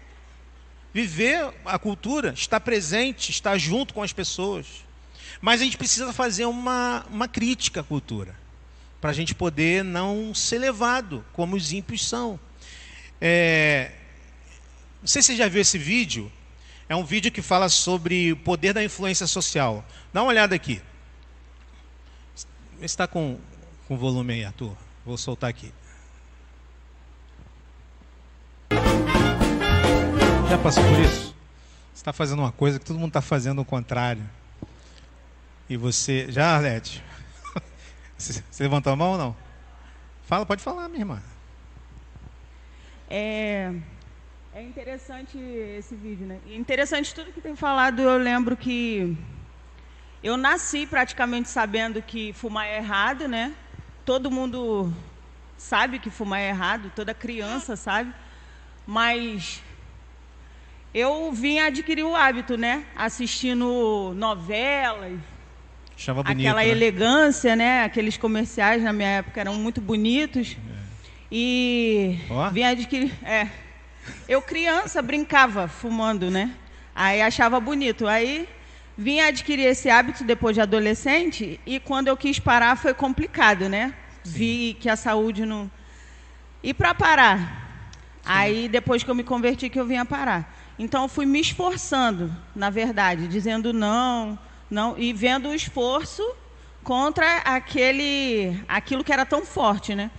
Viver 0.95 1.53
a 1.65 1.79
cultura, 1.79 2.33
estar 2.35 2.61
presente, 2.61 3.31
estar 3.31 3.59
junto 3.59 3.93
com 3.93 4.03
as 4.03 4.13
pessoas. 4.13 4.67
Mas 5.41 5.61
a 5.61 5.65
gente 5.65 5.77
precisa 5.77 6.13
fazer 6.13 6.45
uma, 6.45 7.05
uma 7.11 7.27
crítica 7.27 7.81
à 7.81 7.85
cultura, 7.85 8.35
para 9.07 9.13
a 9.13 9.15
gente 9.15 9.37
poder 9.37 9.85
não 9.85 10.35
ser 10.35 10.59
levado 10.59 11.25
como 11.33 11.55
os 11.55 11.73
ímpios 11.73 12.05
são. 12.05 12.41
É, 13.21 13.93
não 15.01 15.07
sei 15.07 15.23
se 15.23 15.29
você 15.29 15.37
já 15.37 15.47
viu 15.47 15.61
esse 15.61 15.79
vídeo. 15.79 16.31
É 16.89 16.97
um 16.97 17.05
vídeo 17.05 17.31
que 17.31 17.41
fala 17.41 17.69
sobre 17.69 18.33
o 18.33 18.37
poder 18.37 18.73
da 18.73 18.83
influência 18.83 19.29
social. 19.29 19.87
Dá 20.13 20.23
uma 20.23 20.31
olhada 20.31 20.57
aqui. 20.57 20.83
Está 22.81 23.07
com, 23.07 23.39
com 23.87 23.97
volume 23.97 24.33
aí, 24.33 24.45
Arthur. 24.45 24.77
Vou 25.05 25.17
soltar 25.17 25.51
aqui. 25.51 25.73
Já 30.51 30.59
passou 30.59 30.83
por 30.83 30.99
isso? 30.99 31.27
Você 31.95 32.01
está 32.01 32.13
fazendo 32.13 32.41
uma 32.41 32.51
coisa 32.51 32.81
que 32.81 32.85
todo 32.85 32.99
mundo 32.99 33.11
está 33.11 33.23
fazendo 33.23 33.63
o 33.63 33.65
contrário. 33.65 34.29
E 35.71 35.77
você. 35.77 36.27
Já, 36.29 36.57
Arlete? 36.57 37.05
Você 38.19 38.63
levantou 38.63 38.93
a 38.93 38.97
mão 38.97 39.13
ou 39.13 39.19
não? 39.19 39.37
Fala, 40.23 40.47
pode 40.47 40.63
falar, 40.63 40.89
minha 40.89 41.03
irmã. 41.03 41.23
É, 43.09 43.73
é 44.53 44.63
interessante 44.63 45.39
esse 45.39 45.95
vídeo, 45.95 46.27
né? 46.27 46.41
Interessante 46.47 47.15
tudo 47.15 47.33
que 47.33 47.41
tem 47.41 47.55
falado. 47.55 48.01
Eu 48.01 48.19
lembro 48.19 48.57
que 48.57 49.17
eu 50.23 50.37
nasci 50.37 50.87
praticamente 50.87 51.49
sabendo 51.49 52.03
que 52.03 52.33
fumar 52.33 52.67
é 52.67 52.79
errado, 52.79 53.29
né? 53.29 53.55
Todo 54.05 54.31
mundo 54.31 54.93
sabe 55.57 55.99
que 55.99 56.11
fumar 56.11 56.41
é 56.41 56.49
errado, 56.49 56.91
toda 56.97 57.15
criança 57.15 57.77
sabe. 57.77 58.13
Mas 58.87 59.63
eu 60.93 61.33
vim 61.33 61.59
adquirir 61.59 62.03
o 62.05 62.17
hábito, 62.17 62.57
né? 62.57 62.87
Assistindo 62.97 64.15
novelas. 64.17 65.21
Chama 65.97 66.23
bonito, 66.23 66.47
aquela 66.47 66.61
né? 66.61 66.69
elegância, 66.69 67.57
né? 67.57 67.85
Aqueles 67.85 68.19
comerciais 68.19 68.83
na 68.83 68.93
minha 68.93 69.09
época 69.09 69.41
eram 69.41 69.55
muito 69.55 69.81
bonitos. 69.81 70.55
É. 70.55 70.77
E 71.33 72.19
oh. 72.29 72.51
vim 72.51 72.63
adquirir. 72.63 73.13
É. 73.25 73.49
Eu 74.29 74.43
criança 74.43 75.01
brincava 75.01 75.67
fumando, 75.67 76.31
né? 76.31 76.53
Aí 76.95 77.23
achava 77.23 77.59
bonito. 77.59 78.07
Aí 78.07 78.47
vim 78.97 79.21
adquirir 79.21 79.65
esse 79.65 79.89
hábito 79.89 80.23
depois 80.23 80.55
de 80.55 80.61
adolescente 80.61 81.59
e 81.67 81.81
quando 81.81 82.09
eu 82.09 82.17
quis 82.17 82.39
parar 82.39 82.77
foi 82.77 82.93
complicado, 82.93 83.69
né? 83.69 83.95
Sim. 84.23 84.33
Vi 84.33 84.77
que 84.79 84.91
a 84.91 84.97
saúde 84.97 85.47
não. 85.47 85.71
E 86.63 86.75
para 86.75 86.95
parar? 86.95 87.39
Sim. 87.39 88.23
Aí 88.25 88.69
depois 88.69 89.03
que 89.03 89.11
eu 89.11 89.15
me 89.15 89.25
converti 89.25 89.71
que 89.71 89.81
eu 89.81 89.87
vinha 89.87 90.05
parar. 90.05 90.55
Então 90.79 91.05
eu 91.05 91.09
fui 91.09 91.25
me 91.25 91.41
esforçando, 91.41 92.35
na 92.55 92.69
verdade, 92.69 93.27
dizendo 93.29 93.73
não, 93.73 94.39
não 94.71 94.97
e 94.99 95.13
vendo 95.13 95.49
o 95.49 95.55
esforço 95.55 96.23
contra 96.83 97.39
aquele 97.39 98.63
aquilo 98.69 99.03
que 99.05 99.13
era 99.13 99.27
tão 99.27 99.45
forte, 99.45 99.95
né? 99.95 100.11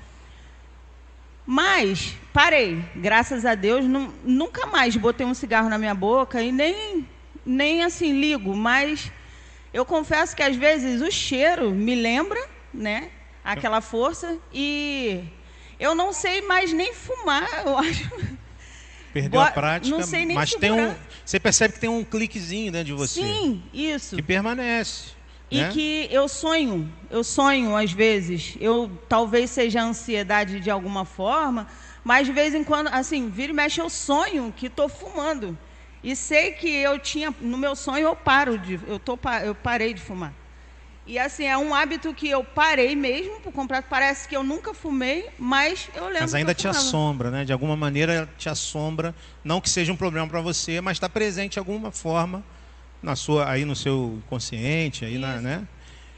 Mas 1.46 2.14
parei, 2.34 2.84
graças 2.96 3.46
a 3.46 3.56
Deus, 3.56 3.86
não, 3.86 4.14
nunca 4.24 4.68
mais 4.68 4.96
botei 4.98 5.26
um 5.26 5.34
cigarro 5.34 5.70
na 5.70 5.78
minha 5.78 5.96
boca 5.96 6.42
e 6.42 6.52
nem 6.52 7.08
nem 7.46 7.84
assim 7.84 8.20
ligo, 8.20 8.54
mas 8.54 9.12
eu 9.74 9.86
confesso 9.86 10.36
que 10.36 10.44
às 10.44 10.56
vezes 10.56 11.02
o 11.02 11.10
cheiro 11.10 11.72
me 11.72 11.96
lembra, 11.96 12.40
né? 12.74 13.12
Aquela 13.44 13.80
força 13.80 14.38
e 14.54 15.24
eu 15.80 15.96
não 15.96 16.12
sei 16.12 16.42
mais 16.42 16.74
nem 16.74 16.94
fumar, 16.94 17.48
eu 17.66 17.78
acho. 17.78 18.10
Perdeu 19.22 19.42
a 19.42 19.52
prática, 19.52 19.98
não 19.98 20.06
sei 20.06 20.26
nem 20.26 20.36
mas 20.36 20.54
tem 20.54 20.72
um, 20.72 20.96
você 21.26 21.40
percebe 21.40 21.74
que 21.74 21.80
tem 21.80 21.90
um 21.90 22.04
cliquezinho 22.04 22.72
dentro 22.72 22.86
de 22.86 22.94
você. 22.94 23.22
Sim, 23.22 23.64
isso. 23.74 24.16
Que 24.16 24.22
permanece. 24.22 25.18
E 25.50 25.62
né? 25.62 25.70
que 25.72 26.08
eu 26.12 26.28
sonho, 26.28 26.92
eu 27.10 27.24
sonho 27.24 27.76
às 27.76 27.92
vezes. 27.92 28.56
Eu 28.60 28.92
talvez 29.10 29.50
seja 29.50 29.82
ansiedade 29.82 30.60
de 30.60 30.70
alguma 30.70 31.04
forma, 31.04 31.68
mas 32.04 32.28
de 32.28 32.34
vez 32.34 32.54
em 32.54 32.64
quando, 32.64 32.88
assim, 32.88 33.30
vira 33.30 33.52
e 33.52 33.56
mexe 33.56 33.82
eu 33.82 33.90
sonho 33.90 34.54
que 34.56 34.68
estou 34.68 34.88
fumando. 34.88 35.58
E 36.04 36.16
sei 36.16 36.52
que 36.52 36.70
eu 36.70 37.00
tinha, 37.00 37.34
no 37.42 37.58
meu 37.58 37.76
sonho 37.76 38.08
eu 38.08 38.16
paro 38.16 38.58
de, 38.58 38.80
eu, 38.88 39.00
tô, 39.00 39.18
eu 39.44 39.56
parei 39.56 39.94
de 39.94 40.02
fumar. 40.02 40.34
E 41.08 41.18
assim, 41.18 41.46
é 41.46 41.58
um 41.58 41.74
hábito 41.74 42.14
que 42.14 42.28
eu 42.28 42.44
parei 42.44 42.94
mesmo 42.94 43.40
por 43.40 43.54
comprar. 43.54 43.82
Parece 43.82 44.28
que 44.28 44.36
eu 44.36 44.44
nunca 44.44 44.74
fumei, 44.74 45.30
mas 45.40 45.90
eu 45.96 46.04
lembro. 46.08 46.20
Mas 46.20 46.36
ainda 46.36 46.54
te 46.54 46.68
assombra, 46.68 47.32
né? 47.32 47.46
De 47.46 47.54
alguma 47.54 47.78
maneira 47.78 48.30
te 48.38 48.50
assombra. 48.50 49.16
Não 49.42 49.62
que 49.62 49.70
seja 49.70 49.94
um 49.94 49.96
problema 49.96 50.28
para 50.28 50.42
você, 50.42 50.82
mas 50.82 50.98
está 50.98 51.08
presente 51.08 51.54
de 51.54 51.60
alguma 51.60 51.94
forma 51.94 52.44
na 53.02 53.16
sua, 53.16 53.50
aí 53.50 53.64
no 53.64 53.74
seu 53.74 54.22
consciente, 54.28 55.06
aí 55.06 55.18
na, 55.18 55.40
né? 55.40 55.68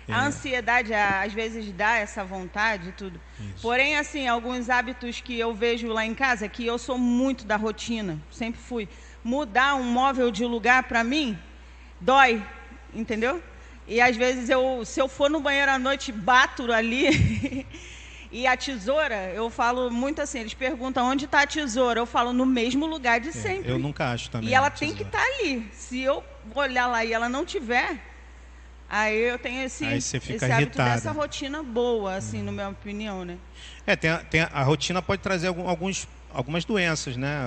A 0.08 0.24
é. 0.24 0.28
ansiedade 0.28 0.92
às 0.92 1.34
vezes 1.34 1.72
dá 1.72 1.98
essa 1.98 2.24
vontade 2.24 2.90
e 2.90 2.92
tudo. 2.92 3.22
Isso. 3.40 3.62
Porém, 3.62 3.96
assim, 3.96 4.28
alguns 4.28 4.72
hábitos 4.72 5.22
que 5.22 5.38
eu 5.38 5.54
vejo 5.54 5.88
lá 5.90 6.04
em 6.04 6.16
casa, 6.16 6.50
que 6.50 6.66
eu 6.66 6.80
sou 6.80 6.98
muito 6.98 7.46
da 7.46 7.58
rotina, 7.58 8.20
sempre 8.32 8.60
fui. 8.60 8.90
Mudar 9.24 9.76
um 9.76 9.84
móvel 9.84 10.32
de 10.32 10.44
lugar 10.46 10.84
para 10.84 11.04
mim 11.04 11.38
dói, 12.02 12.44
entendeu? 12.92 13.44
E 13.90 14.00
às 14.00 14.16
vezes 14.16 14.50
eu, 14.50 14.86
se 14.86 15.02
eu 15.02 15.08
for 15.08 15.32
no 15.32 15.42
banheiro 15.42 15.72
à 15.72 15.80
noite, 15.80 16.12
bato 16.12 16.72
ali. 16.72 17.66
e 18.32 18.46
a 18.46 18.56
tesoura, 18.56 19.32
eu 19.34 19.50
falo 19.50 19.90
muito 19.90 20.22
assim, 20.22 20.42
eles 20.42 20.54
perguntam 20.54 21.08
onde 21.08 21.26
está 21.26 21.42
a 21.42 21.48
tesoura. 21.48 22.00
Eu 22.00 22.06
falo 22.06 22.32
no 22.32 22.46
mesmo 22.46 22.86
lugar 22.86 23.20
de 23.20 23.30
é, 23.30 23.32
sempre. 23.32 23.72
Eu 23.72 23.80
nunca 23.80 24.12
acho 24.12 24.30
também. 24.30 24.50
E 24.50 24.54
ela 24.54 24.70
tem 24.70 24.94
que 24.94 25.02
estar 25.02 25.18
tá 25.18 25.26
ali. 25.26 25.68
Se 25.74 26.00
eu 26.00 26.24
olhar 26.54 26.86
lá 26.86 27.04
e 27.04 27.12
ela 27.12 27.28
não 27.28 27.44
tiver, 27.44 28.00
aí 28.88 29.18
eu 29.18 29.40
tenho 29.40 29.64
esse, 29.64 29.84
aí 29.84 30.00
você 30.00 30.20
fica 30.20 30.36
esse 30.36 30.46
hábito 30.46 30.78
irritada. 30.78 30.92
dessa 30.92 31.12
rotina 31.12 31.64
boa, 31.64 32.14
assim, 32.14 32.42
hum. 32.42 32.46
na 32.46 32.52
minha 32.52 32.70
opinião, 32.70 33.26
né? 33.26 33.40
É, 33.88 33.96
tem, 33.96 34.12
a, 34.12 34.18
tem 34.20 34.42
a, 34.42 34.50
a 34.54 34.62
rotina 34.62 35.02
pode 35.02 35.24
trazer 35.24 35.48
alguns, 35.48 36.08
algumas 36.32 36.64
doenças, 36.64 37.18
né? 37.18 37.40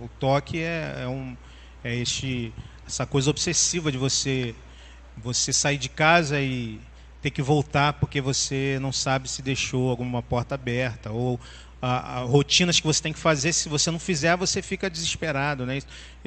O 0.00 0.08
toque 0.18 0.62
é, 0.62 1.00
é, 1.02 1.06
um, 1.06 1.36
é 1.84 1.94
este, 1.94 2.54
essa 2.86 3.04
coisa 3.04 3.28
obsessiva 3.28 3.92
de 3.92 3.98
você 3.98 4.54
você 5.16 5.52
sair 5.52 5.78
de 5.78 5.88
casa 5.88 6.40
e 6.40 6.80
ter 7.22 7.30
que 7.30 7.42
voltar 7.42 7.94
porque 7.94 8.20
você 8.20 8.78
não 8.80 8.92
sabe 8.92 9.28
se 9.28 9.42
deixou 9.42 9.90
alguma 9.90 10.22
porta 10.22 10.54
aberta 10.54 11.10
ou 11.10 11.38
a, 11.82 12.18
a, 12.18 12.20
rotinas 12.20 12.78
que 12.78 12.86
você 12.86 13.02
tem 13.02 13.12
que 13.12 13.18
fazer, 13.18 13.52
se 13.52 13.68
você 13.68 13.90
não 13.90 13.98
fizer, 13.98 14.36
você 14.36 14.60
fica 14.60 14.90
desesperado. 14.90 15.64
Né? 15.64 15.80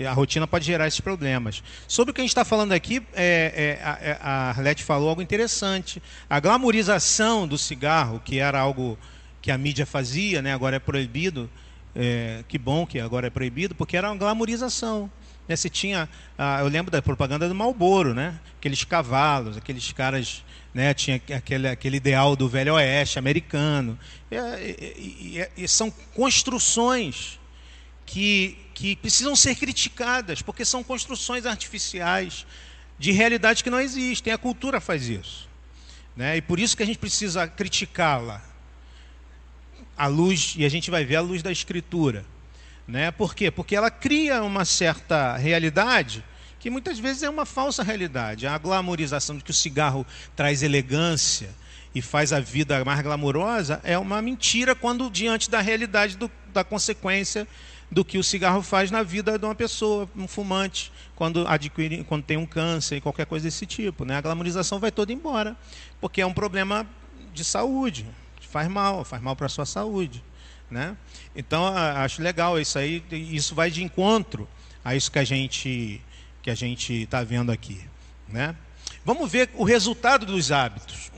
A 0.08 0.12
rotina 0.12 0.48
pode 0.48 0.66
gerar 0.66 0.88
esses 0.88 1.00
problemas. 1.00 1.62
Sobre 1.88 2.12
o 2.12 2.14
que 2.14 2.22
a 2.22 2.24
gente 2.24 2.32
está 2.32 2.44
falando 2.44 2.72
aqui, 2.72 3.04
é, 3.14 3.78
é, 3.80 3.86
a, 3.86 3.98
é, 4.02 4.18
a 4.20 4.50
Arlete 4.50 4.84
falou 4.84 5.10
algo 5.10 5.22
interessante. 5.22 6.02
A 6.30 6.40
glamorização 6.40 7.48
do 7.48 7.58
cigarro, 7.58 8.20
que 8.24 8.40
era 8.40 8.60
algo 8.60 8.98
que 9.42 9.52
a 9.52 9.58
mídia 9.58 9.86
fazia, 9.86 10.42
né? 10.42 10.54
agora 10.54 10.78
é 10.78 10.80
proibido. 10.80 11.50
É, 11.96 12.44
que 12.48 12.58
bom 12.58 12.88
que 12.88 13.00
agora 13.00 13.28
é 13.28 13.30
proibido, 13.30 13.76
porque 13.76 13.96
era 13.96 14.10
uma 14.10 14.18
glamorização. 14.18 15.12
Né? 15.48 15.56
Tinha, 15.56 16.10
ah, 16.38 16.60
eu 16.62 16.68
lembro 16.68 16.92
da 16.92 17.02
propaganda 17.02 17.48
do 17.48 17.56
Malboro, 17.56 18.14
né? 18.14 18.40
Aqueles 18.58 18.84
cavalos, 18.84 19.58
aqueles 19.58 19.92
caras, 19.92 20.44
né? 20.74 20.94
Tinha 20.94 21.22
aquele, 21.36 21.68
aquele 21.68 21.98
ideal 21.98 22.36
do 22.36 22.48
velho 22.48 22.74
oeste 22.76 23.20
americano. 23.20 24.00
E, 24.32 24.36
e, 24.36 25.40
e, 25.58 25.64
e 25.64 25.68
são 25.68 25.92
construções 26.14 27.40
que, 28.06 28.58
que 28.74 28.96
precisam 28.96 29.36
ser 29.36 29.56
criticadas, 29.56 30.42
porque 30.42 30.64
são 30.64 30.84
construções 30.84 31.46
artificiais 31.46 32.46
de 32.98 33.12
realidades 33.12 33.62
que 33.62 33.70
não 33.70 33.80
existem. 33.80 34.32
A 34.32 34.38
cultura 34.38 34.80
faz 34.80 35.10
isso. 35.10 35.50
Né? 36.16 36.38
E 36.38 36.42
por 36.42 36.60
isso 36.60 36.78
que 36.78 36.84
a 36.84 36.86
gente 36.86 37.00
precisa 37.00 37.48
criticá-la 37.48 38.42
à 39.98 40.08
luz, 40.08 40.56
e 40.58 40.66
a 40.66 40.70
gente 40.70 40.90
vai 40.90 41.04
ver 41.06 41.18
a 41.18 41.22
luz 41.22 41.44
da 41.44 41.52
Escritura. 41.52 42.26
Né? 42.88 43.12
Por 43.12 43.34
quê? 43.34 43.50
Porque 43.50 43.76
ela 43.76 43.90
cria 43.90 44.44
uma 44.44 44.66
certa 44.66 45.38
realidade 45.38 46.24
que 46.60 46.70
muitas 46.70 46.98
vezes 46.98 47.24
é 47.24 47.30
uma 47.30 47.46
falsa 47.46 47.84
realidade. 47.84 48.48
A 48.48 48.58
glamorização 48.58 49.38
de 49.38 49.44
que 49.44 49.52
o 49.52 49.54
cigarro 49.54 50.06
traz 50.36 50.64
elegância 50.64 51.50
e 51.94 52.02
faz 52.02 52.32
a 52.32 52.40
vida 52.40 52.84
mais 52.86 53.02
glamourosa 53.02 53.82
é 53.84 53.98
uma 53.98 54.22
mentira 54.22 54.74
quando 54.74 55.10
diante 55.10 55.50
da 55.50 55.60
realidade 55.60 56.18
do, 56.18 56.32
da 56.54 56.64
consequência 56.64 57.48
do 57.92 58.04
que 58.04 58.18
o 58.18 58.24
cigarro 58.24 58.64
faz 58.64 58.90
na 58.90 59.04
vida 59.04 59.38
de 59.38 59.46
uma 59.46 59.54
pessoa, 59.54 60.10
um 60.16 60.28
fumante, 60.28 60.92
quando 61.16 61.48
adquire, 61.48 62.04
quando 62.06 62.24
tem 62.24 62.38
um 62.38 62.46
câncer 62.46 62.96
e 62.96 63.02
qualquer 63.02 63.26
coisa 63.26 63.46
desse 63.46 63.66
tipo. 63.66 64.04
Né? 64.04 64.16
A 64.16 64.22
glamorização 64.22 64.80
vai 64.80 64.92
toda 64.92 65.14
embora, 65.14 65.56
porque 66.02 66.22
é 66.22 66.26
um 66.26 66.34
problema 66.34 66.88
de 67.34 67.44
saúde, 67.44 68.06
faz 68.42 68.68
mal, 68.68 69.04
faz 69.04 69.22
mal 69.22 69.36
para 69.36 69.46
a 69.46 69.50
sua 69.50 69.66
saúde. 69.66 70.24
Né? 70.74 70.98
Então, 71.36 71.68
acho 71.68 72.20
legal 72.20 72.60
isso 72.60 72.80
aí, 72.80 73.04
isso 73.12 73.54
vai 73.54 73.70
de 73.70 73.84
encontro 73.84 74.50
a 74.84 74.96
isso 74.96 75.12
que 75.12 75.20
a 75.20 75.24
gente 75.24 76.02
que 76.42 76.50
a 76.50 76.56
gente 76.56 77.04
está 77.04 77.24
vendo 77.24 77.52
aqui. 77.52 77.80
Né? 78.28 78.56
Vamos 79.06 79.32
ver 79.32 79.52
o 79.54 79.64
resultado 79.64 80.26
dos 80.26 80.52
hábitos. 80.52 81.12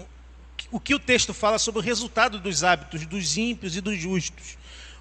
O 0.69 0.79
que 0.79 0.93
o 0.93 0.99
texto 0.99 1.33
fala 1.33 1.57
sobre 1.57 1.79
o 1.79 1.83
resultado 1.83 2.37
dos 2.37 2.65
hábitos 2.65 3.05
dos 3.05 3.37
ímpios 3.37 3.77
e 3.77 3.81
dos 3.81 3.97
justos. 3.97 4.57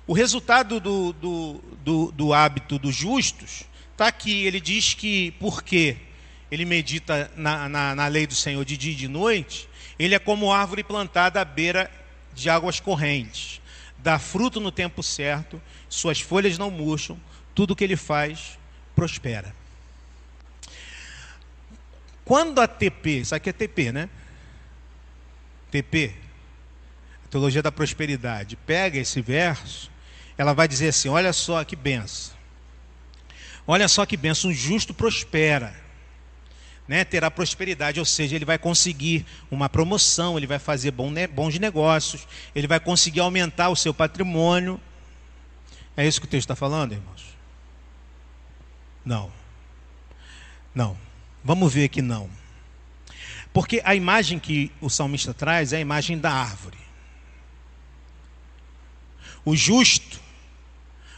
O 0.07 0.13
resultado 0.13 0.79
do, 0.79 1.13
do, 1.13 1.61
do, 1.85 2.13
do 2.13 2.33
hábito 2.33 2.79
dos 2.79 2.95
justos 2.95 3.65
está 3.91 4.07
aqui. 4.07 4.47
Ele 4.47 4.61
diz 4.61 4.95
que, 4.95 5.33
porque 5.33 5.97
ele 6.49 6.65
medita 6.65 7.31
na, 7.37 7.69
na, 7.69 7.95
na 7.95 8.07
lei 8.07 8.27
do 8.27 8.37
Senhor 8.37 8.65
de 8.65 8.77
dia 8.77 8.93
e 8.93 8.97
de 8.97 9.09
noite, 9.09 9.69
ele 9.99 10.15
é 10.15 10.19
como 10.19 10.53
árvore 10.53 10.85
plantada 10.85 11.41
à 11.41 11.45
beira 11.45 11.91
de 12.33 12.49
águas 12.49 12.79
correntes 12.79 13.61
dá 14.05 14.19
fruto 14.19 14.61
no 14.61 14.71
tempo 14.71 15.03
certo, 15.03 15.61
suas 15.89 16.21
folhas 16.21 16.59
não 16.59 16.71
murcham, 16.71 17.19
tudo 17.55 17.75
que 17.75 17.83
ele 17.83 17.97
faz 17.97 18.59
prospera. 18.95 19.55
Quando 22.23 22.61
a 22.61 22.69
TP, 22.69 23.21
isso 23.21 23.35
aqui 23.35 23.49
é 23.49 23.53
TP, 23.53 23.93
né? 23.93 24.11
TP, 25.71 26.15
a 27.25 27.29
teologia 27.29 27.63
da 27.63 27.73
prosperidade, 27.73 28.57
pega 28.57 28.99
esse 28.99 29.23
verso, 29.23 29.91
ela 30.37 30.53
vai 30.53 30.69
dizer 30.69 30.89
assim: 30.89 31.09
olha 31.09 31.33
só 31.33 31.65
que 31.65 31.75
benção. 31.75 32.35
Olha 33.67 33.89
só 33.89 34.05
que 34.05 34.19
benção, 34.19 34.51
o 34.51 34.55
justo 34.55 34.93
prospera. 34.93 35.75
Né, 36.87 37.03
terá 37.03 37.31
prosperidade, 37.31 37.99
ou 37.99 38.05
seja, 38.05 38.37
ele 38.37 38.45
vai 38.45 38.59
conseguir 38.59 39.25
uma 39.51 39.71
promoção, 39.71 40.37
ele 40.37 40.47
vai 40.47 40.59
fazer 40.59 40.91
bons 40.91 41.59
negócios, 41.59 42.29
ele 42.55 42.67
vai 42.67 42.79
conseguir 42.79 43.21
aumentar 43.21 43.71
o 43.71 43.77
seu 43.77 43.95
patrimônio. 43.95 44.79
É 45.97 46.07
isso 46.07 46.21
que 46.21 46.27
o 46.27 46.31
texto 46.31 46.45
está 46.45 46.55
falando, 46.55 46.93
irmãos? 46.93 47.25
Não. 49.03 49.33
Não. 50.75 50.95
Vamos 51.43 51.73
ver 51.73 51.89
que 51.89 52.03
não. 52.03 52.29
Porque 53.51 53.81
a 53.85 53.95
imagem 53.95 54.39
que 54.39 54.71
o 54.81 54.91
salmista 54.91 55.33
traz 55.33 55.73
é 55.73 55.79
a 55.79 55.81
imagem 55.81 56.19
da 56.19 56.33
árvore. 56.33 56.77
O 59.45 59.57
justo, 59.57 60.21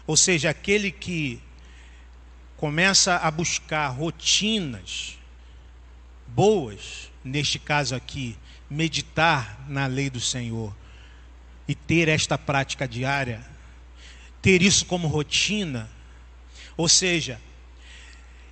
ou 0.07 0.17
seja, 0.17 0.51
aquele 0.51 0.93
que 0.93 1.41
começa 2.57 3.17
a 3.17 3.31
buscar 3.31 3.89
rotinas 3.89 5.17
boas, 6.29 7.11
neste 7.25 7.59
caso 7.59 7.95
aqui, 7.95 8.37
meditar 8.69 9.65
na 9.69 9.87
lei 9.87 10.11
do 10.11 10.21
Senhor 10.21 10.75
e 11.69 11.75
ter 11.75 12.09
esta 12.09 12.37
prática 12.37 12.87
diária, 12.87 13.45
ter 14.41 14.63
isso 14.63 14.87
como 14.87 15.09
rotina, 15.09 15.91
ou 16.77 16.89
seja, 16.89 17.41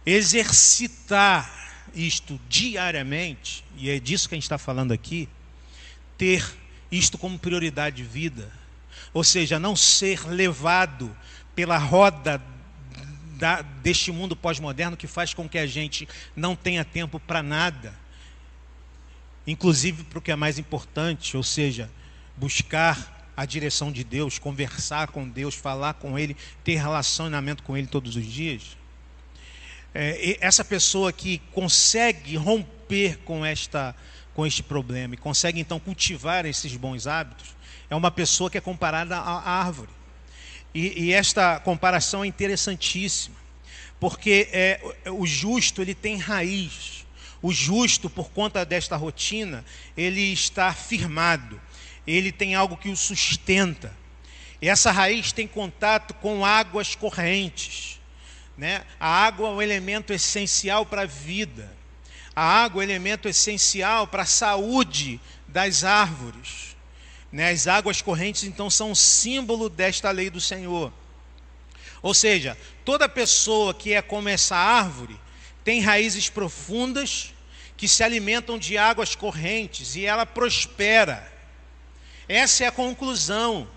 exercitar 0.05 1.51
isto 1.95 2.41
diariamente, 2.49 3.65
e 3.77 3.89
é 3.91 4.01
disso 4.01 4.29
que 4.29 4.35
a 4.35 4.37
gente 4.37 4.45
está 4.45 4.59
falando 4.59 4.93
aqui, 4.93 5.29
ter 6.19 6.45
isto 6.91 7.17
como 7.17 7.39
prioridade 7.39 7.97
de 7.97 8.05
vida, 8.05 8.53
ou 9.13 9.23
seja, 9.23 9.59
não 9.59 9.77
ser 9.77 10.27
levado 10.27 11.17
pela 11.55 11.79
roda 11.79 12.43
da, 13.35 13.63
deste 13.63 14.11
mundo 14.11 14.35
pós-moderno 14.35 14.97
que 14.97 15.07
faz 15.07 15.35
com 15.35 15.49
que 15.49 15.59
a 15.59 15.67
gente 15.67 16.09
não 16.35 16.57
tenha 16.57 16.85
tempo 16.85 17.21
para 17.21 17.43
nada, 17.43 17.95
inclusive 19.47 20.05
para 20.05 20.19
o 20.19 20.23
que 20.23 20.33
é 20.33 20.37
mais 20.37 20.59
importante, 20.59 21.37
ou 21.37 21.43
seja, 21.43 21.91
buscar 22.37 23.33
a 23.37 23.45
direção 23.45 23.91
de 23.93 24.05
Deus, 24.05 24.39
conversar 24.39 25.09
com 25.09 25.29
Deus, 25.29 25.55
falar 25.55 25.95
com 25.95 26.19
Ele, 26.19 26.37
ter 26.63 26.77
relacionamento 26.77 27.63
com 27.63 27.77
Ele 27.77 27.87
todos 27.87 28.17
os 28.17 28.25
dias 28.25 28.77
é, 29.95 30.37
essa 30.41 30.65
pessoa 30.65 31.13
que 31.13 31.39
consegue 31.53 32.37
romper 32.37 33.19
com, 33.19 33.47
esta, 33.47 33.95
com 34.35 34.45
este 34.45 34.63
problema 34.63 35.15
e 35.15 35.17
consegue 35.17 35.61
então 35.61 35.79
cultivar 35.79 36.45
esses 36.45 36.77
bons 36.77 37.07
hábitos, 37.07 37.55
é 37.89 37.95
uma 37.95 38.11
pessoa 38.11 38.51
que 38.51 38.59
é 38.59 38.61
comparada 38.61 39.17
à 39.17 39.61
árvore. 39.61 39.91
E, 40.75 41.05
e 41.05 41.13
esta 41.13 41.61
comparação 41.61 42.25
é 42.25 42.27
interessantíssima, 42.27 43.37
porque 44.01 44.49
é, 44.53 44.81
o 45.11 45.25
justo 45.27 45.81
ele 45.81 45.95
tem 45.95 46.17
raiz. 46.17 47.07
O 47.41 47.53
justo, 47.53 48.11
por 48.11 48.31
conta 48.31 48.65
desta 48.65 48.97
rotina, 48.97 49.65
ele 49.97 50.33
está 50.33 50.73
firmado, 50.73 51.61
ele 52.07 52.33
tem 52.33 52.55
algo 52.55 52.77
que 52.77 52.89
o 52.89 52.97
sustenta. 52.97 53.95
E 54.61 54.69
essa 54.69 54.91
raiz 54.91 55.31
tem 55.31 55.47
contato 55.47 56.15
com 56.15 56.45
águas 56.45 56.95
correntes. 56.95 58.01
Né? 58.57 58.83
A 58.99 59.07
água 59.07 59.49
é 59.49 59.53
um 59.53 59.63
elemento 59.63 60.13
essencial 60.13 60.87
para 60.87 61.03
a 61.03 61.07
vida. 61.07 61.71
A 62.35 62.43
água 62.43 62.83
é 62.83 62.87
um 62.87 62.91
elemento 62.91 63.29
essencial 63.29 64.07
para 64.07 64.23
a 64.23 64.27
saúde 64.27 65.21
das 65.47 65.85
árvores. 65.85 66.74
Né? 67.35 67.51
As 67.51 67.67
águas 67.67 68.01
correntes, 68.01 68.45
então, 68.45 68.71
são 68.71 68.93
um 68.93 68.95
símbolo 68.95 69.69
desta 69.69 70.09
lei 70.13 70.31
do 70.31 70.41
Senhor. 70.41 70.93
Ou 72.01 72.15
seja, 72.15 72.57
toda 72.85 73.09
pessoa 73.09 73.75
que 73.75 73.93
é 73.93 74.01
como 74.01 74.29
essa 74.29 74.55
árvore 74.55 75.19
tem 75.65 75.81
raízes 75.81 76.29
profundas 76.29 77.35
que 77.77 77.89
se 77.89 78.05
alimentam 78.05 78.57
de 78.57 78.79
águas 78.79 79.17
correntes 79.17 79.97
e 79.97 80.07
ela 80.07 80.25
prospera. 80.25 81.29
Essa 82.29 82.63
é 82.63 82.67
a 82.69 82.73
conclusão. 82.73 83.69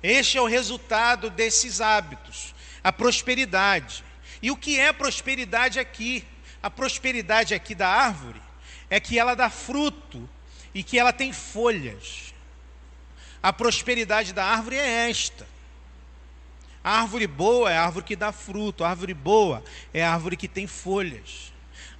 Este 0.00 0.38
é 0.38 0.40
o 0.40 0.46
resultado 0.46 1.28
desses 1.28 1.80
hábitos 1.80 2.54
a 2.84 2.92
prosperidade. 2.92 4.04
E 4.40 4.48
o 4.48 4.56
que 4.56 4.78
é 4.78 4.92
prosperidade 4.92 5.80
aqui? 5.80 6.24
A 6.62 6.70
prosperidade 6.70 7.52
aqui 7.52 7.74
da 7.74 7.88
árvore 7.88 8.40
é 8.88 9.00
que 9.00 9.18
ela 9.18 9.34
dá 9.34 9.50
fruto 9.50 10.30
e 10.72 10.84
que 10.84 10.96
ela 10.96 11.12
tem 11.12 11.32
folhas. 11.32 12.35
A 13.46 13.52
prosperidade 13.52 14.32
da 14.32 14.44
árvore 14.44 14.74
é 14.74 15.08
esta. 15.08 15.46
A 16.82 17.02
árvore 17.02 17.28
boa 17.28 17.70
é 17.70 17.76
a 17.76 17.84
árvore 17.84 18.04
que 18.04 18.16
dá 18.16 18.32
fruto, 18.32 18.82
a 18.82 18.88
árvore 18.88 19.14
boa 19.14 19.62
é 19.94 20.02
a 20.02 20.12
árvore 20.12 20.36
que 20.36 20.48
tem 20.48 20.66
folhas. 20.66 21.52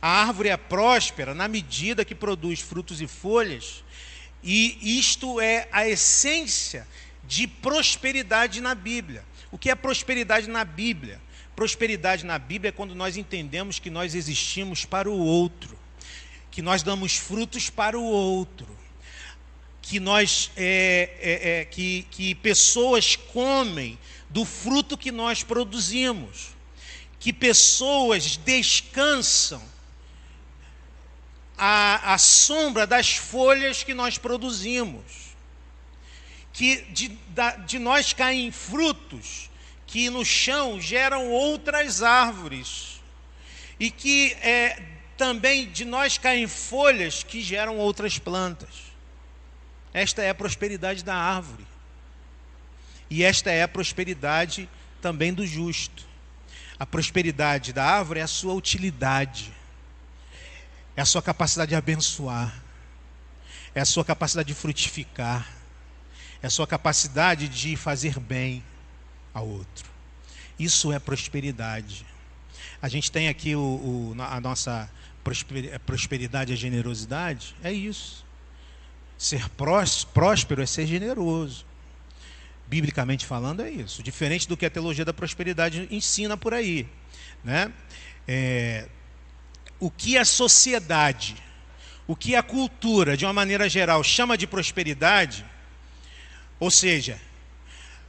A 0.03 0.09
árvore 0.09 0.49
é 0.49 0.57
próspera 0.57 1.37
na 1.37 1.47
medida 1.47 2.05
que 2.05 2.17
produz 2.17 2.59
frutos 2.59 3.01
e 3.01 3.07
folhas, 3.07 3.85
e 4.43 4.99
isto 4.99 5.41
é 5.41 5.69
a 5.71 5.89
essência 5.89 6.85
de 7.23 7.47
prosperidade 7.47 8.61
na 8.61 8.75
Bíblia. 8.75 9.25
O 9.53 9.57
que 9.57 9.71
é 9.71 9.77
prosperidade 9.77 10.49
na 10.49 10.65
Bíblia? 10.65 11.21
Prosperidade 11.55 12.27
na 12.27 12.41
Bíblia 12.41 12.71
é 12.71 12.73
quando 12.73 12.93
nós 12.93 13.17
entendemos 13.17 13.79
que 13.79 13.89
nós 13.89 14.17
existimos 14.17 14.85
para 14.85 15.09
o 15.09 15.17
outro, 15.17 15.79
que 16.51 16.61
nós 16.61 16.83
damos 16.83 17.17
frutos 17.17 17.71
para 17.71 17.97
o 17.97 18.03
outro, 18.03 18.67
que 19.89 20.01
nós 20.01 20.51
é, 20.57 21.11
é, 21.21 21.61
é, 21.61 21.65
que, 21.65 22.07
que 22.11 22.35
pessoas 22.35 23.17
comem 23.17 23.99
do 24.29 24.45
fruto 24.45 24.99
que 24.99 25.13
nós 25.13 25.43
produzimos, 25.43 26.49
que 27.21 27.33
pessoas 27.33 28.37
descansam 28.37 29.63
à, 31.57 32.17
sombra 32.19 32.87
das 32.87 33.17
folhas 33.17 33.83
que 33.83 33.95
nós 33.95 34.19
produzimos 34.19 35.27
que 36.53 36.77
de, 36.91 37.17
de 37.67 37.79
nós 37.79 38.15
caem 38.15 38.51
frutos 38.51 39.51
que 39.87 40.09
no 40.09 40.25
chão 40.25 40.81
geram 40.81 41.31
outras 41.31 42.03
árvores, 42.03 43.01
e 43.79 43.91
que 43.91 44.33
é, 44.41 44.83
também 45.19 45.71
de 45.71 45.85
nós 45.85 46.17
caem 46.17 46.49
folhas 46.49 47.23
que 47.23 47.43
geram 47.43 47.77
outras 47.77 48.19
plantas. 48.19 48.86
Esta 49.97 50.23
é 50.23 50.29
a 50.29 50.35
prosperidade 50.35 51.03
da 51.03 51.15
árvore, 51.15 51.67
e 53.09 53.25
esta 53.25 53.51
é 53.51 53.63
a 53.63 53.69
prosperidade 53.69 54.69
também 55.01 55.33
do 55.33 55.47
justo. 55.47 56.05
A 56.79 56.85
prosperidade 56.85 57.73
da 57.73 57.85
árvore 57.85 58.21
é 58.21 58.23
a 58.23 58.27
sua 58.27 58.53
utilidade, 58.53 59.51
é 60.95 61.01
a 61.01 61.07
sua 61.07 61.23
capacidade 61.23 61.71
de 61.71 61.75
abençoar, 61.75 62.55
é 63.75 63.81
a 63.81 63.87
sua 63.87 64.05
capacidade 64.05 64.49
de 64.49 64.55
frutificar 64.55 65.57
é 66.43 66.47
a 66.47 66.51
sua 66.51 66.67
capacidade 66.67 67.49
de 67.49 67.77
fazer 67.77 68.19
bem 68.19 68.63
ao 69.33 69.49
outro. 69.49 69.89
Isso 70.59 70.93
é 70.93 70.99
prosperidade. 70.99 72.05
A 72.81 72.89
gente 72.89 73.11
tem 73.11 73.29
aqui 73.29 73.55
o, 73.55 73.61
o, 73.61 74.17
a 74.23 74.41
nossa 74.41 74.91
prosperidade 75.85 76.53
e 76.53 76.57
generosidade, 76.57 77.55
é 77.63 77.73
isso. 77.73 78.26
Ser 79.19 79.49
próspero 79.49 80.63
é 80.63 80.67
ser 80.67 80.87
generoso. 80.87 81.65
Biblicamente 82.67 83.25
falando, 83.25 83.63
é 83.63 83.71
isso. 83.71 84.03
Diferente 84.03 84.49
do 84.49 84.57
que 84.57 84.67
a 84.67 84.71
teologia 84.71 85.05
da 85.05 85.13
prosperidade 85.13 85.89
ensina 85.91 86.37
por 86.37 86.53
aí. 86.53 86.87
Né? 87.43 87.73
É, 88.27 88.89
o 89.79 89.91
que 89.91 90.19
a 90.19 90.25
sociedade, 90.25 91.37
o 92.07 92.17
que 92.17 92.35
a 92.35 92.43
cultura, 92.43 93.17
de 93.17 93.25
uma 93.25 93.33
maneira 93.33 93.69
geral, 93.69 94.03
chama 94.03 94.37
de 94.37 94.47
prosperidade 94.47 95.45
ou 96.59 96.71
seja, 96.71 97.21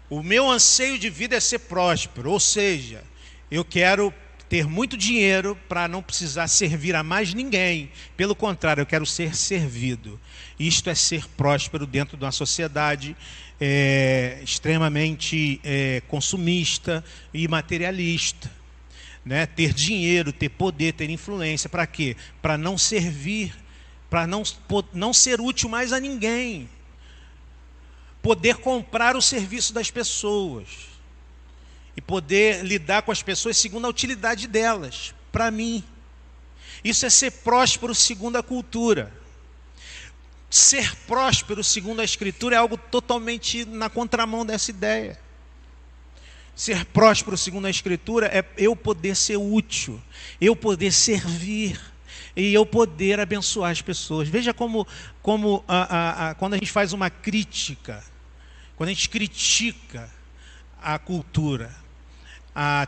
o 0.09 0.23
meu 0.23 0.49
anseio 0.49 0.97
de 0.97 1.09
vida 1.09 1.35
é 1.35 1.39
ser 1.39 1.59
próspero, 1.59 2.31
ou 2.31 2.39
seja, 2.39 3.03
eu 3.51 3.63
quero 3.63 4.13
ter 4.49 4.67
muito 4.67 4.97
dinheiro 4.97 5.57
para 5.67 5.87
não 5.87 6.01
precisar 6.01 6.47
servir 6.47 6.95
a 6.95 7.03
mais 7.03 7.33
ninguém. 7.33 7.91
Pelo 8.15 8.35
contrário, 8.35 8.81
eu 8.81 8.85
quero 8.85 9.05
ser 9.05 9.35
servido. 9.35 10.19
Isto 10.59 10.89
é 10.89 10.95
ser 10.95 11.27
próspero 11.29 11.85
dentro 11.85 12.17
de 12.17 12.23
uma 12.23 12.31
sociedade 12.31 13.15
é, 13.59 14.39
extremamente 14.43 15.59
é, 15.63 16.01
consumista 16.07 17.03
e 17.33 17.47
materialista. 17.47 18.51
Né? 19.25 19.45
Ter 19.45 19.73
dinheiro, 19.73 20.31
ter 20.31 20.49
poder, 20.49 20.93
ter 20.93 21.09
influência. 21.09 21.69
Para 21.69 21.85
quê? 21.85 22.15
Para 22.41 22.57
não 22.57 22.77
servir, 22.77 23.53
para 24.09 24.25
não, 24.25 24.43
não 24.93 25.13
ser 25.13 25.41
útil 25.41 25.69
mais 25.69 25.91
a 25.91 25.99
ninguém 25.99 26.69
poder 28.27 28.55
comprar 28.57 29.15
o 29.15 29.21
serviço 29.21 29.73
das 29.73 29.89
pessoas 29.89 30.96
e 31.97 32.01
poder 32.01 32.63
lidar 32.63 33.01
com 33.01 33.11
as 33.11 33.23
pessoas 33.23 33.57
segundo 33.57 33.85
a 33.85 33.89
utilidade 33.89 34.47
delas, 34.47 35.15
para 35.31 35.49
mim. 35.49 35.83
Isso 36.83 37.07
é 37.07 37.09
ser 37.09 37.31
próspero 37.31 37.95
segundo 37.95 38.35
a 38.37 38.43
cultura. 38.43 39.11
Ser 40.47 40.95
próspero 41.07 41.63
segundo 41.63 41.99
a 41.99 42.03
Escritura 42.03 42.55
é 42.55 42.59
algo 42.59 42.77
totalmente 42.77 43.65
na 43.65 43.89
contramão 43.89 44.45
dessa 44.45 44.69
ideia. 44.69 45.19
Ser 46.55 46.85
próspero, 46.85 47.35
segundo 47.35 47.65
a 47.65 47.69
Escritura, 47.69 48.27
é 48.27 48.45
eu 48.57 48.75
poder 48.75 49.15
ser 49.15 49.37
útil, 49.37 50.01
eu 50.39 50.55
poder 50.55 50.91
servir 50.91 51.79
e 52.35 52.53
eu 52.53 52.65
poder 52.65 53.19
abençoar 53.19 53.71
as 53.71 53.81
pessoas. 53.81 54.29
Veja 54.29 54.53
como, 54.53 54.87
como 55.21 55.63
a, 55.67 55.77
a, 55.77 56.29
a, 56.29 56.35
quando 56.35 56.53
a 56.53 56.57
gente 56.57 56.71
faz 56.71 56.93
uma 56.93 57.09
crítica, 57.09 58.03
quando 58.75 58.89
a 58.89 58.93
gente 58.93 59.09
critica 59.09 60.09
a 60.81 60.97
cultura, 60.97 61.75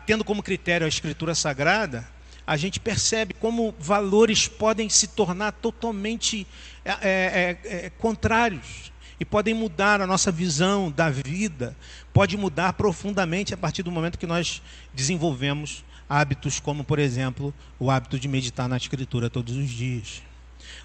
tendo 0.05 0.24
como 0.24 0.41
critério 0.41 0.86
a 0.86 0.88
Escritura 0.88 1.36
Sagrada, 1.36 2.07
a 2.45 2.57
gente 2.57 2.80
percebe 2.80 3.36
como 3.36 3.76
valores 3.78 4.47
podem 4.47 4.89
se 4.89 5.07
tornar 5.09 5.51
totalmente 5.51 6.47
é, 6.84 6.91
é, 6.91 7.57
é, 7.63 7.86
é 7.86 7.89
contrários 7.91 8.91
e 9.20 9.26
podem 9.26 9.53
mudar 9.53 10.01
a 10.01 10.07
nossa 10.07 10.32
visão 10.32 10.89
da 10.89 11.09
vida, 11.09 11.76
pode 12.11 12.38
mudar 12.38 12.74
profundamente 12.74 13.53
a 13.53 13.57
partir 13.57 13.84
do 13.84 13.91
momento 13.91 14.17
que 14.17 14.26
nós 14.26 14.61
desenvolvemos 14.93 15.84
hábitos 16.09 16.59
como, 16.59 16.84
por 16.84 16.97
exemplo, 16.97 17.53
o 17.78 17.91
hábito 17.91 18.17
de 18.17 18.28
meditar 18.28 18.67
na 18.67 18.78
Escritura 18.78 19.30
todos 19.30 19.55
os 19.55 19.70
dias. 19.70 20.24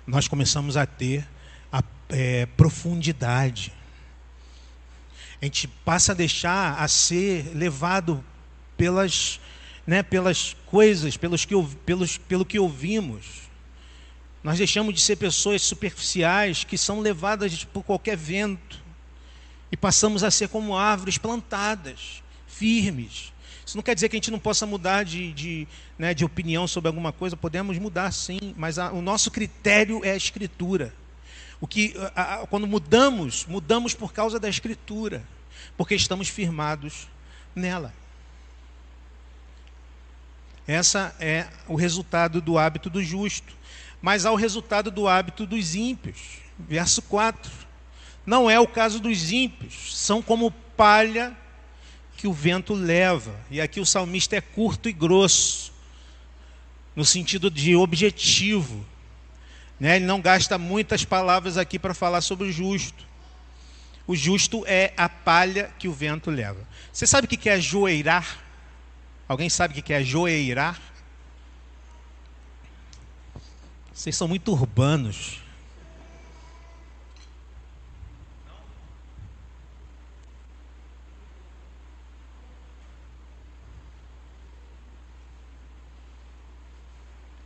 Nós 0.07 0.28
começamos 0.28 0.76
a 0.76 0.85
ter 0.85 1.26
a 1.72 1.82
é, 2.11 2.45
profundidade. 2.45 3.72
A 5.41 5.45
gente 5.47 5.66
passa 5.66 6.12
a 6.12 6.14
deixar 6.14 6.78
a 6.78 6.87
ser 6.89 7.53
levado 7.55 8.22
pelas, 8.77 9.41
né, 9.87 10.03
pelas 10.03 10.57
coisas, 10.66 11.16
pelos 11.16 11.45
que, 11.45 11.55
pelos, 11.85 12.18
pelo 12.18 12.45
que 12.45 12.59
ouvimos 12.59 13.45
nós 14.45 14.59
deixamos 14.59 14.93
de 14.93 15.01
ser 15.01 15.16
pessoas 15.16 15.62
superficiais 15.62 16.64
que 16.64 16.77
são 16.77 17.01
levadas 17.01 17.64
por 17.64 17.83
qualquer 17.83 18.14
vento 18.14 18.79
e 19.72 19.77
passamos 19.77 20.22
a 20.22 20.31
ser 20.31 20.49
como 20.49 20.77
árvores 20.77 21.16
plantadas, 21.16 22.22
firmes. 22.47 23.33
Isso 23.64 23.75
não 23.75 23.83
quer 23.83 23.95
dizer 23.95 24.11
que 24.11 24.16
a 24.16 24.18
gente 24.18 24.31
não 24.31 24.39
possa 24.39 24.66
mudar 24.66 25.03
de, 25.03 25.33
de, 25.33 25.66
né, 25.99 26.12
de 26.12 26.27
opinião 26.27 26.68
sobre 26.68 26.89
alguma 26.89 27.11
coisa, 27.11 27.35
podemos 27.35 27.79
mudar 27.79 28.12
sim, 28.12 28.55
mas 28.55 28.79
a, 28.79 28.93
o 28.93 29.01
nosso 29.01 29.31
critério 29.31 30.05
é 30.05 30.11
a 30.11 30.16
Escritura. 30.16 30.95
O 31.59 31.66
que, 31.66 31.95
a, 32.14 32.43
a, 32.43 32.47
quando 32.47 32.66
mudamos, 32.66 33.47
mudamos 33.47 33.95
por 33.95 34.12
causa 34.12 34.39
da 34.39 34.51
Escritura, 34.51 35.25
porque 35.75 35.95
estamos 35.95 36.29
firmados 36.29 37.09
nela. 37.57 37.95
Essa 40.67 41.15
é 41.21 41.47
o 41.69 41.75
resultado 41.75 42.41
do 42.41 42.59
hábito 42.59 42.89
do 42.89 43.03
justo 43.03 43.55
mas 44.05 44.27
ao 44.27 44.37
resultado 44.37 44.91
do 44.91 45.09
hábito 45.09 45.47
dos 45.47 45.75
ímpios. 45.75 46.19
Verso 46.59 47.01
4. 47.01 47.51
Não 48.27 48.51
é 48.51 48.61
o 48.61 48.67
caso 48.67 49.01
dos 49.01 49.33
ímpios, 49.33 49.97
são 49.97 50.21
como 50.21 50.51
palha 50.51 51.35
que 52.15 52.29
o 52.29 52.33
vento 52.33 52.75
leva. 52.75 53.35
E 53.51 53.62
aqui 53.62 53.81
o 53.81 53.87
salmista 53.87 54.37
é 54.37 54.43
curto 54.43 54.91
e 54.91 54.93
grosso, 54.93 55.73
no 56.95 57.03
sentido 57.03 57.51
de 57.51 57.75
objetivo. 57.75 58.85
Né? 59.81 59.97
Ele 59.97 60.05
não 60.05 60.21
gasta 60.21 60.59
muitas 60.59 61.03
palavras 61.03 61.57
aqui 61.57 61.79
para 61.79 61.95
falar 61.95 62.21
sobre 62.21 62.49
o 62.49 62.53
justo. 62.53 63.07
O 64.07 64.15
justo 64.15 64.67
é 64.67 64.93
a 64.99 65.09
palha 65.09 65.71
que 65.79 65.89
o 65.89 65.95
vento 65.95 66.31
leva. 66.31 66.61
Você 66.93 67.07
sabe 67.07 67.25
o 67.25 67.29
que 67.29 67.49
é 67.49 67.59
joeirar? 67.59 68.43
Alguém 69.27 69.49
sabe 69.49 69.79
o 69.79 69.83
que 69.83 69.93
é 69.93 70.03
joeirar? 70.03 70.81
Vocês 73.93 74.16
são 74.16 74.29
muito 74.29 74.53
urbanos. 74.53 75.41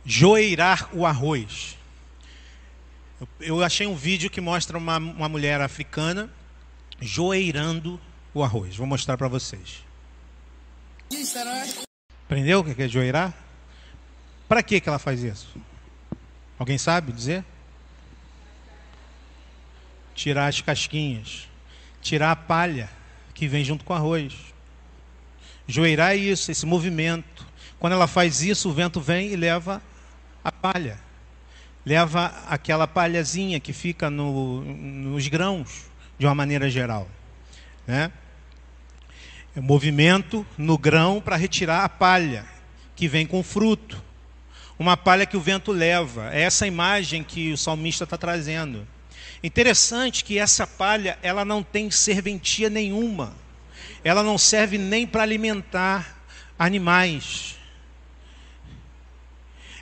Joeirar 0.03 0.89
o 0.91 1.05
arroz. 1.05 1.77
Eu, 3.39 3.63
achei 3.63 3.85
um 3.85 3.95
vídeo 3.95 4.29
que 4.29 4.41
mostra 4.41 4.77
uma, 4.77 4.97
uma 4.97 5.29
mulher 5.29 5.61
africana 5.61 6.29
joeirando 6.99 7.99
o 8.33 8.43
arroz. 8.43 8.75
Vou 8.75 8.87
mostrar 8.87 9.17
para 9.17 9.27
vocês. 9.27 9.88
Aprendeu 12.25 12.59
o 12.59 12.63
que 12.63 12.81
é 12.81 12.87
joeirar? 12.87 13.33
Para 14.47 14.63
que 14.63 14.81
ela 14.85 14.99
faz 14.99 15.23
isso? 15.23 15.57
Alguém 16.57 16.77
sabe 16.77 17.11
dizer? 17.11 17.43
Tirar 20.13 20.47
as 20.47 20.59
casquinhas, 20.61 21.47
tirar 22.01 22.31
a 22.31 22.35
palha 22.35 22.89
que 23.33 23.47
vem 23.47 23.63
junto 23.63 23.85
com 23.85 23.93
o 23.93 23.95
arroz. 23.95 24.35
Joeirar 25.67 26.11
é 26.11 26.17
isso, 26.17 26.51
esse 26.51 26.65
movimento. 26.65 27.47
Quando 27.79 27.93
ela 27.93 28.07
faz 28.07 28.41
isso, 28.41 28.69
o 28.69 28.73
vento 28.73 28.99
vem 28.99 29.31
e 29.31 29.35
leva 29.35 29.81
a 30.43 30.51
palha. 30.51 30.99
Leva 31.85 32.33
aquela 32.47 32.85
palhazinha 32.85 33.59
que 33.59 33.71
fica 33.71 34.09
no, 34.09 34.61
nos 34.61 35.27
grãos, 35.27 35.85
de 36.17 36.25
uma 36.25 36.35
maneira 36.35 36.69
geral. 36.69 37.07
Né? 37.87 38.11
É 39.55 39.59
movimento 39.59 40.45
no 40.57 40.77
grão 40.77 41.19
para 41.19 41.35
retirar 41.35 41.83
a 41.83 41.89
palha, 41.89 42.45
que 42.95 43.07
vem 43.07 43.25
com 43.25 43.43
fruto 43.43 44.09
uma 44.79 44.95
palha 44.95 45.25
que 45.25 45.35
o 45.35 45.41
vento 45.41 45.73
leva. 45.73 46.33
É 46.33 46.41
essa 46.43 46.65
imagem 46.65 47.21
que 47.21 47.51
o 47.51 47.57
salmista 47.57 48.05
está 48.05 48.17
trazendo. 48.17 48.87
Interessante 49.43 50.23
que 50.23 50.39
essa 50.39 50.65
palha 50.65 51.19
ela 51.21 51.43
não 51.43 51.61
tem 51.61 51.91
serventia 51.91 52.69
nenhuma. 52.69 53.35
Ela 54.03 54.23
não 54.23 54.37
serve 54.37 54.77
nem 54.77 55.05
para 55.05 55.23
alimentar 55.23 56.17
animais. 56.57 57.57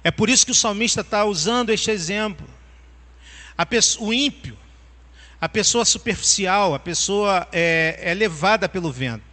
É 0.04 0.10
por 0.10 0.30
isso 0.30 0.46
que 0.46 0.52
o 0.52 0.56
salmista 0.56 1.02
está 1.02 1.24
usando 1.24 1.70
este 1.70 1.92
exemplo. 1.92 2.48
Pessoa, 3.70 4.08
o 4.08 4.14
ímpio, 4.14 4.58
a 5.40 5.48
pessoa 5.48 5.86
superficial, 5.86 6.74
a 6.74 6.80
pessoa 6.80 7.48
é, 7.52 8.00
é 8.02 8.14
levada 8.16 8.68
pelo 8.68 8.92
vento. 8.92 9.27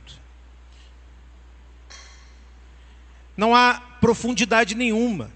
Não 3.36 3.54
há 3.54 3.80
profundidade 4.00 4.74
nenhuma 4.74 5.30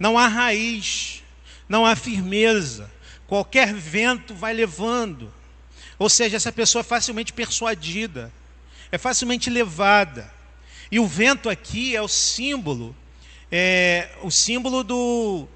não 0.00 0.16
há 0.16 0.26
raiz, 0.26 1.22
não 1.68 1.84
há 1.84 1.94
firmeza. 1.94 2.90
Qualquer 3.26 3.74
vento 3.74 4.34
vai 4.34 4.54
levando. 4.54 5.30
Ou 5.98 6.08
seja, 6.08 6.38
essa 6.38 6.50
pessoa 6.50 6.80
é 6.80 6.82
facilmente 6.82 7.34
persuadida, 7.34 8.32
é 8.90 8.96
facilmente 8.96 9.50
levada. 9.50 10.32
E 10.90 10.98
o 10.98 11.06
vento 11.06 11.50
aqui 11.50 11.94
é 11.94 12.00
o 12.00 12.08
símbolo, 12.08 12.96
é 13.52 14.08
o 14.22 14.30
símbolo 14.30 14.82
do 14.82 15.46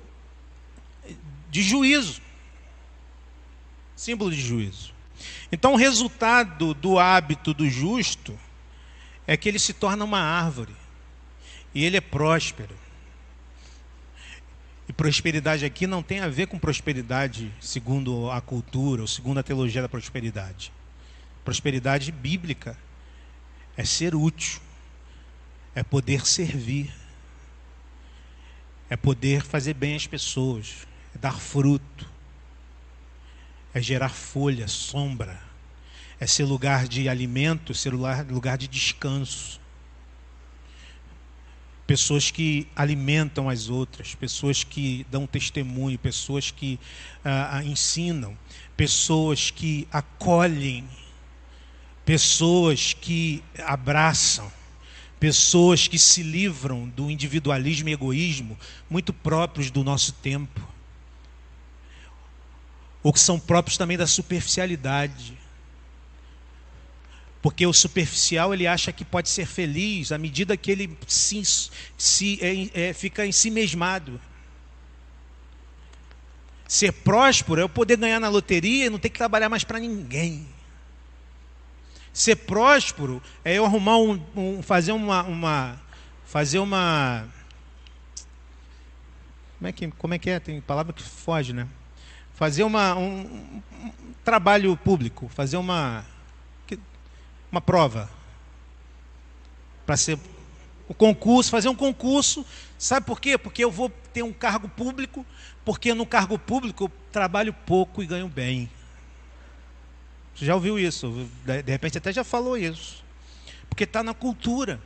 de 1.50 1.62
juízo. 1.62 2.20
Símbolo 3.96 4.30
de 4.30 4.40
juízo. 4.40 4.92
Então, 5.50 5.72
o 5.72 5.76
resultado 5.76 6.74
do 6.74 6.98
hábito 6.98 7.54
do 7.54 7.68
justo 7.70 8.38
é 9.26 9.36
que 9.36 9.48
ele 9.48 9.58
se 9.58 9.72
torna 9.72 10.04
uma 10.04 10.20
árvore 10.20 10.74
e 11.74 11.84
ele 11.84 11.96
é 11.96 12.00
próspero. 12.00 12.76
E 14.88 14.92
prosperidade 14.92 15.64
aqui 15.64 15.86
não 15.86 16.02
tem 16.02 16.20
a 16.20 16.28
ver 16.28 16.46
com 16.46 16.58
prosperidade 16.58 17.50
segundo 17.60 18.30
a 18.30 18.40
cultura 18.40 19.02
ou 19.02 19.08
segundo 19.08 19.38
a 19.38 19.42
teologia 19.42 19.80
da 19.80 19.88
prosperidade. 19.88 20.72
Prosperidade 21.42 22.12
bíblica 22.12 22.76
é 23.76 23.84
ser 23.84 24.14
útil, 24.14 24.60
é 25.74 25.82
poder 25.82 26.26
servir, 26.26 26.92
é 28.88 28.96
poder 28.96 29.42
fazer 29.42 29.74
bem 29.74 29.96
às 29.96 30.06
pessoas, 30.06 30.86
é 31.14 31.18
dar 31.18 31.40
fruto, 31.40 32.08
é 33.72 33.80
gerar 33.80 34.10
folha, 34.10 34.68
sombra, 34.68 35.40
é 36.18 36.26
ser 36.26 36.44
lugar 36.44 36.86
de 36.86 37.08
alimento, 37.08 37.74
ser 37.74 37.92
lugar 37.92 38.56
de 38.56 38.68
descanso. 38.68 39.60
Pessoas 41.86 42.30
que 42.30 42.66
alimentam 42.74 43.48
as 43.48 43.68
outras, 43.68 44.14
pessoas 44.14 44.64
que 44.64 45.06
dão 45.10 45.26
testemunho, 45.26 45.98
pessoas 45.98 46.50
que 46.50 46.78
uh, 47.24 47.62
ensinam, 47.66 48.36
pessoas 48.74 49.50
que 49.50 49.86
acolhem, 49.92 50.88
pessoas 52.04 52.94
que 52.94 53.44
abraçam, 53.58 54.50
pessoas 55.20 55.86
que 55.86 55.98
se 55.98 56.22
livram 56.22 56.88
do 56.88 57.10
individualismo 57.10 57.88
e 57.88 57.92
egoísmo 57.92 58.58
muito 58.88 59.12
próprios 59.12 59.70
do 59.70 59.84
nosso 59.84 60.12
tempo, 60.14 60.66
ou 63.02 63.12
que 63.12 63.20
são 63.20 63.38
próprios 63.38 63.76
também 63.76 63.98
da 63.98 64.06
superficialidade 64.06 65.43
porque 67.44 67.66
o 67.66 67.74
superficial 67.74 68.54
ele 68.54 68.66
acha 68.66 68.90
que 68.90 69.04
pode 69.04 69.28
ser 69.28 69.44
feliz 69.44 70.10
à 70.12 70.16
medida 70.16 70.56
que 70.56 70.70
ele 70.70 70.96
se, 71.06 71.42
se 71.94 72.38
é, 72.40 72.88
é, 72.88 72.92
fica 72.94 73.26
em 73.26 73.32
si 73.32 73.50
mesmado. 73.50 74.18
Ser 76.66 76.90
próspero 76.90 77.60
é 77.60 77.64
o 77.64 77.68
poder 77.68 77.98
ganhar 77.98 78.18
na 78.18 78.30
loteria 78.30 78.86
e 78.86 78.88
não 78.88 78.98
ter 78.98 79.10
que 79.10 79.18
trabalhar 79.18 79.50
mais 79.50 79.62
para 79.62 79.78
ninguém. 79.78 80.48
Ser 82.14 82.36
próspero 82.36 83.22
é 83.44 83.52
eu 83.52 83.66
arrumar 83.66 83.98
um, 83.98 84.18
um 84.34 84.62
fazer 84.62 84.92
uma, 84.92 85.22
uma 85.24 85.78
fazer 86.24 86.60
uma 86.60 87.28
como 89.58 89.68
é 89.68 89.72
que 89.72 89.90
como 89.90 90.14
é 90.14 90.18
que 90.18 90.30
é? 90.30 90.40
Tem 90.40 90.62
palavra 90.62 90.94
que 90.94 91.02
foge, 91.02 91.52
né? 91.52 91.68
Fazer 92.32 92.62
uma 92.62 92.96
um, 92.96 93.20
um 93.20 93.92
trabalho 94.24 94.74
público, 94.78 95.28
fazer 95.28 95.58
uma 95.58 96.06
uma 97.54 97.60
prova 97.60 98.10
para 99.86 99.96
ser 99.96 100.18
o 100.88 100.94
concurso, 100.94 101.50
fazer 101.50 101.68
um 101.68 101.74
concurso. 101.74 102.44
Sabe 102.76 103.06
por 103.06 103.20
quê? 103.20 103.38
Porque 103.38 103.62
eu 103.62 103.70
vou 103.70 103.90
ter 104.12 104.22
um 104.22 104.32
cargo 104.32 104.68
público, 104.68 105.24
porque 105.64 105.94
no 105.94 106.04
cargo 106.04 106.36
público 106.36 106.84
eu 106.84 106.92
trabalho 107.12 107.52
pouco 107.52 108.02
e 108.02 108.06
ganho 108.06 108.28
bem. 108.28 108.68
Você 110.34 110.44
já 110.44 110.54
ouviu 110.54 110.78
isso? 110.78 111.28
De 111.44 111.70
repente 111.70 111.96
até 111.96 112.12
já 112.12 112.24
falou 112.24 112.56
isso. 112.56 113.04
Porque 113.68 113.84
está 113.84 114.02
na 114.02 114.12
cultura. 114.12 114.80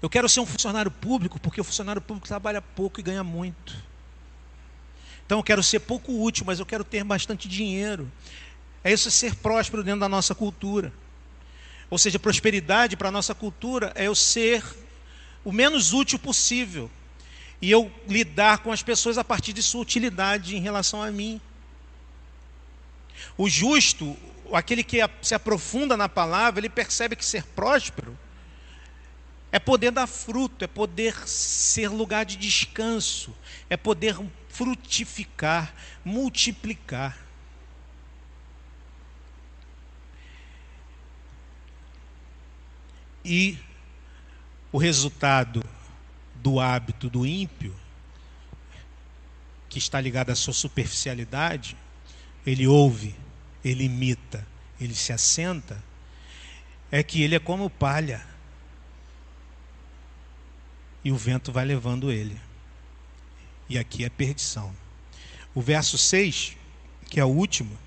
Eu 0.00 0.08
quero 0.08 0.28
ser 0.28 0.40
um 0.40 0.46
funcionário 0.46 0.90
público 0.90 1.38
porque 1.38 1.60
o 1.60 1.64
funcionário 1.64 2.00
público 2.00 2.26
trabalha 2.26 2.62
pouco 2.62 2.98
e 2.98 3.02
ganha 3.02 3.22
muito. 3.22 3.76
Então 5.26 5.38
eu 5.38 5.44
quero 5.44 5.62
ser 5.62 5.80
pouco 5.80 6.22
útil, 6.22 6.44
mas 6.46 6.58
eu 6.58 6.66
quero 6.66 6.82
ter 6.82 7.04
bastante 7.04 7.46
dinheiro. 7.46 8.10
É 8.82 8.90
isso 8.90 9.10
ser 9.10 9.34
próspero 9.36 9.84
dentro 9.84 10.00
da 10.00 10.08
nossa 10.08 10.34
cultura. 10.34 10.92
Ou 11.92 11.98
seja, 11.98 12.18
prosperidade 12.18 12.96
para 12.96 13.10
a 13.10 13.12
nossa 13.12 13.34
cultura 13.34 13.92
é 13.94 14.06
eu 14.06 14.14
ser 14.14 14.64
o 15.44 15.52
menos 15.52 15.92
útil 15.92 16.18
possível 16.18 16.90
e 17.60 17.70
eu 17.70 17.92
lidar 18.08 18.60
com 18.60 18.72
as 18.72 18.82
pessoas 18.82 19.18
a 19.18 19.22
partir 19.22 19.52
de 19.52 19.62
sua 19.62 19.82
utilidade 19.82 20.56
em 20.56 20.58
relação 20.58 21.02
a 21.02 21.10
mim. 21.10 21.38
O 23.36 23.46
justo, 23.46 24.16
aquele 24.54 24.82
que 24.82 25.00
se 25.20 25.34
aprofunda 25.34 25.94
na 25.94 26.08
palavra, 26.08 26.60
ele 26.60 26.70
percebe 26.70 27.14
que 27.14 27.26
ser 27.26 27.44
próspero 27.44 28.18
é 29.52 29.58
poder 29.58 29.90
dar 29.90 30.06
fruto, 30.06 30.64
é 30.64 30.68
poder 30.68 31.14
ser 31.28 31.88
lugar 31.88 32.24
de 32.24 32.36
descanso, 32.36 33.36
é 33.68 33.76
poder 33.76 34.16
frutificar, 34.48 35.74
multiplicar. 36.02 37.18
E 43.24 43.58
o 44.72 44.78
resultado 44.78 45.62
do 46.34 46.58
hábito 46.58 47.08
do 47.08 47.26
ímpio, 47.26 47.74
que 49.68 49.78
está 49.78 50.00
ligado 50.00 50.30
à 50.30 50.34
sua 50.34 50.52
superficialidade, 50.52 51.76
ele 52.44 52.66
ouve, 52.66 53.14
ele 53.64 53.84
imita, 53.84 54.46
ele 54.80 54.94
se 54.94 55.12
assenta, 55.12 55.82
é 56.90 57.02
que 57.02 57.22
ele 57.22 57.34
é 57.34 57.38
como 57.38 57.70
palha. 57.70 58.26
E 61.04 61.10
o 61.10 61.16
vento 61.16 61.50
vai 61.52 61.64
levando 61.64 62.12
ele. 62.12 62.38
E 63.68 63.78
aqui 63.78 64.04
é 64.04 64.10
perdição. 64.10 64.74
O 65.54 65.60
verso 65.60 65.96
6, 65.96 66.56
que 67.08 67.18
é 67.18 67.24
o 67.24 67.28
último, 67.28 67.78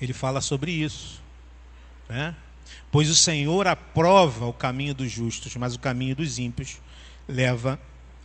ele 0.00 0.12
fala 0.12 0.40
sobre 0.40 0.72
isso. 0.72 1.22
Né? 2.08 2.34
Pois 2.90 3.10
o 3.10 3.14
Senhor 3.14 3.66
aprova 3.66 4.46
o 4.46 4.52
caminho 4.52 4.94
dos 4.94 5.10
justos, 5.10 5.54
mas 5.56 5.74
o 5.74 5.78
caminho 5.78 6.16
dos 6.16 6.38
ímpios 6.38 6.78
leva 7.28 7.78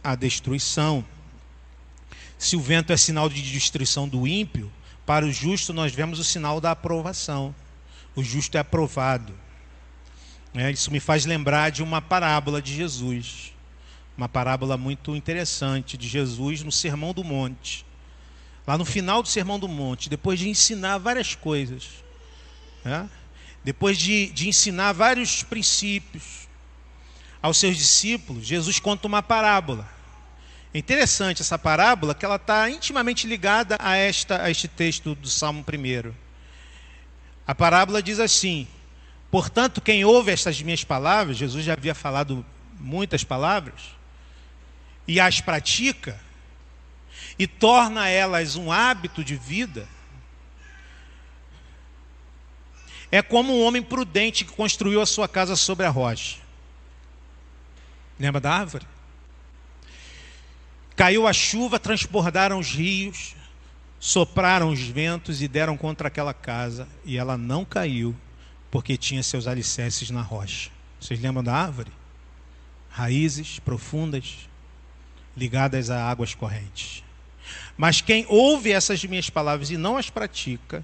à 0.03 0.16
destruição. 0.16 1.03
Se 2.38 2.55
o 2.55 2.62
vento 2.62 2.91
é 2.93 2.97
sinal 2.97 3.30
de 3.30 3.41
destruição 3.41 4.07
do 4.07 4.28
ímpio, 4.28 4.72
para 5.05 5.26
o 5.26 5.32
justo 5.32 5.74
nós 5.74 5.93
vemos 5.93 6.20
o 6.20 6.24
sinal 6.24 6.62
da 6.62 6.72
aprovação. 6.72 7.53
O 8.16 8.24
justo 8.24 8.55
é 8.57 8.59
aprovado. 8.59 9.34
É, 10.53 10.70
isso 10.70 10.91
me 10.91 10.99
faz 10.99 11.26
lembrar 11.26 11.70
de 11.70 11.82
uma 11.82 12.01
parábola 12.01 12.62
de 12.62 12.76
Jesus. 12.76 13.53
Uma 14.18 14.28
parábola 14.28 14.78
muito 14.78 15.16
interessante 15.16 15.97
de 15.97 16.07
Jesus 16.07 16.62
no 16.62 16.72
Sermão 16.72 17.14
do 17.14 17.24
Monte. 17.24 17.86
Lá 18.68 18.78
no 18.78 18.86
final 18.86 19.24
do 19.24 19.28
Sermão 19.28 19.57
do 19.57 19.68
Monte, 19.68 20.09
depois 20.09 20.39
de 20.39 20.49
ensinar 20.49 20.97
várias 20.97 21.36
coisas. 21.36 21.89
É? 22.84 23.05
Depois 23.64 23.97
de, 23.97 24.28
de 24.28 24.49
ensinar 24.49 24.91
vários 24.93 25.43
princípios 25.43 26.47
aos 27.41 27.57
seus 27.57 27.78
discípulos, 27.78 28.45
Jesus 28.45 28.80
conta 28.80 29.07
uma 29.07 29.22
parábola. 29.22 29.88
É 30.74 30.78
interessante 30.78 31.41
essa 31.41 31.59
parábola 31.59 32.16
que 32.16 32.24
ela 32.24 32.38
está 32.38 32.70
intimamente 32.70 33.28
ligada 33.28 33.78
a, 33.80 33.95
esta, 33.97 34.43
a 34.43 34.49
este 34.49 34.68
texto 34.68 35.14
do 35.16 35.28
Salmo 35.28 35.64
1. 35.68 36.14
A 37.45 37.53
parábola 37.53 38.01
diz 38.01 38.20
assim: 38.20 38.68
Portanto, 39.30 39.82
quem 39.82 40.05
ouve 40.05 40.32
estas 40.32 40.62
minhas 40.62 40.84
palavras, 40.84 41.38
Jesus 41.38 41.66
já 41.66 41.74
havia 41.74 41.93
falado 41.93 42.45
muitas 42.80 43.24
palavras, 43.24 43.82
e 45.07 45.20
as 45.20 45.41
pratica, 45.41 46.20
e 47.38 47.45
torna 47.45 48.07
elas 48.07 48.55
um 48.55 48.72
hábito 48.72 49.24
de 49.24 49.36
vida, 49.36 49.88
É 53.12 53.22
como 53.22 53.53
um 53.53 53.64
homem 53.64 53.82
prudente 53.82 54.45
que 54.45 54.53
construiu 54.53 55.01
a 55.01 55.05
sua 55.05 55.28
casa 55.28 55.55
sobre 55.55 55.86
a 55.86 55.89
rocha. 55.89 56.38
Lembra 58.18 58.39
da 58.39 58.53
árvore? 58.53 58.86
Caiu 60.95 61.28
a 61.28 61.34
chuva, 61.34 61.80
transbordaram 61.80 62.59
os 62.59 62.74
rios, 62.74 63.36
sopraram 63.99 64.70
os 64.70 64.80
ventos 64.80 65.41
e 65.41 65.47
deram 65.47 65.76
contra 65.76 66.07
aquela 66.07 66.34
casa, 66.34 66.88
e 67.03 67.18
ela 67.18 67.38
não 67.38 67.66
caiu, 67.66 68.16
porque 68.70 68.95
tinha 68.95 69.24
seus 69.24 69.45
alicerces 69.45 70.09
na 70.09 70.22
rocha. 70.22 70.70
Vocês 70.99 71.20
lembram 71.20 71.43
da 71.43 71.53
árvore? 71.53 71.91
Raízes 72.89 73.59
profundas, 73.59 74.47
ligadas 75.36 75.89
a 75.89 76.09
águas 76.09 76.34
correntes. 76.34 77.03
Mas 77.76 78.01
quem 78.01 78.26
ouve 78.30 78.72
essas 78.72 79.03
minhas 79.03 79.30
palavras 79.30 79.72
e 79.72 79.78
não 79.78 79.97
as 79.97 80.09
pratica, 80.09 80.84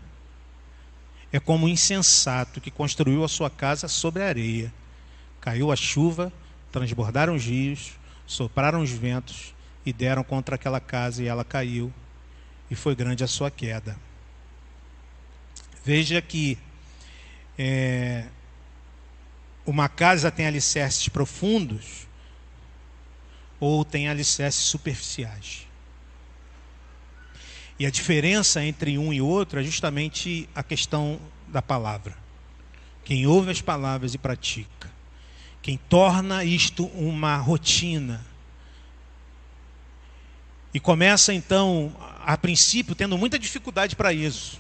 é 1.32 1.40
como 1.40 1.66
um 1.66 1.70
insensato 1.70 2.62
que 2.62 2.72
construiu 2.72 3.24
a 3.24 3.28
sua 3.28 3.50
casa 3.50 3.88
sobre 3.88 4.24
a 4.24 4.28
areia. 4.28 4.74
Caiu 5.42 5.72
a 5.72 5.76
chuva, 5.76 6.32
transbordaram 6.72 7.36
os 7.36 7.46
rios, 7.46 7.94
sopraram 8.26 8.82
os 8.82 8.92
ventos 8.92 9.54
e 9.86 9.92
deram 9.94 10.24
contra 10.24 10.56
aquela 10.56 10.80
casa 10.80 11.24
e 11.24 11.28
ela 11.28 11.46
caiu, 11.46 11.94
e 12.70 12.76
foi 12.76 12.96
grande 12.96 13.24
a 13.24 13.28
sua 13.28 13.50
queda. 13.50 13.98
Veja 15.84 16.22
que 16.22 16.58
é, 17.58 18.26
uma 19.66 19.90
casa 19.90 20.32
tem 20.32 20.48
alicerces 20.48 21.10
profundos 21.10 22.08
ou 23.60 23.84
tem 23.84 24.08
alicerces 24.08 24.62
superficiais. 24.62 25.67
E 27.80 27.86
a 27.86 27.92
diferença 27.92 28.64
entre 28.64 28.98
um 28.98 29.14
e 29.14 29.22
outro 29.22 29.60
é 29.60 29.64
justamente 29.64 30.50
a 30.56 30.64
questão 30.64 31.20
da 31.48 31.62
palavra. 31.62 32.16
Quem 33.04 33.28
ouve 33.28 33.52
as 33.52 33.62
palavras 33.62 34.14
e 34.14 34.18
pratica. 34.18 34.90
Quem 35.62 35.78
torna 35.78 36.44
isto 36.44 36.86
uma 36.88 37.38
rotina. 37.38 38.26
E 40.74 40.80
começa 40.80 41.34
então, 41.34 41.96
a 42.26 42.38
princípio, 42.38 42.96
tendo 42.96 43.18
muita 43.18 43.38
dificuldade 43.38 43.96
para 43.96 44.12
isso. 44.12 44.60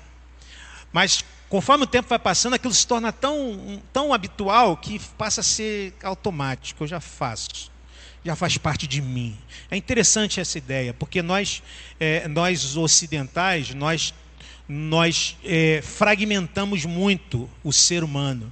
Mas 0.93 1.24
conforme 1.49 1.84
o 1.84 1.88
tempo 1.88 2.09
vai 2.09 2.20
passando, 2.20 2.53
aquilo 2.53 2.74
se 2.74 2.86
torna 2.86 3.11
tão, 3.11 3.82
tão 3.91 4.13
habitual 4.13 4.78
que 4.78 4.99
passa 5.18 5.41
a 5.41 5.43
ser 5.43 5.93
automático. 6.03 6.84
Eu 6.84 6.88
já 6.88 6.99
faço 6.99 7.72
já 8.24 8.36
faz 8.36 8.57
parte 8.57 8.88
de 8.88 9.01
mim. 9.01 9.38
É 9.70 9.78
interessante 9.78 10.39
essa 10.39 10.57
ideia, 10.57 10.93
porque 10.93 11.22
nós, 11.22 11.63
é, 11.99 12.28
nós 12.28 12.76
ocidentais, 12.76 13.74
nós, 13.74 14.13
nós 14.68 15.38
é, 15.43 15.82
fragmentamos 15.82 16.86
muito 16.86 17.49
o 17.63 17.72
ser 17.72 18.03
humano. 18.03 18.51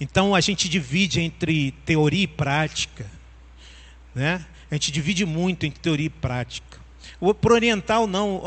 Então 0.00 0.34
a 0.34 0.40
gente 0.40 0.68
divide 0.68 1.20
entre 1.20 1.72
teoria 1.84 2.24
e 2.24 2.26
prática. 2.26 3.06
Né? 4.14 4.44
A 4.70 4.74
gente 4.74 4.90
divide 4.90 5.24
muito 5.24 5.64
entre 5.64 5.80
teoria 5.80 6.06
e 6.06 6.10
prática. 6.10 6.76
Para 7.40 7.52
o 7.52 7.54
oriental, 7.54 8.06
não. 8.06 8.42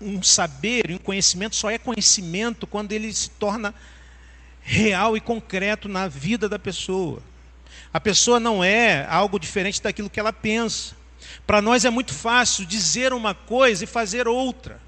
Um 0.00 0.22
saber, 0.22 0.90
um 0.90 0.98
conhecimento 0.98 1.56
só 1.56 1.70
é 1.70 1.78
conhecimento 1.78 2.66
quando 2.66 2.92
ele 2.92 3.10
se 3.12 3.30
torna 3.30 3.74
real 4.60 5.16
e 5.16 5.20
concreto 5.20 5.88
na 5.88 6.06
vida 6.06 6.48
da 6.48 6.58
pessoa. 6.58 7.22
A 7.92 8.00
pessoa 8.00 8.38
não 8.38 8.62
é 8.62 9.06
algo 9.08 9.38
diferente 9.38 9.82
daquilo 9.82 10.10
que 10.10 10.20
ela 10.20 10.32
pensa. 10.32 10.96
Para 11.46 11.62
nós 11.62 11.84
é 11.84 11.90
muito 11.90 12.12
fácil 12.12 12.66
dizer 12.66 13.12
uma 13.12 13.34
coisa 13.34 13.84
e 13.84 13.86
fazer 13.86 14.28
outra. 14.28 14.80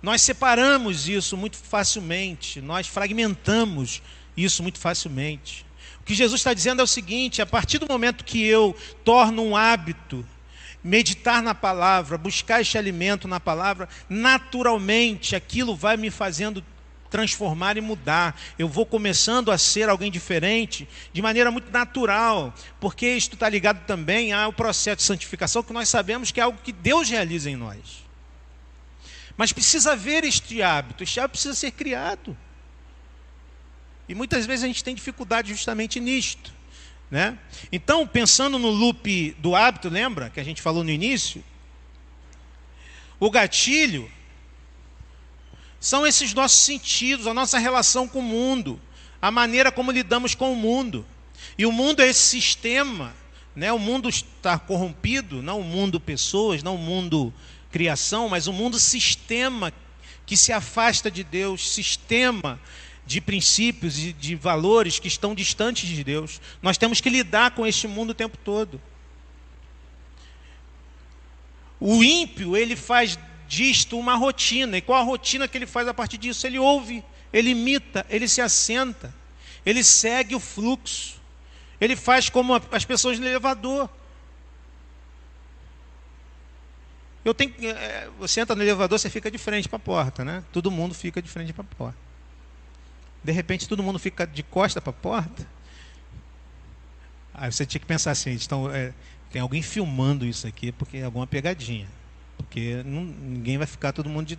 Nós 0.00 0.22
separamos 0.22 1.08
isso 1.08 1.36
muito 1.36 1.56
facilmente, 1.56 2.60
nós 2.60 2.86
fragmentamos 2.86 4.00
isso 4.36 4.62
muito 4.62 4.78
facilmente. 4.78 5.66
O 6.00 6.04
que 6.04 6.14
Jesus 6.14 6.40
está 6.40 6.54
dizendo 6.54 6.80
é 6.80 6.84
o 6.84 6.86
seguinte: 6.86 7.42
a 7.42 7.46
partir 7.46 7.78
do 7.78 7.88
momento 7.88 8.24
que 8.24 8.44
eu 8.44 8.76
torno 9.04 9.42
um 9.42 9.56
hábito 9.56 10.24
meditar 10.82 11.42
na 11.42 11.54
palavra, 11.54 12.16
buscar 12.16 12.60
este 12.60 12.78
alimento 12.78 13.26
na 13.26 13.40
palavra, 13.40 13.88
naturalmente 14.08 15.34
aquilo 15.34 15.74
vai 15.74 15.96
me 15.96 16.10
fazendo 16.10 16.64
transformar 17.10 17.76
e 17.76 17.80
mudar. 17.80 18.38
Eu 18.58 18.68
vou 18.68 18.86
começando 18.86 19.50
a 19.50 19.58
ser 19.58 19.88
alguém 19.88 20.10
diferente 20.10 20.88
de 21.12 21.22
maneira 21.22 21.50
muito 21.50 21.70
natural, 21.70 22.54
porque 22.80 23.08
isto 23.08 23.34
está 23.34 23.48
ligado 23.48 23.84
também 23.86 24.32
ao 24.32 24.52
processo 24.52 24.98
de 24.98 25.02
santificação 25.02 25.62
que 25.62 25.72
nós 25.72 25.88
sabemos 25.88 26.30
que 26.30 26.40
é 26.40 26.42
algo 26.42 26.58
que 26.62 26.72
Deus 26.72 27.08
realiza 27.08 27.50
em 27.50 27.56
nós. 27.56 28.06
Mas 29.36 29.52
precisa 29.52 29.92
haver 29.92 30.24
este 30.24 30.62
hábito, 30.62 31.02
este 31.02 31.20
hábito 31.20 31.32
precisa 31.32 31.54
ser 31.54 31.70
criado. 31.70 32.36
E 34.08 34.14
muitas 34.14 34.46
vezes 34.46 34.64
a 34.64 34.66
gente 34.66 34.82
tem 34.82 34.94
dificuldade 34.94 35.50
justamente 35.50 36.00
nisto. 36.00 36.52
Né? 37.10 37.38
Então, 37.72 38.06
pensando 38.06 38.58
no 38.58 38.68
loop 38.68 39.36
do 39.38 39.54
hábito, 39.54 39.88
lembra 39.88 40.28
que 40.28 40.40
a 40.40 40.44
gente 40.44 40.60
falou 40.60 40.82
no 40.82 40.90
início? 40.90 41.42
O 43.20 43.30
gatilho 43.30 44.10
são 45.80 46.06
esses 46.06 46.34
nossos 46.34 46.60
sentidos, 46.60 47.26
a 47.26 47.34
nossa 47.34 47.58
relação 47.58 48.08
com 48.08 48.18
o 48.18 48.22
mundo, 48.22 48.80
a 49.20 49.30
maneira 49.30 49.70
como 49.70 49.92
lidamos 49.92 50.34
com 50.34 50.52
o 50.52 50.56
mundo. 50.56 51.06
E 51.56 51.64
o 51.64 51.72
mundo 51.72 52.00
é 52.00 52.08
esse 52.08 52.22
sistema, 52.22 53.14
né? 53.54 53.72
o 53.72 53.78
mundo 53.78 54.08
está 54.08 54.58
corrompido, 54.58 55.42
não 55.42 55.60
o 55.60 55.64
mundo 55.64 56.00
pessoas, 56.00 56.62
não 56.62 56.74
o 56.74 56.78
mundo 56.78 57.32
criação, 57.70 58.28
mas 58.28 58.46
o 58.46 58.52
mundo 58.52 58.78
sistema 58.78 59.72
que 60.26 60.36
se 60.36 60.52
afasta 60.52 61.10
de 61.10 61.22
Deus, 61.22 61.70
sistema 61.70 62.60
de 63.06 63.20
princípios 63.20 63.98
e 63.98 64.12
de 64.12 64.34
valores 64.34 64.98
que 64.98 65.08
estão 65.08 65.34
distantes 65.34 65.88
de 65.88 66.04
Deus. 66.04 66.40
Nós 66.60 66.76
temos 66.76 67.00
que 67.00 67.08
lidar 67.08 67.52
com 67.52 67.66
este 67.66 67.88
mundo 67.88 68.10
o 68.10 68.14
tempo 68.14 68.36
todo. 68.36 68.80
O 71.80 72.04
ímpio, 72.04 72.56
ele 72.56 72.76
faz 72.76 73.18
disto 73.48 73.98
uma 73.98 74.14
rotina. 74.14 74.76
E 74.76 74.80
qual 74.80 75.00
a 75.00 75.04
rotina 75.04 75.48
que 75.48 75.56
ele 75.56 75.66
faz 75.66 75.88
a 75.88 75.94
partir 75.94 76.18
disso? 76.18 76.46
Ele 76.46 76.58
ouve, 76.58 77.02
ele 77.32 77.50
imita, 77.50 78.06
ele 78.08 78.28
se 78.28 78.40
assenta, 78.40 79.12
ele 79.64 79.82
segue 79.82 80.34
o 80.34 80.40
fluxo. 80.40 81.18
Ele 81.80 81.96
faz 81.96 82.28
como 82.28 82.60
as 82.70 82.84
pessoas 82.84 83.18
no 83.18 83.26
elevador. 83.26 83.88
Eu 87.24 87.34
tenho, 87.34 87.52
é, 87.62 88.08
você 88.18 88.40
entra 88.40 88.54
no 88.54 88.62
elevador, 88.62 88.98
você 88.98 89.10
fica 89.10 89.30
de 89.30 89.38
frente 89.38 89.68
para 89.68 89.76
a 89.76 89.80
porta, 89.80 90.24
né? 90.24 90.44
Todo 90.52 90.70
mundo 90.70 90.94
fica 90.94 91.20
de 91.22 91.28
frente 91.28 91.52
para 91.52 91.62
a 91.62 91.74
porta. 91.76 91.98
De 93.22 93.32
repente, 93.32 93.68
todo 93.68 93.82
mundo 93.82 93.98
fica 93.98 94.26
de 94.26 94.42
costa 94.42 94.80
para 94.80 94.90
a 94.90 94.94
porta. 94.94 95.46
Aí 97.34 97.52
você 97.52 97.66
tinha 97.66 97.80
que 97.80 97.86
pensar 97.86 98.12
assim: 98.12 98.32
então, 98.32 98.70
é, 98.72 98.92
tem 99.30 99.40
alguém 99.40 99.62
filmando 99.62 100.24
isso 100.24 100.46
aqui 100.46 100.72
porque 100.72 100.98
é 100.98 101.04
alguma 101.04 101.26
pegadinha. 101.26 101.88
Porque 102.38 102.82
não, 102.84 103.04
ninguém 103.04 103.58
vai 103.58 103.66
ficar 103.66 103.92
todo 103.92 104.08
mundo 104.08 104.28
de. 104.28 104.38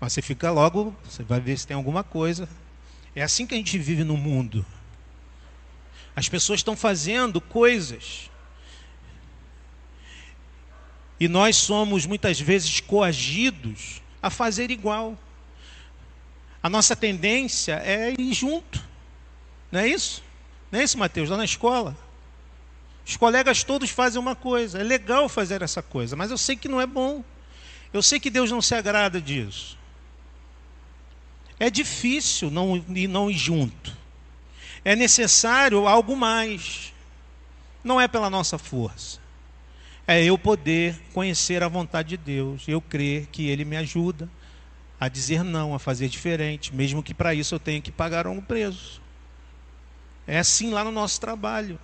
Mas 0.00 0.14
você 0.14 0.22
fica 0.22 0.50
logo, 0.50 0.96
você 1.04 1.22
vai 1.22 1.40
ver 1.40 1.58
se 1.58 1.66
tem 1.66 1.76
alguma 1.76 2.02
coisa. 2.02 2.48
É 3.14 3.22
assim 3.22 3.46
que 3.46 3.54
a 3.54 3.58
gente 3.58 3.78
vive 3.78 4.04
no 4.04 4.16
mundo. 4.16 4.64
As 6.16 6.28
pessoas 6.28 6.60
estão 6.60 6.76
fazendo 6.76 7.40
coisas 7.40 8.30
e 11.22 11.28
nós 11.28 11.54
somos 11.54 12.04
muitas 12.04 12.40
vezes 12.40 12.80
coagidos 12.80 14.02
a 14.20 14.28
fazer 14.28 14.72
igual. 14.72 15.16
A 16.60 16.68
nossa 16.68 16.96
tendência 16.96 17.74
é 17.74 18.12
ir 18.18 18.34
junto. 18.34 18.82
Não 19.70 19.78
é 19.78 19.86
isso? 19.86 20.20
Não 20.72 20.80
é 20.80 20.82
isso, 20.82 20.98
Mateus? 20.98 21.30
Lá 21.30 21.36
na 21.36 21.44
escola. 21.44 21.96
Os 23.06 23.16
colegas 23.16 23.62
todos 23.62 23.88
fazem 23.90 24.20
uma 24.20 24.34
coisa. 24.34 24.80
É 24.80 24.82
legal 24.82 25.28
fazer 25.28 25.62
essa 25.62 25.80
coisa, 25.80 26.16
mas 26.16 26.32
eu 26.32 26.38
sei 26.38 26.56
que 26.56 26.66
não 26.66 26.80
é 26.80 26.86
bom. 26.88 27.22
Eu 27.92 28.02
sei 28.02 28.18
que 28.18 28.30
Deus 28.30 28.50
não 28.50 28.62
se 28.62 28.74
agrada 28.74 29.20
disso. 29.20 29.78
É 31.58 31.70
difícil 31.70 32.50
não, 32.50 32.76
não 33.08 33.30
ir 33.30 33.36
junto. 33.36 33.96
É 34.84 34.96
necessário 34.96 35.86
algo 35.86 36.16
mais. 36.16 36.92
Não 37.84 38.00
é 38.00 38.08
pela 38.08 38.30
nossa 38.30 38.58
força 38.58 39.22
é 40.06 40.22
eu 40.22 40.36
poder 40.36 41.00
conhecer 41.12 41.62
a 41.62 41.68
vontade 41.68 42.10
de 42.10 42.16
Deus, 42.16 42.64
eu 42.66 42.80
crer 42.80 43.26
que 43.30 43.48
Ele 43.48 43.64
me 43.64 43.76
ajuda 43.76 44.28
a 44.98 45.08
dizer 45.08 45.42
não, 45.42 45.74
a 45.74 45.78
fazer 45.78 46.08
diferente, 46.08 46.74
mesmo 46.74 47.02
que 47.02 47.14
para 47.14 47.34
isso 47.34 47.54
eu 47.54 47.58
tenha 47.58 47.80
que 47.80 47.90
pagar 47.90 48.26
um 48.26 48.40
preço. 48.40 49.00
É 50.26 50.38
assim 50.38 50.70
lá 50.70 50.84
no 50.84 50.92
nosso 50.92 51.20
trabalho. 51.20 51.78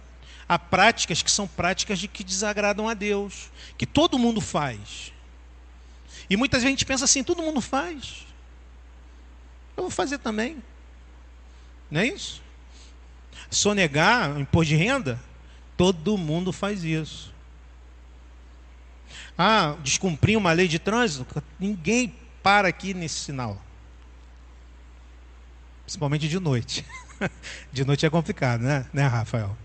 Há 0.48 0.58
práticas 0.58 1.20
que 1.20 1.30
são 1.30 1.46
práticas 1.46 1.98
de 1.98 2.06
que 2.06 2.22
desagradam 2.22 2.88
a 2.88 2.94
Deus, 2.94 3.50
que 3.76 3.84
todo 3.84 4.18
mundo 4.18 4.40
faz. 4.40 5.12
E 6.28 6.36
muitas 6.36 6.62
vezes 6.62 6.68
a 6.68 6.76
gente 6.76 6.86
pensa 6.86 7.04
assim: 7.04 7.24
todo 7.24 7.42
mundo 7.42 7.60
faz. 7.60 8.26
Eu 9.76 9.84
vou 9.84 9.90
fazer 9.90 10.18
também. 10.18 10.62
Não 11.90 12.00
é 12.00 12.06
isso? 12.06 12.42
Sonegar 13.50 14.38
imposto 14.38 14.68
de 14.68 14.76
renda? 14.76 15.20
Todo 15.76 16.18
mundo 16.18 16.52
faz 16.52 16.84
isso. 16.84 17.32
Ah, 19.36 19.76
descumprir 19.82 20.36
uma 20.36 20.52
lei 20.52 20.66
de 20.66 20.78
trânsito? 20.78 21.42
Ninguém 21.58 22.14
para 22.42 22.68
aqui 22.68 22.92
nesse 22.92 23.20
sinal. 23.20 23.62
Principalmente 25.84 26.28
de 26.28 26.38
noite. 26.38 26.84
De 27.72 27.84
noite 27.84 28.06
é 28.06 28.10
complicado, 28.10 28.60
né, 28.60 28.86
né 28.92 29.06
Rafael? 29.06 29.56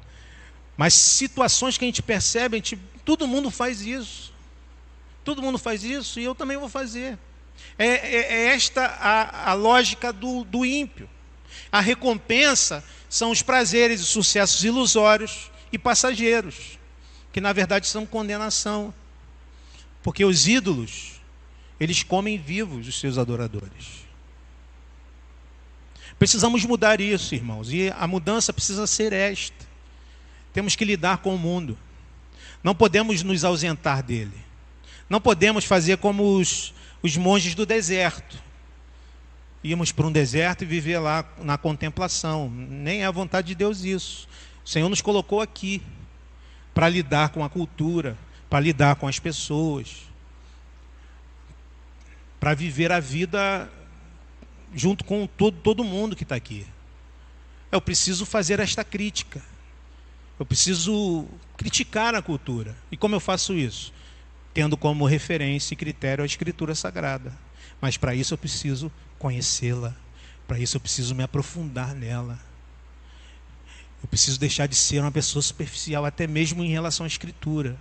Mas 0.76 0.96
situações 0.96 1.78
que 1.78 1.86
a 1.86 1.88
gente 1.88 2.02
percebe, 2.02 2.56
a 2.56 2.58
gente, 2.58 2.78
todo 3.06 3.28
mundo 3.28 3.52
faz 3.52 3.82
isso. 3.82 4.33
Todo 5.24 5.42
mundo 5.42 5.58
faz 5.58 5.84
isso 5.84 6.20
e 6.20 6.24
eu 6.24 6.36
também 6.36 6.58
vou 6.58 6.70
fazer. 6.70 7.18
É, 7.78 7.88
é, 7.88 8.34
é 8.34 8.46
esta 8.54 8.86
a, 8.86 9.52
a 9.52 9.54
lógica 9.54 10.12
do, 10.12 10.44
do 10.44 10.66
ímpio. 10.66 11.10
A 11.72 11.80
recompensa 11.80 12.84
são 13.10 13.32
os 13.32 13.42
prazeres 13.42 14.02
e 14.02 14.06
sucessos 14.06 14.64
ilusórios 14.64 15.52
e 15.72 15.78
passageiros, 15.78 16.78
que 17.32 17.42
na 17.42 17.54
verdade 17.54 17.88
são 17.88 18.06
condenação. 18.06 18.94
Porque 20.02 20.26
os 20.26 20.48
ídolos, 20.48 21.22
eles 21.80 22.04
comem 22.04 22.38
vivos 22.38 22.88
os 22.88 23.00
seus 23.00 23.18
adoradores. 23.18 24.04
Precisamos 26.20 26.64
mudar 26.66 27.02
isso, 27.02 27.34
irmãos, 27.34 27.72
e 27.72 27.92
a 27.98 28.08
mudança 28.08 28.54
precisa 28.54 28.86
ser 28.86 29.14
esta. 29.14 29.66
Temos 30.54 30.76
que 30.76 30.86
lidar 30.86 31.18
com 31.18 31.34
o 31.34 31.38
mundo. 31.38 31.78
Não 32.64 32.76
podemos 32.76 33.24
nos 33.24 33.44
ausentar 33.44 34.04
dele. 34.04 34.53
Não 35.10 35.22
podemos 35.22 35.66
fazer 35.66 35.98
como 35.98 36.38
os, 36.38 36.74
os 37.02 37.18
monges 37.18 37.56
do 37.56 37.66
deserto. 37.66 38.42
Íamos 39.64 39.92
para 39.92 40.08
um 40.08 40.12
deserto 40.12 40.64
e 40.64 40.68
viver 40.68 41.00
lá 41.00 41.26
na 41.42 41.58
contemplação. 41.58 42.50
Nem 42.50 43.04
é 43.04 43.06
a 43.06 43.12
vontade 43.12 43.48
de 43.48 43.56
Deus 43.56 43.84
isso. 43.84 44.28
O 44.64 44.70
Senhor 44.70 44.90
nos 44.90 45.02
colocou 45.02 45.42
aqui 45.42 45.82
para 46.74 46.90
lidar 46.90 47.30
com 47.30 47.44
a 47.44 47.50
cultura, 47.50 48.18
para 48.50 48.60
lidar 48.60 48.96
com 48.96 49.08
as 49.08 49.20
pessoas, 49.20 50.04
para 52.40 52.54
viver 52.54 52.92
a 52.92 53.00
vida 53.00 53.70
junto 54.74 55.04
com 55.06 55.28
todo, 55.28 55.58
todo 55.60 55.84
mundo 55.84 56.16
que 56.16 56.24
está 56.24 56.36
aqui. 56.36 56.66
Eu 57.72 57.80
preciso 57.80 58.26
fazer 58.26 58.60
esta 58.60 58.84
crítica. 58.84 59.42
Eu 60.40 60.46
preciso 60.46 61.28
criticar 61.56 62.16
a 62.16 62.22
cultura. 62.22 62.76
E 62.92 62.98
como 62.98 63.16
eu 63.16 63.20
faço 63.20 63.54
isso? 63.54 63.94
Tendo 64.54 64.78
como 64.78 65.06
referência 65.06 65.74
e 65.74 65.78
critério 65.78 66.24
a 66.24 66.26
Escritura 66.26 66.76
Sagrada. 66.76 67.34
Mas 67.82 67.98
para 67.98 68.14
isso 68.14 68.34
eu 68.34 68.38
preciso 68.38 68.92
conhecê-la. 69.18 69.96
Para 70.48 70.60
isso 70.60 70.78
eu 70.78 70.82
preciso 70.82 71.16
me 71.16 71.24
aprofundar 71.24 71.96
nela. 71.96 72.40
Eu 74.02 74.08
preciso 74.08 74.40
deixar 74.40 74.68
de 74.68 74.76
ser 74.76 75.00
uma 75.00 75.12
pessoa 75.12 75.42
superficial, 75.42 76.06
até 76.06 76.28
mesmo 76.28 76.64
em 76.64 76.70
relação 76.70 77.06
à 77.06 77.08
Escritura. 77.08 77.78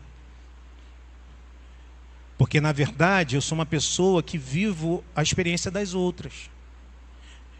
Porque, 2.39 2.61
na 2.61 2.73
verdade, 2.73 3.37
eu 3.37 3.41
sou 3.41 3.57
uma 3.57 3.67
pessoa 3.67 4.23
que 4.23 4.39
vivo 4.39 5.05
a 5.15 5.23
experiência 5.23 5.71
das 5.71 5.95
outras. 5.95 6.51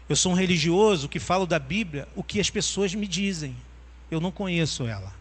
Eu 0.09 0.15
sou 0.15 0.31
um 0.31 0.35
religioso 0.35 1.07
que 1.07 1.19
falo 1.19 1.45
da 1.45 1.59
Bíblia 1.59 2.07
o 2.15 2.23
que 2.23 2.39
as 2.39 2.49
pessoas 2.49 2.93
me 2.93 3.07
dizem. 3.07 3.55
Eu 4.11 4.19
não 4.19 4.31
conheço 4.31 4.85
ela. 4.85 5.13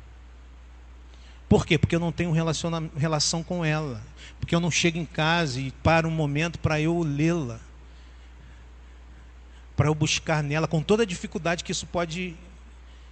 Por 1.53 1.67
quê? 1.67 1.77
Porque 1.77 1.95
eu 1.95 2.01
não 2.01 2.11
tenho 2.11 2.33
relação 2.33 3.43
com 3.43 3.63
ela. 3.63 4.03
Porque 4.41 4.55
eu 4.55 4.59
não 4.59 4.71
chego 4.71 4.97
em 4.97 5.05
casa 5.05 5.61
e 5.61 5.71
paro 5.71 6.09
um 6.09 6.11
momento 6.11 6.59
para 6.59 6.81
eu 6.81 6.99
lê-la. 7.03 7.61
Para 9.77 9.89
eu 9.89 9.95
buscar 9.95 10.43
nela, 10.43 10.67
com 10.67 10.83
toda 10.83 11.03
a 11.03 11.07
dificuldade 11.07 11.63
que 11.63 11.71
isso 11.71 11.87
pode 11.87 12.35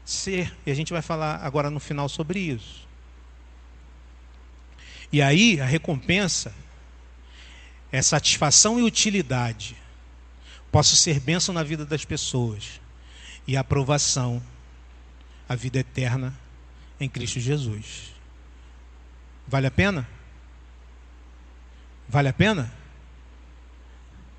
ser. 0.07 0.57
E 0.65 0.71
a 0.71 0.75
gente 0.75 0.91
vai 0.91 1.03
falar 1.03 1.45
agora 1.45 1.69
no 1.69 1.79
final 1.79 2.09
sobre 2.09 2.41
isso. 2.41 2.89
E 5.13 5.21
aí 5.21 5.61
a 5.61 5.67
recompensa 5.67 6.55
é 7.93 8.01
satisfação 8.01 8.81
e 8.81 8.83
utilidade. 8.83 9.77
Posso 10.73 10.97
ser 10.97 11.21
bênção 11.21 11.53
na 11.53 11.63
vida 11.63 11.85
das 11.85 12.07
pessoas. 12.07 12.81
E 13.47 13.55
aprovação, 13.55 14.43
a 15.47 15.55
vida 15.55 15.79
eterna 15.79 16.35
em 16.99 17.07
Cristo 17.07 17.39
Jesus. 17.39 18.19
Vale 19.51 19.67
a 19.67 19.71
pena? 19.71 20.09
Vale 22.09 22.29
a 22.29 22.33
pena? 22.33 22.73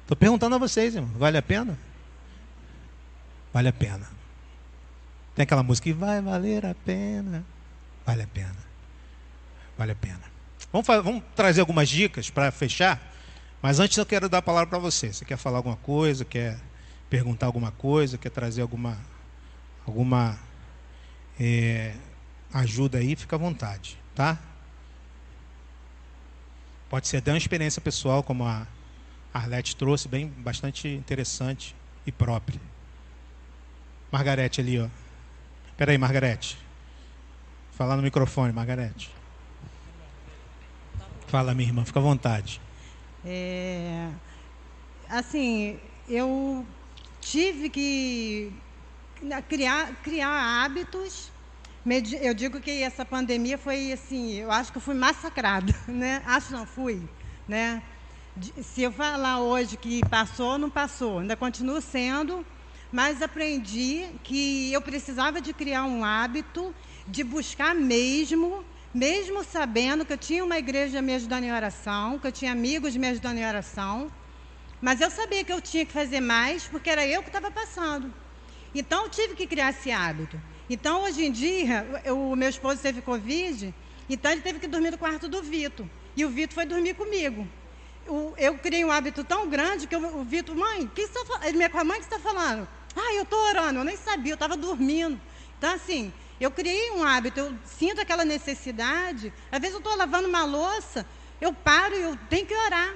Estou 0.02 0.16
perguntando 0.16 0.56
a 0.56 0.58
vocês, 0.58 0.96
irmão. 0.96 1.12
Vale 1.18 1.38
a 1.38 1.42
pena? 1.42 1.78
vale 3.54 3.68
a 3.68 3.74
pena. 3.74 4.08
Tem 5.36 5.44
aquela 5.44 5.64
música 5.64 5.84
que 5.84 5.94
vai 5.94 6.22
valer 6.22 6.66
a 6.66 6.74
pena. 6.74 7.44
Vale 8.06 8.24
a 8.24 8.28
pena. 8.28 8.56
Vale 9.78 9.92
a 9.92 9.96
pena. 9.96 10.22
Vamos, 10.72 10.88
vamos 10.88 11.24
trazer 11.36 11.60
algumas 11.60 11.90
dicas 11.90 12.30
para 12.30 12.52
fechar. 12.52 13.00
Mas 13.62 13.80
antes 13.80 13.98
eu 13.98 14.06
quero 14.06 14.30
dar 14.30 14.40
a 14.40 14.42
palavra 14.42 14.70
para 14.70 14.80
você. 14.80 15.12
Você 15.12 15.26
quer 15.26 15.38
falar 15.38 15.58
alguma 15.58 15.76
coisa? 15.78 16.24
Quer 16.24 16.58
perguntar 17.10 17.46
alguma 17.46 17.72
coisa? 17.72 18.18
Quer 18.18 18.30
trazer 18.30 18.62
alguma, 18.62 18.98
alguma 19.86 20.40
é, 21.40 21.96
ajuda 22.54 22.98
aí? 23.00 23.16
Fica 23.16 23.36
à 23.36 23.40
vontade, 23.40 23.98
tá? 24.16 24.38
Pode 26.92 27.08
ser 27.08 27.18
até 27.18 27.32
uma 27.32 27.38
experiência 27.38 27.82
pessoal, 27.82 28.22
como 28.22 28.44
a 28.44 28.68
Arlete 29.34 29.78
trouxe, 29.78 30.10
bem 30.10 30.28
bastante 30.28 30.90
interessante 30.90 31.74
e 32.06 32.12
própria. 32.12 32.60
Margarete 34.12 34.60
ali, 34.60 34.78
ó. 34.78 34.90
Espera 35.70 35.94
aí, 35.94 35.98
Margarete. 35.98 36.58
Fala 37.72 37.96
no 37.96 38.02
microfone, 38.02 38.52
Margarete. 38.52 39.10
Fala, 41.28 41.54
minha 41.54 41.70
irmã, 41.70 41.86
fica 41.86 42.00
à 42.00 42.02
vontade. 42.02 42.60
É, 43.24 44.10
assim, 45.08 45.80
eu 46.10 46.66
tive 47.22 47.70
que 47.70 48.52
criar, 49.48 49.96
criar 50.04 50.66
hábitos. 50.66 51.32
Eu 52.22 52.34
digo 52.36 52.62
que 52.62 52.84
essa 52.84 53.04
pandemia 53.04 53.58
foi 53.58 53.92
assim, 53.92 54.34
eu 54.34 54.52
acho 54.52 54.72
que 54.72 54.78
eu 54.78 54.82
fui 54.82 54.94
massacrada, 54.94 55.74
né? 55.88 56.22
Acho 56.28 56.54
não, 56.54 56.66
fui, 56.66 57.10
né? 57.48 57.82
Se 58.62 58.84
eu 58.84 58.92
falar 58.92 59.42
hoje 59.42 59.78
que 59.78 60.02
passou, 60.08 60.60
não 60.60 60.70
passou, 60.70 61.20
ainda 61.20 61.36
continuo 61.36 61.82
sendo, 61.82 62.46
mas 62.92 63.22
aprendi 63.22 64.10
que 64.24 64.72
eu 64.72 64.82
precisava 64.82 65.42
de 65.42 65.54
criar 65.54 65.86
um 65.86 66.06
hábito 66.06 66.74
de 67.08 67.24
buscar 67.24 67.74
mesmo 67.74 68.64
mesmo 68.94 69.42
sabendo 69.44 70.06
que 70.06 70.12
eu 70.14 70.18
tinha 70.18 70.44
uma 70.44 70.58
igreja 70.58 71.02
me 71.02 71.16
ajudando 71.16 71.46
em 71.46 71.52
oração, 71.54 72.20
que 72.20 72.28
eu 72.28 72.32
tinha 72.32 72.52
amigos 72.52 72.96
me 72.96 73.08
ajudando 73.08 73.38
em 73.38 73.48
oração, 73.48 74.12
mas 74.82 75.00
eu 75.00 75.10
sabia 75.10 75.44
que 75.44 75.54
eu 75.54 75.62
tinha 75.62 75.86
que 75.86 75.94
fazer 75.94 76.20
mais, 76.20 76.68
porque 76.68 76.90
era 76.90 77.08
eu 77.08 77.24
que 77.24 77.30
estava 77.30 77.50
passando. 77.50 78.14
Então, 78.76 79.06
eu 79.06 79.10
tive 79.10 79.36
que 79.36 79.48
criar 79.48 79.70
esse 79.70 79.92
hábito. 79.92 80.42
Então, 80.74 81.04
hoje 81.04 81.26
em 81.26 81.32
dia, 81.34 81.86
o 82.16 82.34
meu 82.34 82.48
esposo 82.48 82.82
teve 82.82 83.02
Covid, 83.02 83.76
então 84.10 84.32
ele 84.32 84.40
teve 84.40 84.58
que 84.58 84.68
dormir 84.68 84.92
no 84.92 84.98
quarto 84.98 85.28
do 85.28 85.44
Vitor. 85.44 85.86
E 86.16 86.24
o 86.24 86.30
Vitor 86.30 86.56
foi 86.56 86.66
dormir 86.66 86.94
comigo. 86.94 87.46
eu 88.38 88.58
criei 88.58 88.86
um 88.86 88.90
hábito 88.90 89.22
tão 89.22 89.50
grande 89.50 89.86
que 89.86 89.94
o 89.94 90.24
Vitor, 90.24 90.56
mãe, 90.56 90.90
que 90.96 91.02
está 91.02 91.26
falando? 91.26 91.54
Minha 91.56 91.84
mãe 91.84 92.00
que 92.00 92.06
está 92.06 92.20
falando? 92.20 92.66
Ah, 92.96 93.14
eu 93.16 93.24
estou 93.24 93.38
orando, 93.50 93.80
eu 93.82 93.84
nem 93.84 93.98
sabia, 93.98 94.32
eu 94.32 94.36
estava 94.36 94.56
dormindo. 94.56 95.20
Então, 95.58 95.74
assim, 95.74 96.14
eu 96.40 96.50
criei 96.50 96.92
um 96.92 97.04
hábito, 97.04 97.42
eu 97.42 97.54
sinto 97.66 98.00
aquela 98.00 98.24
necessidade. 98.24 99.34
Às 99.52 99.60
vezes 99.60 99.74
eu 99.74 99.80
estou 99.80 99.98
lavando 99.98 100.30
uma 100.30 100.46
louça, 100.46 101.06
eu 101.42 101.52
paro 101.52 101.94
e 101.98 102.02
eu 102.02 102.18
tenho 102.30 102.46
que 102.46 102.56
orar. 102.56 102.96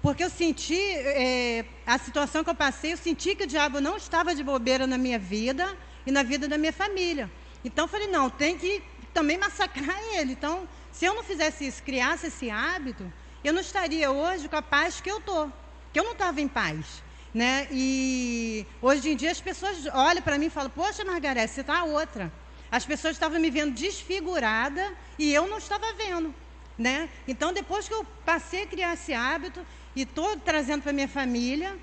Porque 0.00 0.22
eu 0.22 0.30
senti, 0.30 0.80
é, 0.80 1.64
a 1.84 1.98
situação 1.98 2.44
que 2.44 2.50
eu 2.50 2.54
passei, 2.54 2.92
eu 2.92 2.96
senti 2.96 3.34
que 3.34 3.42
o 3.42 3.48
diabo 3.48 3.80
não 3.80 3.96
estava 3.96 4.32
de 4.32 4.44
bobeira 4.44 4.86
na 4.86 4.96
minha 4.96 5.18
vida 5.18 5.76
e 6.06 6.10
na 6.10 6.22
vida 6.22 6.48
da 6.48 6.58
minha 6.58 6.72
família. 6.72 7.30
Então 7.64 7.84
eu 7.84 7.88
falei, 7.88 8.06
não, 8.06 8.30
tem 8.30 8.56
que 8.56 8.82
também 9.12 9.38
massacrar 9.38 9.98
ele. 10.14 10.32
Então, 10.32 10.68
se 10.92 11.04
eu 11.04 11.14
não 11.14 11.22
fizesse 11.22 11.66
isso, 11.66 11.82
criasse 11.82 12.26
esse 12.26 12.50
hábito, 12.50 13.10
eu 13.42 13.52
não 13.52 13.60
estaria 13.60 14.10
hoje 14.10 14.48
com 14.48 14.56
a 14.56 14.62
paz 14.62 15.00
que 15.00 15.10
eu 15.10 15.18
estou. 15.18 15.50
Que 15.92 16.00
eu 16.00 16.04
não 16.04 16.12
estava 16.12 16.40
em 16.40 16.48
paz. 16.48 17.02
Né? 17.32 17.68
E 17.70 18.66
hoje 18.82 19.10
em 19.10 19.16
dia 19.16 19.30
as 19.30 19.40
pessoas 19.40 19.86
olham 19.92 20.22
para 20.22 20.36
mim 20.36 20.46
e 20.46 20.50
falam, 20.50 20.70
poxa, 20.70 21.04
Margareth, 21.04 21.48
você 21.48 21.60
está 21.60 21.84
outra. 21.84 22.32
As 22.70 22.84
pessoas 22.84 23.14
estavam 23.14 23.40
me 23.40 23.50
vendo 23.50 23.72
desfigurada 23.72 24.92
e 25.18 25.32
eu 25.32 25.48
não 25.48 25.58
estava 25.58 25.92
vendo. 25.94 26.34
Né? 26.78 27.08
Então, 27.28 27.52
depois 27.52 27.86
que 27.86 27.94
eu 27.94 28.04
passei 28.24 28.62
a 28.62 28.66
criar 28.66 28.94
esse 28.94 29.12
hábito 29.12 29.64
e 29.94 30.02
estou 30.02 30.36
trazendo 30.36 30.82
para 30.82 30.92
minha 30.92 31.08
família, 31.08 31.76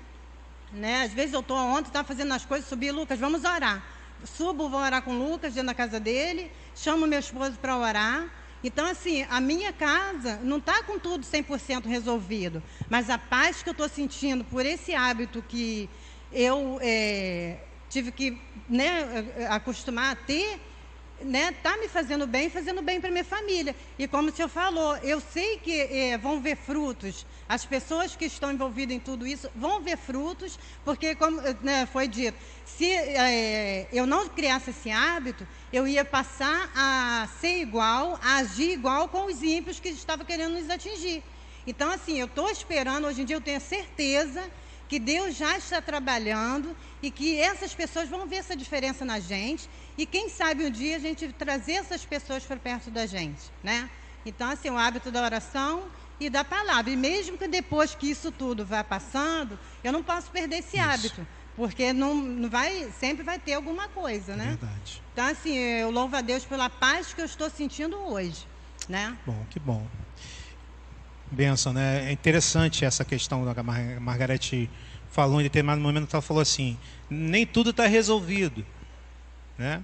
né? 0.72 1.02
às 1.02 1.12
vezes 1.12 1.32
eu 1.32 1.40
estou 1.40 1.56
ontem, 1.56 1.88
estava 1.88 2.06
fazendo 2.06 2.32
as 2.34 2.44
coisas, 2.44 2.68
subi, 2.68 2.90
Lucas, 2.90 3.18
vamos 3.18 3.44
orar. 3.44 3.82
Subo, 4.24 4.68
vou 4.68 4.80
orar 4.80 5.02
com 5.02 5.16
Lucas 5.16 5.54
dentro 5.54 5.68
da 5.68 5.74
casa 5.74 6.00
dele, 6.00 6.50
chamo 6.74 7.06
meu 7.06 7.20
esposo 7.20 7.58
para 7.58 7.76
orar. 7.76 8.28
Então, 8.62 8.86
assim, 8.86 9.24
a 9.30 9.40
minha 9.40 9.72
casa 9.72 10.40
não 10.42 10.58
está 10.58 10.82
com 10.82 10.98
tudo 10.98 11.24
100% 11.24 11.86
resolvido, 11.86 12.62
mas 12.90 13.08
a 13.08 13.16
paz 13.16 13.62
que 13.62 13.68
eu 13.68 13.72
estou 13.72 13.88
sentindo 13.88 14.44
por 14.44 14.66
esse 14.66 14.94
hábito 14.94 15.42
que 15.46 15.88
eu 16.32 16.78
é, 16.82 17.58
tive 17.88 18.10
que 18.10 18.40
né, 18.68 19.46
acostumar 19.48 20.12
a 20.12 20.16
ter, 20.16 20.60
né, 21.20 21.52
tá 21.62 21.76
me 21.76 21.88
fazendo 21.88 22.26
bem, 22.26 22.48
fazendo 22.48 22.82
bem 22.82 23.00
para 23.00 23.10
minha 23.10 23.24
família. 23.24 23.74
E 23.98 24.06
como 24.06 24.28
o 24.28 24.32
senhor 24.32 24.48
falou, 24.48 24.96
eu 24.98 25.20
sei 25.20 25.58
que 25.58 25.80
é, 25.80 26.18
vão 26.18 26.40
ver 26.40 26.56
frutos. 26.56 27.26
As 27.48 27.64
pessoas 27.64 28.14
que 28.14 28.26
estão 28.26 28.52
envolvidas 28.52 28.96
em 28.96 29.00
tudo 29.00 29.26
isso 29.26 29.50
vão 29.54 29.80
ver 29.80 29.96
frutos, 29.96 30.58
porque 30.84 31.14
como 31.14 31.40
né, 31.62 31.86
foi 31.86 32.06
dito, 32.06 32.38
se 32.64 32.90
é, 32.92 33.88
eu 33.92 34.06
não 34.06 34.28
criasse 34.28 34.70
esse 34.70 34.90
hábito, 34.90 35.46
eu 35.72 35.86
ia 35.86 36.04
passar 36.04 36.70
a 36.74 37.28
ser 37.40 37.60
igual, 37.60 38.18
a 38.22 38.36
agir 38.36 38.70
igual 38.70 39.08
com 39.08 39.26
os 39.26 39.42
ímpios 39.42 39.80
que 39.80 39.88
estavam 39.88 40.24
querendo 40.24 40.54
nos 40.54 40.70
atingir. 40.70 41.22
Então, 41.66 41.90
assim, 41.90 42.18
eu 42.18 42.26
estou 42.26 42.50
esperando, 42.50 43.06
hoje 43.06 43.22
em 43.22 43.24
dia 43.24 43.36
eu 43.36 43.40
tenho 43.40 43.60
certeza 43.60 44.42
que 44.88 44.98
Deus 44.98 45.36
já 45.36 45.58
está 45.58 45.82
trabalhando 45.82 46.74
e 47.02 47.10
que 47.10 47.38
essas 47.38 47.74
pessoas 47.74 48.08
vão 48.08 48.26
ver 48.26 48.36
essa 48.36 48.56
diferença 48.56 49.04
na 49.04 49.20
gente 49.20 49.68
e 49.98 50.06
quem 50.06 50.28
sabe 50.28 50.64
um 50.64 50.70
dia 50.70 50.94
a 50.94 51.00
gente 51.00 51.32
trazer 51.32 51.72
essas 51.72 52.04
pessoas 52.04 52.44
para 52.44 52.56
perto 52.56 52.88
da 52.88 53.04
gente, 53.04 53.50
né? 53.64 53.90
Então, 54.24 54.48
assim, 54.48 54.70
o 54.70 54.78
hábito 54.78 55.10
da 55.10 55.22
oração 55.24 55.88
e 56.20 56.30
da 56.30 56.44
palavra. 56.44 56.92
E 56.92 56.96
mesmo 56.96 57.36
que 57.36 57.48
depois 57.48 57.96
que 57.96 58.08
isso 58.08 58.30
tudo 58.30 58.64
vá 58.64 58.84
passando, 58.84 59.58
eu 59.82 59.92
não 59.92 60.02
posso 60.02 60.30
perder 60.30 60.58
esse 60.58 60.76
isso. 60.76 60.88
hábito. 60.88 61.26
Porque 61.56 61.92
não, 61.92 62.14
não 62.14 62.48
vai, 62.48 62.88
sempre 63.00 63.24
vai 63.24 63.40
ter 63.40 63.54
alguma 63.54 63.88
coisa, 63.88 64.36
né? 64.36 64.56
Verdade. 64.60 65.02
Então, 65.12 65.26
assim, 65.26 65.56
eu 65.56 65.90
louvo 65.90 66.14
a 66.14 66.20
Deus 66.20 66.44
pela 66.44 66.70
paz 66.70 67.12
que 67.12 67.20
eu 67.20 67.24
estou 67.24 67.50
sentindo 67.50 67.96
hoje, 67.96 68.46
né? 68.88 69.16
Bom, 69.26 69.44
que 69.50 69.58
bom. 69.58 69.84
Benção, 71.28 71.72
né? 71.72 72.08
É 72.08 72.12
interessante 72.12 72.84
essa 72.84 73.04
questão 73.04 73.44
da 73.44 73.62
Mar 73.64 74.00
Margarete 74.00 74.70
falou 75.10 75.40
em 75.40 75.42
determinado 75.42 75.80
momento, 75.80 76.08
ela 76.12 76.22
falou 76.22 76.40
assim: 76.40 76.78
nem 77.10 77.44
tudo 77.44 77.70
está 77.70 77.88
resolvido. 77.88 78.64
Né? 79.58 79.82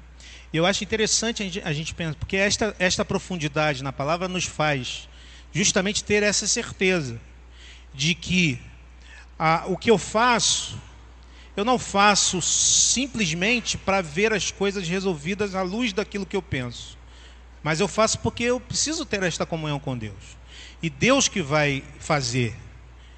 E 0.53 0.57
eu 0.57 0.65
acho 0.65 0.85
interessante 0.85 1.43
a 1.65 1.73
gente, 1.73 1.95
pensar, 1.95 2.15
porque 2.15 2.37
esta, 2.37 2.77
esta 2.79 3.05
profundidade 3.05 3.83
na 3.83 3.93
palavra 3.93 4.29
nos 4.29 4.45
faz 4.45 5.09
justamente 5.53 6.05
ter 6.05 6.23
essa 6.23 6.47
certeza 6.47 7.21
de 7.93 8.15
que 8.15 8.61
o 9.67 9.77
que 9.77 9.91
eu 9.91 9.99
faço, 9.99 10.81
eu 11.57 11.65
não 11.65 11.79
faço 11.79 12.41
simplesmente 12.41 13.77
para 13.77 14.01
ver 14.01 14.33
as 14.33 14.53
coisas 14.53 14.89
resolvidas 14.89 15.57
à 15.57 15.63
luz 15.63 15.93
daquilo 15.93 16.25
que 16.25 16.37
eu 16.37 16.43
penso, 16.43 16.97
mas 17.63 17.81
eu 17.81 17.89
faço 17.89 18.21
porque 18.21 18.45
eu 18.45 18.61
preciso 18.61 19.05
ter 19.05 19.23
esta 19.25 19.45
comunhão 19.45 19.81
com 19.81 19.99
Deus. 19.99 20.37
E 20.81 20.89
Deus 20.89 21.29
que 21.29 21.43
vai 21.43 21.83
fazer, 21.99 22.55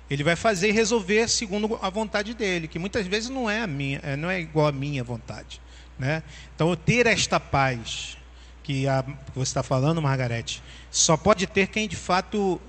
Ele 0.09 0.23
vai 0.23 0.37
fazer 0.37 0.69
e 0.69 0.73
resolver 0.73 1.29
segundo 1.29 1.79
a 1.83 1.91
vontade 1.91 2.33
dele, 2.33 2.69
que 2.69 2.79
muitas 2.79 3.07
vezes 3.07 3.29
não 3.29 3.51
é 3.51 3.61
a 3.61 3.67
minha, 3.67 4.01
é, 4.03 4.17
não 4.17 4.31
é 4.31 4.41
igual 4.41 4.69
à 4.69 4.73
minha 4.73 5.05
vontade. 5.05 5.61
Né? 5.99 6.23
Então, 6.55 6.75
ter 6.77 7.07
esta 7.07 7.41
paz 7.41 8.17
que, 8.63 8.87
a, 8.89 9.03
que 9.03 9.35
você 9.35 9.51
está 9.51 9.63
falando, 9.63 10.03
Margarete, 10.03 10.63
só 10.91 11.17
pode 11.17 11.47
ter 11.47 11.69
quem 11.69 11.89
de 11.89 11.97
fato 11.97 12.61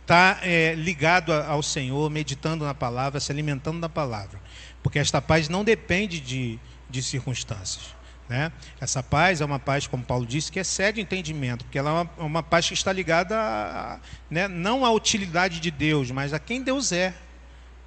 está 0.00 0.38
é, 0.42 0.74
ligado 0.74 1.32
ao 1.32 1.62
Senhor, 1.62 2.10
meditando 2.10 2.64
na 2.64 2.74
palavra, 2.74 3.18
se 3.20 3.32
alimentando 3.32 3.80
da 3.80 3.88
palavra. 3.88 4.38
Porque 4.82 4.98
esta 4.98 5.20
paz 5.20 5.48
não 5.48 5.64
depende 5.64 6.20
de, 6.20 6.58
de 6.88 7.02
circunstâncias. 7.02 7.94
Né? 8.28 8.52
Essa 8.80 9.02
paz 9.02 9.40
é 9.40 9.44
uma 9.44 9.58
paz, 9.58 9.86
como 9.86 10.02
Paulo 10.02 10.24
disse, 10.24 10.50
que 10.50 10.58
excede 10.58 11.00
entendimento, 11.00 11.64
porque 11.64 11.78
ela 11.78 11.90
é 11.90 11.92
uma, 11.92 12.10
uma 12.26 12.42
paz 12.42 12.68
que 12.68 12.74
está 12.74 12.92
ligada 12.92 13.36
a, 13.38 13.98
né, 14.30 14.48
não 14.48 14.84
à 14.84 14.90
utilidade 14.90 15.60
de 15.60 15.70
Deus, 15.70 16.10
mas 16.10 16.32
a 16.32 16.38
quem 16.38 16.62
Deus 16.62 16.92
é, 16.92 17.14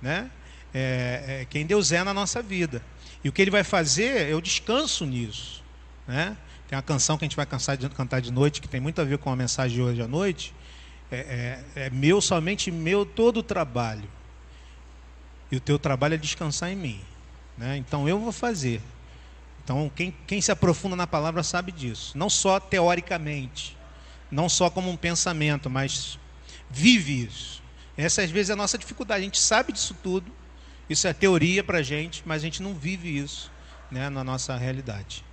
né? 0.02 0.30
É, 0.74 1.24
é, 1.41 1.45
quem 1.49 1.66
Deus 1.66 1.91
é 1.91 2.04
na 2.04 2.14
nossa 2.14 2.41
vida. 2.41 2.84
E 3.23 3.30
o 3.30 3.31
que 3.31 3.41
ele 3.41 3.52
vai 3.52 3.64
fazer, 3.64 4.30
eu 4.30 4.39
descanso 4.39 5.06
nisso. 5.06 5.64
Né? 6.07 6.38
Tem 6.68 6.76
uma 6.76 6.84
canção 6.84 7.18
que 7.18 7.26
a 7.26 7.27
gente 7.27 7.35
vai 7.35 7.48
de, 7.77 7.89
cantar 7.89 8.22
de 8.22 8.31
noite, 8.31 8.61
que 8.61 8.68
tem 8.68 8.80
muito 8.80 9.02
a 9.02 9.03
ver 9.03 9.18
com 9.18 9.31
a 9.31 9.35
mensagem 9.35 9.77
de 9.77 9.81
hoje 9.81 10.02
à 10.02 10.07
noite. 10.07 10.53
É, 11.11 11.64
é, 11.76 11.85
é 11.85 11.89
meu, 11.89 12.22
somente 12.22 12.69
meu, 12.69 13.06
todo 13.06 13.38
o 13.38 13.44
trabalho. 13.44 14.10
E 15.52 15.56
o 15.56 15.60
teu 15.60 15.80
trabalho 15.80 16.15
é 16.15 16.18
descansar 16.18 16.69
em 16.69 16.76
mim. 16.76 17.02
Né? 17.57 17.77
Então 17.77 18.07
eu 18.07 18.19
vou 18.19 18.31
fazer. 18.31 18.81
Então 19.64 19.91
quem, 19.95 20.14
quem 20.26 20.41
se 20.41 20.52
aprofunda 20.52 20.95
na 20.95 21.07
palavra 21.07 21.41
sabe 21.41 21.72
disso. 21.72 22.18
Não 22.18 22.30
só 22.30 22.60
teoricamente, 22.60 23.77
não 24.30 24.49
só 24.49 24.69
como 24.69 24.89
um 24.89 24.98
pensamento, 24.98 25.69
mas 25.69 26.19
vive 26.69 27.23
isso. 27.23 27.64
Essa 27.98 28.22
às 28.22 28.30
vezes 28.30 28.49
é 28.49 28.53
a 28.53 28.57
nossa 28.57 28.77
dificuldade. 28.77 29.22
A 29.22 29.23
gente 29.23 29.39
sabe 29.39 29.73
disso 29.73 29.95
tudo, 30.03 30.31
isso 30.89 31.07
é 31.07 31.14
teoria 31.14 31.64
para 31.64 31.80
a 31.80 31.84
gente, 31.84 32.23
mas 32.26 32.41
a 32.41 32.45
gente 32.45 32.61
não 32.61 32.73
vive 32.73 33.18
isso. 33.18 33.51
né, 33.91 34.09
na 34.09 34.23
nossa 34.23 34.55
realidade. 34.57 35.23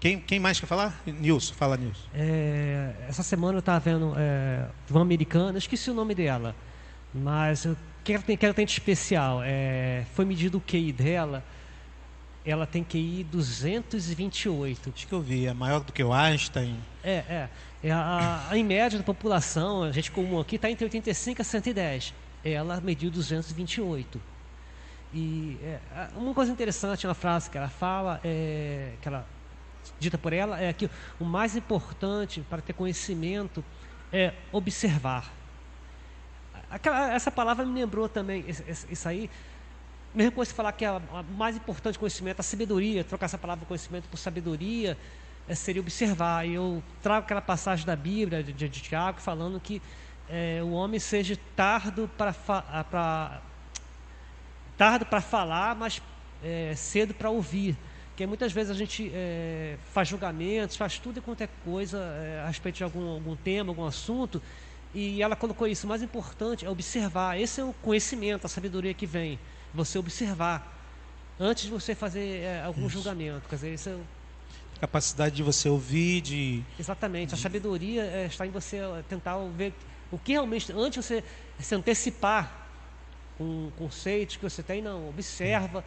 Quem, 0.00 0.20
quem 0.20 0.38
mais 0.38 0.60
quer 0.60 0.66
falar? 0.66 1.00
Nilson, 1.06 1.54
fala 1.54 1.76
Nilson. 1.76 2.06
É, 2.14 2.94
essa 3.08 3.22
semana 3.22 3.56
eu 3.56 3.60
estava 3.60 3.80
vendo 3.80 4.14
é, 4.16 4.66
uma 4.90 5.02
americana, 5.02 5.58
esqueci 5.58 5.90
o 5.90 5.94
nome 5.94 6.14
dela, 6.14 6.54
mas 7.12 7.64
eu 7.64 7.76
quero 8.04 8.22
ter, 8.22 8.36
quero 8.36 8.54
ter 8.54 8.64
de 8.64 8.72
especial. 8.72 9.40
É, 9.42 10.04
foi 10.14 10.24
medido 10.24 10.58
o 10.58 10.60
QI 10.60 10.92
dela, 10.92 11.44
ela 12.44 12.64
tem 12.64 12.84
QI 12.84 13.24
228. 13.24 14.92
Acho 14.94 15.06
que 15.06 15.12
eu 15.12 15.20
vi, 15.20 15.46
é 15.46 15.52
maior 15.52 15.80
do 15.80 15.92
que 15.92 16.02
o 16.02 16.12
Einstein. 16.12 16.78
É, 17.02 17.16
é. 17.28 17.48
é 17.82 17.90
a, 17.90 18.46
a, 18.50 18.56
em 18.56 18.62
média 18.62 18.98
da 18.98 19.04
população, 19.04 19.82
a 19.82 19.90
gente 19.90 20.12
comum 20.12 20.38
aqui 20.38 20.56
está 20.56 20.70
entre 20.70 20.84
85 20.84 21.42
a 21.42 21.44
110. 21.44 22.14
Ela 22.44 22.80
mediu 22.80 23.10
228. 23.10 24.37
E 25.12 25.58
é, 25.62 25.80
uma 26.16 26.34
coisa 26.34 26.52
interessante 26.52 27.06
na 27.06 27.14
frase 27.14 27.48
que 27.48 27.56
ela 27.56 27.68
fala, 27.68 28.20
é, 28.22 28.92
que 29.00 29.08
ela 29.08 29.26
dita 29.98 30.18
por 30.18 30.32
ela 30.32 30.60
é 30.60 30.72
que 30.72 30.90
o 31.18 31.24
mais 31.24 31.56
importante 31.56 32.42
para 32.48 32.60
ter 32.60 32.72
conhecimento 32.72 33.64
é 34.12 34.34
observar. 34.52 35.32
Aquela, 36.70 37.12
essa 37.12 37.30
palavra 37.30 37.64
me 37.64 37.80
lembrou 37.80 38.08
também, 38.08 38.44
isso 38.90 39.08
aí, 39.08 39.30
mesmo 40.14 40.32
você 40.32 40.52
falar 40.52 40.72
que 40.72 40.84
é 40.84 40.92
o 40.92 41.02
mais 41.36 41.56
importante 41.56 41.98
conhecimento, 41.98 42.40
a 42.40 42.42
sabedoria, 42.42 43.02
trocar 43.02 43.26
essa 43.26 43.38
palavra 43.38 43.64
conhecimento 43.64 44.06
por 44.08 44.18
sabedoria, 44.18 44.96
é, 45.48 45.54
seria 45.54 45.80
observar. 45.80 46.46
E 46.46 46.54
eu 46.54 46.82
trago 47.02 47.24
aquela 47.24 47.40
passagem 47.40 47.86
da 47.86 47.96
Bíblia, 47.96 48.42
de, 48.42 48.52
de, 48.52 48.68
de 48.68 48.80
Tiago, 48.82 49.18
falando 49.20 49.58
que 49.58 49.80
é, 50.28 50.60
o 50.62 50.72
homem 50.72 51.00
seja 51.00 51.38
tardo 51.56 52.10
para 52.18 53.40
tardo 54.78 55.04
para 55.04 55.20
falar, 55.20 55.74
mas 55.74 56.00
é, 56.42 56.72
cedo 56.76 57.12
para 57.12 57.28
ouvir. 57.28 57.76
Porque 58.10 58.26
muitas 58.26 58.52
vezes 58.52 58.70
a 58.70 58.74
gente 58.74 59.10
é, 59.12 59.76
faz 59.92 60.08
julgamentos, 60.08 60.76
faz 60.76 60.98
tudo 60.98 61.18
e 61.18 61.20
quanto 61.20 61.42
é 61.42 61.48
coisa 61.64 61.98
é, 61.98 62.42
a 62.44 62.46
respeito 62.46 62.76
de 62.76 62.84
algum, 62.84 63.10
algum 63.10 63.36
tema, 63.36 63.70
algum 63.70 63.84
assunto, 63.84 64.40
e 64.94 65.22
ela 65.22 65.36
colocou 65.36 65.66
isso. 65.66 65.86
O 65.86 65.88
mais 65.88 66.02
importante 66.02 66.64
é 66.64 66.70
observar. 66.70 67.38
Esse 67.38 67.60
é 67.60 67.64
o 67.64 67.72
conhecimento, 67.82 68.46
a 68.46 68.48
sabedoria 68.48 68.94
que 68.94 69.06
vem. 69.06 69.38
Você 69.74 69.98
observar 69.98 70.76
antes 71.38 71.64
de 71.64 71.70
você 71.70 71.94
fazer 71.94 72.42
é, 72.42 72.62
algum 72.64 72.86
isso. 72.86 72.90
julgamento. 72.90 73.48
Quer 73.48 73.56
dizer, 73.56 73.74
isso 73.74 73.88
é 73.90 73.98
capacidade 74.80 75.34
de 75.34 75.42
você 75.42 75.68
ouvir, 75.68 76.20
de 76.20 76.64
exatamente. 76.78 77.34
A 77.34 77.36
sabedoria 77.36 78.02
é, 78.02 78.26
está 78.26 78.46
em 78.46 78.50
você 78.50 78.78
tentar 79.08 79.36
ver 79.56 79.74
o 80.10 80.18
que 80.18 80.32
realmente 80.32 80.72
antes 80.72 81.04
de 81.04 81.08
você 81.08 81.24
se 81.58 81.74
antecipar 81.74 82.67
com 83.38 83.70
conceitos 83.78 84.36
que 84.36 84.42
você 84.42 84.62
tem, 84.62 84.82
não 84.82 85.08
observa 85.08 85.82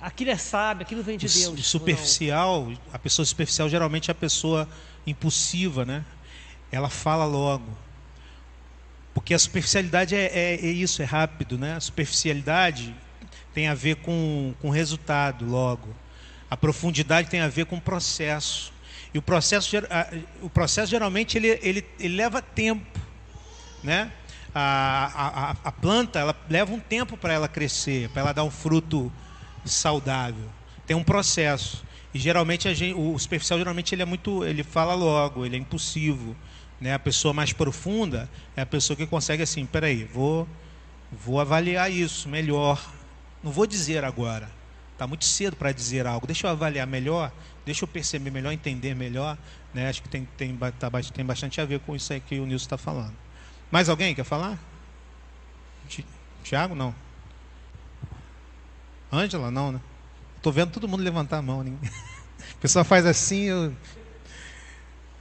aquilo 0.00 0.30
é 0.30 0.36
sábio, 0.36 0.82
aquilo 0.82 1.02
vem 1.02 1.16
de 1.16 1.26
Deus. 1.26 1.58
O 1.58 1.62
superficial, 1.62 2.70
a 2.92 2.98
pessoa 2.98 3.24
superficial 3.24 3.68
geralmente 3.68 4.10
é 4.10 4.12
a 4.12 4.14
pessoa 4.14 4.68
impulsiva, 5.06 5.84
né? 5.84 6.04
Ela 6.70 6.88
fala 6.88 7.24
logo. 7.24 7.66
Porque 9.14 9.32
a 9.32 9.38
superficialidade 9.38 10.14
é, 10.14 10.26
é, 10.26 10.54
é 10.54 10.70
isso, 10.70 11.00
é 11.00 11.04
rápido, 11.04 11.56
né? 11.56 11.74
A 11.74 11.80
superficialidade 11.80 12.94
tem 13.54 13.68
a 13.68 13.74
ver 13.74 13.96
com, 13.96 14.54
com 14.60 14.68
resultado 14.68 15.46
logo. 15.46 15.88
A 16.50 16.56
profundidade 16.56 17.28
tem 17.30 17.40
a 17.40 17.48
ver 17.48 17.66
com 17.66 17.80
processo. 17.80 18.72
E 19.14 19.18
o 19.18 19.22
processo, 19.22 19.74
o 20.42 20.50
processo 20.50 20.90
geralmente 20.90 21.38
ele, 21.38 21.58
ele, 21.62 21.86
ele 21.98 22.16
leva 22.16 22.42
tempo, 22.42 23.00
né? 23.82 24.12
A, 24.58 25.50
a, 25.52 25.68
a 25.68 25.72
planta 25.72 26.18
ela 26.18 26.34
leva 26.48 26.72
um 26.72 26.80
tempo 26.80 27.14
para 27.14 27.34
ela 27.34 27.46
crescer, 27.46 28.08
para 28.08 28.22
ela 28.22 28.32
dar 28.32 28.42
um 28.42 28.50
fruto 28.50 29.12
saudável. 29.66 30.48
Tem 30.86 30.96
um 30.96 31.04
processo. 31.04 31.84
E 32.14 32.18
geralmente 32.18 32.74
gente, 32.74 32.94
o 32.94 33.18
superficial 33.18 33.58
geralmente 33.58 33.94
ele 33.94 34.00
é 34.00 34.06
muito, 34.06 34.42
ele 34.44 34.62
fala 34.62 34.94
logo, 34.94 35.44
ele 35.44 35.56
é 35.56 35.58
impulsivo, 35.58 36.34
né? 36.80 36.94
A 36.94 36.98
pessoa 36.98 37.34
mais 37.34 37.52
profunda 37.52 38.30
é 38.56 38.62
a 38.62 38.66
pessoa 38.66 38.96
que 38.96 39.06
consegue 39.06 39.42
assim, 39.42 39.66
peraí, 39.66 40.04
vou 40.04 40.48
vou 41.12 41.38
avaliar 41.38 41.92
isso 41.92 42.26
melhor. 42.26 42.82
Não 43.42 43.52
vou 43.52 43.66
dizer 43.66 44.04
agora. 44.04 44.50
Está 44.92 45.06
muito 45.06 45.26
cedo 45.26 45.54
para 45.54 45.70
dizer 45.70 46.06
algo. 46.06 46.26
Deixa 46.26 46.46
eu 46.46 46.50
avaliar 46.50 46.86
melhor, 46.86 47.30
deixa 47.66 47.84
eu 47.84 47.88
perceber 47.88 48.30
melhor, 48.30 48.52
entender 48.52 48.94
melhor. 48.94 49.36
Né? 49.74 49.90
Acho 49.90 50.02
que 50.02 50.08
tem, 50.08 50.26
tem, 50.38 50.56
tá, 50.78 50.90
tem 51.12 51.26
bastante 51.26 51.60
a 51.60 51.66
ver 51.66 51.80
com 51.80 51.94
isso 51.94 52.10
aí 52.14 52.20
que 52.20 52.40
o 52.40 52.46
Nilson 52.46 52.64
está 52.64 52.78
falando. 52.78 53.25
Mais 53.70 53.88
alguém 53.88 54.14
quer 54.14 54.24
falar? 54.24 54.58
Tiago, 56.42 56.74
não. 56.74 56.94
Ângela, 59.12 59.50
não, 59.50 59.72
né? 59.72 59.80
Estou 60.36 60.52
vendo 60.52 60.70
todo 60.70 60.86
mundo 60.86 61.02
levantar 61.02 61.38
a 61.38 61.42
mão. 61.42 61.62
Ninguém... 61.62 61.90
O 62.54 62.58
pessoal 62.58 62.84
faz 62.84 63.04
assim. 63.04 63.44
Eu... 63.44 63.74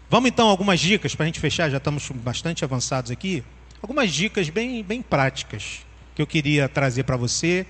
Vamos 0.10 0.30
então 0.30 0.48
algumas 0.48 0.80
dicas 0.80 1.16
para 1.16 1.24
a 1.24 1.26
gente 1.26 1.40
fechar, 1.40 1.70
já 1.70 1.78
estamos 1.78 2.08
bastante 2.12 2.64
avançados 2.64 3.10
aqui. 3.10 3.44
Algumas 3.82 4.14
dicas 4.14 4.50
bem, 4.50 4.84
bem 4.84 5.02
práticas 5.02 5.86
que 6.14 6.22
eu 6.22 6.28
queria 6.28 6.70
trazer 6.70 7.04
para 7.04 7.18
você, 7.18 7.66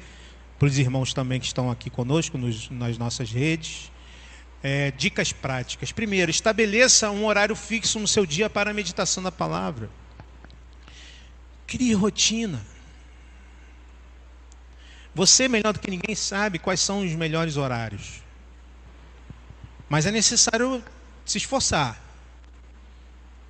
para 0.59 0.67
os 0.67 0.77
irmãos 0.77 1.13
também 1.13 1.39
que 1.39 1.45
estão 1.45 1.71
aqui 1.71 1.89
conosco 1.89 2.37
nos, 2.37 2.69
nas 2.69 2.97
nossas 2.97 3.31
redes. 3.31 3.91
É, 4.61 4.91
dicas 4.91 5.31
práticas. 5.31 5.91
Primeiro, 5.91 6.29
estabeleça 6.29 7.09
um 7.11 7.25
horário 7.25 7.55
fixo 7.55 7.99
no 7.99 8.07
seu 8.07 8.25
dia 8.25 8.49
para 8.49 8.71
a 8.71 8.73
meditação 8.73 9.23
da 9.23 9.31
palavra. 9.31 9.89
Crie 11.67 11.93
rotina. 11.93 12.61
Você, 15.13 15.47
melhor 15.47 15.73
do 15.73 15.79
que 15.79 15.89
ninguém, 15.89 16.13
sabe 16.15 16.59
quais 16.59 16.81
são 16.81 16.99
os 16.99 17.11
melhores 17.13 17.55
horários. 17.55 18.21
Mas 19.87 20.05
é 20.05 20.11
necessário 20.11 20.83
se 21.25 21.37
esforçar. 21.37 21.99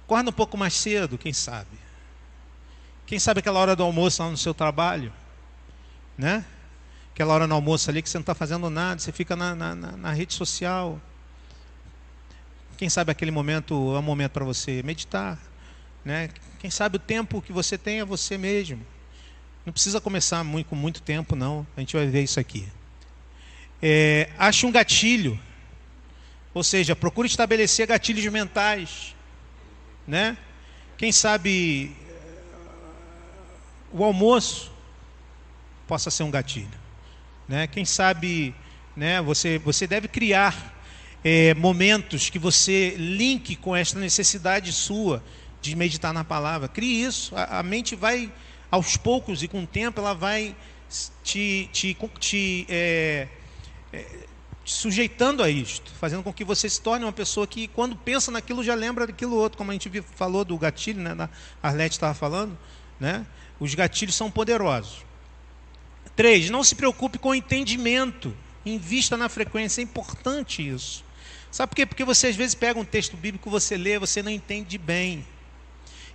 Acorda 0.06 0.30
um 0.30 0.34
pouco 0.34 0.56
mais 0.56 0.76
cedo, 0.76 1.18
quem 1.18 1.34
sabe. 1.34 1.86
Quem 3.08 3.20
sabe 3.20 3.40
aquela 3.40 3.60
hora 3.60 3.76
do 3.76 3.84
almoço 3.84 4.22
lá 4.22 4.30
no 4.30 4.38
seu 4.38 4.54
trabalho, 4.54 5.12
né? 6.16 6.46
Aquela 7.14 7.34
hora 7.34 7.48
no 7.48 7.56
almoço 7.56 7.90
ali 7.90 8.02
que 8.02 8.10
você 8.10 8.18
não 8.18 8.22
está 8.22 8.36
fazendo 8.36 8.70
nada, 8.70 9.00
você 9.00 9.12
fica 9.12 9.36
na, 9.36 9.56
na, 9.56 9.76
na, 9.76 10.12
rede 10.12 10.34
social. 10.34 11.00
Quem 12.78 12.90
sabe 12.90 13.12
aquele 13.12 13.32
momento 13.32 13.74
é 13.96 14.00
um 14.00 14.04
momento 14.04 14.32
para 14.32 14.46
você 14.46 14.84
meditar, 14.84 15.40
né? 16.04 16.30
Quem 16.60 16.70
sabe 16.70 16.98
o 16.98 17.00
tempo 17.00 17.42
que 17.42 17.54
você 17.54 17.78
tem 17.78 18.00
é 18.00 18.06
você 18.06 18.38
mesmo. 18.38 18.86
Não 19.66 19.74
precisa 19.74 20.00
começar 20.00 20.44
muito, 20.44 20.68
com 20.68 20.76
muito 20.76 21.02
tempo, 21.02 21.36
não. 21.36 21.66
A 21.76 21.80
gente 21.80 21.96
vai 21.96 22.08
ver 22.08 22.24
isso 22.24 22.40
aqui. 22.40 22.68
É, 23.82 24.30
ache 24.38 24.66
um 24.66 24.72
gatilho. 24.72 25.40
Ou 26.54 26.64
seja, 26.64 26.96
procure 26.96 27.28
estabelecer 27.28 27.88
gatilhos 27.88 28.26
mentais. 28.32 29.16
Né? 30.08 30.38
Quem 30.98 31.12
sabe 31.12 31.96
o 33.92 34.04
almoço 34.04 34.72
possa 35.88 36.12
ser 36.12 36.24
um 36.24 36.32
gatilho. 36.32 36.68
Né? 37.48 37.68
Quem 37.68 37.86
sabe 37.86 38.54
né, 38.96 39.22
você, 39.22 39.58
você 39.58 39.88
deve 39.88 40.08
criar 40.08 40.74
é, 41.24 41.54
momentos 41.56 42.30
que 42.30 42.38
você 42.38 42.96
linke 42.98 43.56
com 43.56 43.76
esta 43.76 44.00
necessidade 44.00 44.72
sua 44.72 45.24
de 45.70 45.76
meditar 45.76 46.14
na 46.14 46.24
palavra. 46.24 46.68
Crie 46.68 47.04
isso. 47.04 47.36
A, 47.36 47.60
a 47.60 47.64
mente 47.64 47.96
vai 47.96 48.32
aos 48.70 48.98
poucos 48.98 49.44
e 49.44 49.48
com 49.48 49.64
o 49.64 49.68
tempo 49.68 50.00
ela 50.00 50.14
vai 50.14 50.56
te, 51.24 51.70
te, 51.72 51.98
te, 52.20 52.66
é, 52.70 53.28
é, 53.92 54.00
te, 54.64 54.72
sujeitando 54.72 55.44
a 55.44 55.50
isto, 55.50 55.92
fazendo 56.00 56.24
com 56.24 56.34
que 56.34 56.44
você 56.44 56.70
se 56.70 56.82
torne 56.82 57.06
uma 57.06 57.14
pessoa 57.14 57.46
que, 57.46 57.68
quando 57.68 57.96
pensa 57.96 58.32
naquilo, 58.32 58.64
já 58.64 58.74
lembra 58.74 59.08
daquilo 59.08 59.36
outro, 59.36 59.58
como 59.58 59.72
a 59.72 59.74
gente 59.74 60.02
falou 60.16 60.44
do 60.44 60.58
gatilho, 60.58 61.02
né, 61.02 61.30
a 61.62 61.68
Arlete 61.68 61.96
estava 61.96 62.14
falando, 62.14 62.58
né? 63.00 63.26
os 63.60 63.74
gatilhos 63.74 64.16
são 64.16 64.30
poderosos. 64.30 65.06
Três, 66.16 66.50
não 66.50 66.64
se 66.64 66.76
preocupe 66.76 67.18
com 67.18 67.30
o 67.30 67.36
entendimento, 67.36 68.36
invista 68.66 69.16
na 69.18 69.30
frequência, 69.30 69.82
é 69.82 69.84
importante 69.84 70.68
isso. 70.68 71.04
Sabe 71.52 71.70
por 71.70 71.76
quê? 71.76 71.86
Porque 71.86 72.04
você 72.04 72.28
às 72.28 72.36
vezes 72.36 72.56
pega 72.56 72.80
um 72.80 72.86
texto 72.86 73.16
bíblico, 73.16 73.50
você 73.50 73.78
lê, 73.78 73.98
você 74.00 74.22
não 74.22 74.32
entende 74.32 74.78
bem. 74.78 75.26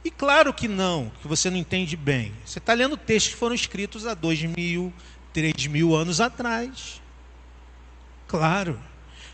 E 0.04 0.10
claro 0.10 0.52
que 0.54 0.66
não, 0.66 1.12
que 1.20 1.28
você 1.28 1.50
não 1.50 1.58
entende 1.58 1.96
bem. 1.96 2.34
Você 2.44 2.58
está 2.58 2.72
lendo 2.72 2.96
textos 2.96 3.34
que 3.34 3.38
foram 3.38 3.54
escritos 3.54 4.06
há 4.06 4.14
dois 4.14 4.42
mil, 4.42 4.92
três 5.32 5.66
mil 5.66 5.94
anos 5.94 6.20
atrás. 6.20 7.02
Claro. 8.26 8.80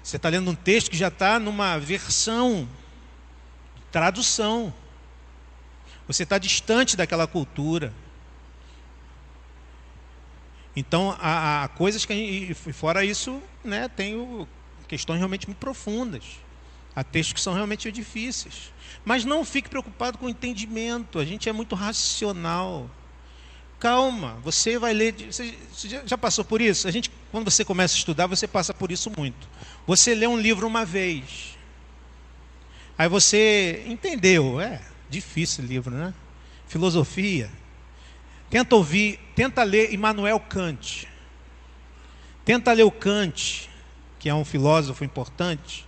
Você 0.02 0.16
está 0.16 0.28
lendo 0.28 0.50
um 0.50 0.54
texto 0.54 0.90
que 0.90 0.96
já 0.96 1.08
está 1.08 1.38
numa 1.38 1.78
versão, 1.78 2.68
tradução. 3.92 4.72
Você 6.06 6.22
está 6.22 6.38
distante 6.38 6.96
daquela 6.96 7.26
cultura. 7.26 7.92
Então, 10.74 11.16
há, 11.18 11.64
há 11.64 11.68
coisas 11.68 12.04
que, 12.04 12.54
fora 12.54 13.04
isso, 13.04 13.42
né, 13.64 13.88
tem 13.88 14.14
o, 14.14 14.46
questões 14.86 15.18
realmente 15.18 15.46
muito 15.46 15.58
profundas. 15.58 16.24
Há 16.96 17.04
textos 17.04 17.34
que 17.34 17.40
são 17.42 17.52
realmente 17.52 17.92
difíceis. 17.92 18.72
Mas 19.04 19.22
não 19.22 19.44
fique 19.44 19.68
preocupado 19.68 20.16
com 20.16 20.24
o 20.24 20.30
entendimento. 20.30 21.18
A 21.18 21.24
gente 21.26 21.46
é 21.46 21.52
muito 21.52 21.74
racional. 21.74 22.90
Calma, 23.78 24.38
você 24.42 24.78
vai 24.78 24.94
ler. 24.94 25.14
Você 25.30 25.54
já 26.06 26.16
passou 26.16 26.42
por 26.42 26.62
isso? 26.62 26.88
A 26.88 26.90
gente, 26.90 27.10
quando 27.30 27.50
você 27.50 27.66
começa 27.66 27.94
a 27.94 27.98
estudar, 27.98 28.26
você 28.26 28.48
passa 28.48 28.72
por 28.72 28.90
isso 28.90 29.12
muito. 29.14 29.46
Você 29.86 30.14
lê 30.14 30.26
um 30.26 30.38
livro 30.38 30.66
uma 30.66 30.86
vez. 30.86 31.56
Aí 32.96 33.10
você 33.10 33.84
entendeu, 33.86 34.58
é 34.58 34.80
difícil 35.10 35.64
livro, 35.64 35.94
né? 35.94 36.14
Filosofia. 36.66 37.50
Tenta 38.48 38.74
ouvir, 38.74 39.20
tenta 39.34 39.62
ler 39.62 39.92
Immanuel 39.92 40.40
Kant. 40.40 41.06
Tenta 42.42 42.72
ler 42.72 42.84
o 42.84 42.90
Kant, 42.90 43.68
que 44.18 44.30
é 44.30 44.34
um 44.34 44.46
filósofo 44.46 45.04
importante. 45.04 45.85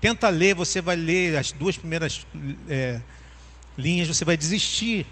Tenta 0.00 0.28
ler, 0.28 0.54
você 0.54 0.80
vai 0.80 0.96
ler 0.96 1.36
as 1.36 1.50
duas 1.52 1.76
primeiras 1.76 2.26
é, 2.68 3.00
linhas, 3.76 4.08
você 4.08 4.24
vai 4.24 4.36
desistir. 4.36 5.06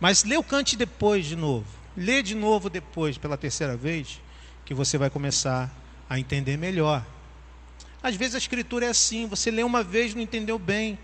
Mas 0.00 0.24
lê 0.24 0.36
o 0.36 0.42
Kant 0.42 0.76
depois 0.76 1.26
de 1.26 1.36
novo. 1.36 1.66
Lê 1.96 2.22
de 2.22 2.34
novo 2.34 2.68
depois, 2.68 3.16
pela 3.16 3.36
terceira 3.36 3.76
vez, 3.76 4.20
que 4.64 4.74
você 4.74 4.98
vai 4.98 5.08
começar 5.08 5.70
a 6.08 6.18
entender 6.18 6.56
melhor. 6.56 7.04
Às 8.02 8.16
vezes 8.16 8.34
a 8.34 8.38
escritura 8.38 8.86
é 8.86 8.88
assim, 8.88 9.26
você 9.26 9.50
lê 9.50 9.62
uma 9.62 9.82
vez 9.82 10.14
não 10.14 10.20
entendeu 10.20 10.58
bem. 10.58 10.98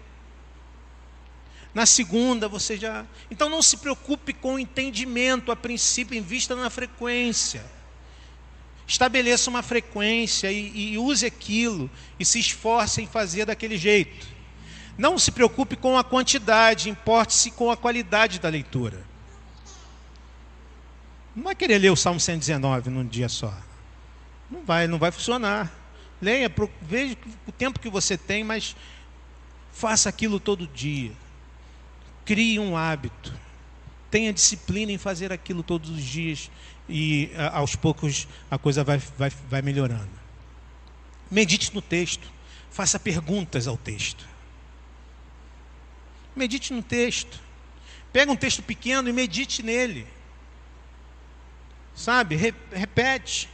Na 1.72 1.86
segunda 1.86 2.48
você 2.48 2.76
já. 2.76 3.06
Então 3.30 3.48
não 3.48 3.62
se 3.62 3.76
preocupe 3.76 4.32
com 4.32 4.54
o 4.54 4.58
entendimento 4.58 5.52
a 5.52 5.56
princípio, 5.56 6.18
em 6.18 6.20
vista 6.20 6.56
na 6.56 6.68
frequência. 6.68 7.64
Estabeleça 8.90 9.48
uma 9.48 9.62
frequência 9.62 10.50
e, 10.50 10.94
e 10.94 10.98
use 10.98 11.24
aquilo 11.24 11.88
e 12.18 12.24
se 12.24 12.40
esforce 12.40 13.00
em 13.00 13.06
fazer 13.06 13.46
daquele 13.46 13.78
jeito. 13.78 14.26
Não 14.98 15.16
se 15.16 15.30
preocupe 15.30 15.76
com 15.76 15.96
a 15.96 16.02
quantidade, 16.02 16.90
importe-se 16.90 17.52
com 17.52 17.70
a 17.70 17.76
qualidade 17.76 18.40
da 18.40 18.48
leitura. 18.48 19.04
Não 21.36 21.44
vai 21.44 21.54
querer 21.54 21.78
ler 21.78 21.90
o 21.90 21.96
Salmo 21.96 22.18
119 22.18 22.90
num 22.90 23.06
dia 23.06 23.28
só. 23.28 23.56
Não 24.50 24.64
vai, 24.64 24.88
não 24.88 24.98
vai 24.98 25.12
funcionar. 25.12 25.72
Leia, 26.20 26.52
veja 26.82 27.16
o 27.46 27.52
tempo 27.52 27.78
que 27.78 27.88
você 27.88 28.18
tem, 28.18 28.42
mas 28.42 28.74
faça 29.70 30.08
aquilo 30.08 30.40
todo 30.40 30.66
dia. 30.66 31.12
Crie 32.24 32.58
um 32.58 32.76
hábito. 32.76 33.32
Tenha 34.10 34.32
disciplina 34.32 34.90
em 34.90 34.98
fazer 34.98 35.32
aquilo 35.32 35.62
todos 35.62 35.90
os 35.90 36.02
dias 36.02 36.50
e 36.90 37.30
aos 37.52 37.76
poucos 37.76 38.26
a 38.50 38.58
coisa 38.58 38.82
vai, 38.82 38.98
vai, 38.98 39.30
vai 39.48 39.62
melhorando. 39.62 40.10
Medite 41.30 41.74
no 41.74 41.80
texto. 41.80 42.28
Faça 42.70 42.98
perguntas 42.98 43.66
ao 43.66 43.76
texto. 43.76 44.28
Medite 46.34 46.72
no 46.72 46.82
texto. 46.82 47.40
Pega 48.12 48.30
um 48.30 48.36
texto 48.36 48.62
pequeno 48.62 49.08
e 49.08 49.12
medite 49.12 49.62
nele. 49.62 50.06
Sabe? 51.94 52.36
Re 52.36 52.54
repete. 52.72 53.48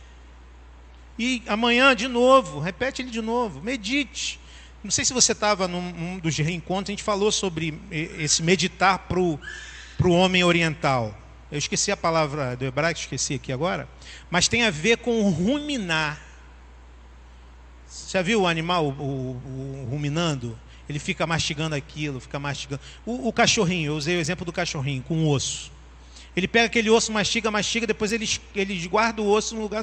E 1.18 1.42
amanhã 1.46 1.94
de 1.94 2.08
novo, 2.08 2.60
repete 2.60 3.02
ele 3.02 3.10
de 3.10 3.20
novo. 3.20 3.60
Medite. 3.62 4.38
Não 4.84 4.90
sei 4.90 5.04
se 5.04 5.12
você 5.12 5.32
estava 5.32 5.66
num, 5.66 5.92
num, 5.92 6.18
dos 6.18 6.36
reencontros, 6.36 6.90
a 6.90 6.92
gente 6.92 7.02
falou 7.02 7.32
sobre 7.32 7.78
esse 7.90 8.42
meditar 8.42 9.00
para 9.00 9.18
o 9.18 9.40
homem 10.10 10.44
oriental. 10.44 11.16
Eu 11.50 11.58
esqueci 11.58 11.92
a 11.92 11.96
palavra 11.96 12.56
do 12.56 12.64
hebraico, 12.64 13.00
esqueci 13.00 13.34
aqui 13.34 13.52
agora. 13.52 13.88
Mas 14.28 14.48
tem 14.48 14.64
a 14.64 14.70
ver 14.70 14.98
com 14.98 15.28
ruminar. 15.30 16.20
Você 17.86 18.18
já 18.18 18.22
viu 18.22 18.42
o 18.42 18.46
animal 18.46 18.86
o, 18.86 18.90
o, 18.90 19.82
o 19.84 19.88
ruminando? 19.88 20.58
Ele 20.88 20.98
fica 20.98 21.26
mastigando 21.26 21.74
aquilo, 21.74 22.20
fica 22.20 22.38
mastigando. 22.38 22.80
O, 23.04 23.28
o, 23.28 23.32
cachorrinho, 23.32 23.92
eu 23.92 23.96
usei 23.96 24.16
o 24.16 24.20
exemplo 24.20 24.44
do 24.44 24.52
cachorrinho, 24.52 25.02
com 25.02 25.28
osso. 25.28 25.70
Ele 26.36 26.46
pega 26.46 26.66
aquele 26.66 26.90
osso, 26.90 27.12
mastiga, 27.12 27.50
mastiga, 27.50 27.86
depois 27.86 28.12
ele, 28.12 28.28
ele 28.54 28.86
guarda 28.88 29.22
o 29.22 29.28
osso 29.28 29.54
no 29.54 29.62
lugar, 29.62 29.82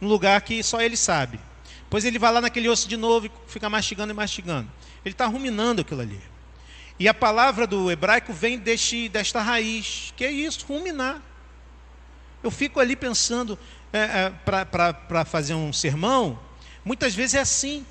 no 0.00 0.08
lugar 0.08 0.40
que 0.42 0.62
só 0.62 0.80
ele 0.80 0.96
sabe. 0.96 1.40
Depois 1.84 2.04
ele 2.04 2.18
vai 2.18 2.32
lá 2.32 2.40
naquele 2.40 2.68
osso 2.68 2.88
de 2.88 2.96
novo 2.96 3.26
e 3.26 3.30
fica 3.46 3.70
mastigando 3.70 4.12
e 4.12 4.14
mastigando. 4.14 4.70
Ele 5.04 5.14
está 5.14 5.26
ruminando 5.26 5.80
aquilo 5.80 6.00
ali. 6.00 6.20
E 6.98 7.08
a 7.08 7.14
palavra 7.14 7.66
do 7.66 7.90
hebraico 7.90 8.32
vem 8.32 8.58
deste, 8.58 9.08
desta 9.08 9.42
raiz, 9.42 10.14
que 10.16 10.24
é 10.24 10.30
isso, 10.30 10.64
ruminar. 10.66 11.20
Eu 12.42 12.50
fico 12.50 12.80
ali 12.80 12.96
pensando, 12.96 13.58
é, 13.92 13.98
é, 13.98 14.32
para 14.40 15.24
fazer 15.24 15.54
um 15.54 15.72
sermão, 15.72 16.38
muitas 16.84 17.14
vezes 17.14 17.34
é 17.34 17.40
assim. 17.40 17.84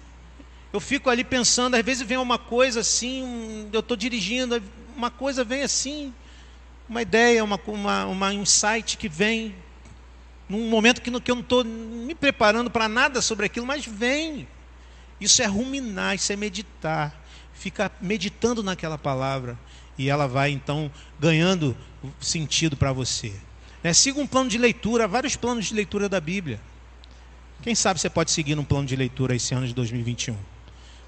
Eu 0.73 0.79
fico 0.79 1.09
ali 1.09 1.23
pensando, 1.23 1.75
às 1.75 1.85
vezes 1.85 2.05
vem 2.05 2.17
uma 2.17 2.39
coisa 2.39 2.79
assim, 2.79 3.69
eu 3.71 3.79
estou 3.79 3.95
dirigindo, 3.95 4.61
uma 4.95 5.11
coisa 5.11 5.43
vem 5.43 5.61
assim, 5.61 6.13
uma 6.89 7.01
ideia, 7.01 7.43
uma, 7.43 7.59
uma, 7.67 8.05
uma 8.05 8.33
insight 8.33 8.97
que 8.97 9.07
vem, 9.07 9.55
num 10.49 10.69
momento 10.69 11.01
que, 11.01 11.11
que 11.19 11.31
eu 11.31 11.35
não 11.35 11.41
estou 11.41 11.63
me 11.63 12.13
preparando 12.15 12.69
para 12.69 12.87
nada 12.87 13.21
sobre 13.21 13.45
aquilo, 13.45 13.65
mas 13.65 13.85
vem. 13.85 14.47
Isso 15.19 15.41
é 15.41 15.45
ruminar, 15.45 16.15
isso 16.15 16.31
é 16.31 16.35
meditar. 16.35 17.24
Fica 17.55 17.91
meditando 17.99 18.61
naquela 18.61 18.97
palavra 18.97 19.57
e 19.97 20.09
ela 20.09 20.27
vai 20.27 20.51
então 20.51 20.91
ganhando 21.19 21.75
sentido 22.19 22.77
para 22.77 22.93
você. 22.93 23.33
Né? 23.83 23.93
Siga 23.93 24.19
um 24.19 24.27
plano 24.27 24.49
de 24.49 24.57
leitura, 24.57 25.07
vários 25.07 25.35
planos 25.35 25.65
de 25.65 25.73
leitura 25.73 26.07
da 26.07 26.21
Bíblia. 26.21 26.59
Quem 27.63 27.73
sabe 27.73 27.99
você 27.99 28.09
pode 28.09 28.31
seguir 28.31 28.59
um 28.59 28.63
plano 28.63 28.85
de 28.85 28.95
leitura 28.95 29.35
esse 29.35 29.53
ano 29.53 29.65
de 29.65 29.73
2021 29.73 30.35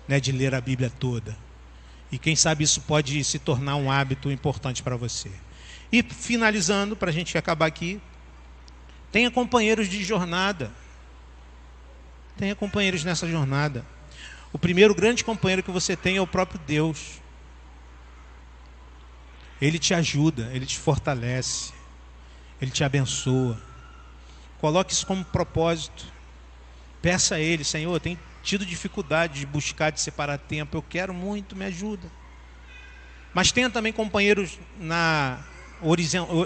né, 0.07 0.19
de 0.19 0.31
ler 0.31 0.55
a 0.55 0.61
Bíblia 0.61 0.89
toda. 0.89 1.37
E 2.11 2.17
quem 2.17 2.35
sabe 2.35 2.63
isso 2.63 2.81
pode 2.81 3.21
se 3.23 3.37
tornar 3.37 3.75
um 3.75 3.91
hábito 3.91 4.31
importante 4.31 4.81
para 4.81 4.95
você. 4.95 5.29
E 5.91 6.01
finalizando, 6.01 6.95
para 6.95 7.09
a 7.09 7.13
gente 7.13 7.37
acabar 7.37 7.65
aqui, 7.65 7.99
tenha 9.11 9.29
companheiros 9.29 9.89
de 9.89 10.03
jornada. 10.03 10.71
Tenha 12.37 12.55
companheiros 12.55 13.03
nessa 13.03 13.27
jornada. 13.27 13.85
O 14.51 14.57
primeiro 14.57 14.95
grande 14.95 15.23
companheiro 15.23 15.63
que 15.63 15.71
você 15.71 15.95
tem 15.95 16.17
é 16.17 16.21
o 16.21 16.27
próprio 16.27 16.59
Deus. 16.65 17.21
Ele 19.61 19.79
te 19.79 19.93
ajuda, 19.93 20.49
ele 20.53 20.65
te 20.65 20.77
fortalece, 20.77 21.73
ele 22.61 22.71
te 22.71 22.83
abençoa. 22.83 23.61
Coloque 24.59 24.93
isso 24.93 25.05
como 25.05 25.25
propósito. 25.25 26.05
Peça 27.01 27.35
a 27.35 27.39
Ele, 27.39 27.63
Senhor, 27.63 27.99
tem 27.99 28.17
tido 28.41 28.65
dificuldade 28.65 29.39
de 29.39 29.45
buscar, 29.45 29.91
de 29.91 30.01
separar 30.01 30.37
tempo. 30.37 30.77
Eu 30.77 30.81
quero 30.81 31.13
muito, 31.13 31.55
me 31.55 31.65
ajuda. 31.65 32.09
Mas 33.33 33.51
tenha 33.51 33.69
também 33.69 33.93
companheiros 33.93 34.57
na 34.79 35.39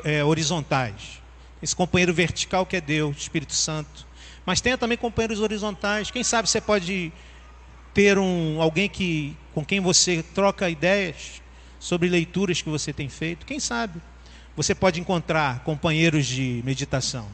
é, 0.03 0.23
horizontais. 0.23 1.21
Esse 1.61 1.75
companheiro 1.75 2.13
vertical 2.13 2.65
que 2.65 2.75
é 2.75 2.81
Deus, 2.81 3.17
Espírito 3.17 3.53
Santo. 3.53 4.07
Mas 4.45 4.59
tenha 4.59 4.77
também 4.77 4.97
companheiros 4.97 5.39
horizontais. 5.39 6.11
Quem 6.11 6.23
sabe 6.23 6.49
você 6.49 6.59
pode 6.59 7.13
ter 7.93 8.17
um 8.17 8.61
alguém 8.61 8.89
que 8.89 9.35
com 9.53 9.65
quem 9.65 9.79
você 9.79 10.23
troca 10.33 10.69
ideias 10.69 11.41
sobre 11.79 12.07
leituras 12.07 12.61
que 12.61 12.69
você 12.69 12.93
tem 12.93 13.09
feito. 13.09 13.45
Quem 13.45 13.59
sabe 13.59 14.01
você 14.55 14.75
pode 14.75 14.99
encontrar 14.99 15.63
companheiros 15.63 16.27
de 16.27 16.61
meditação 16.65 17.27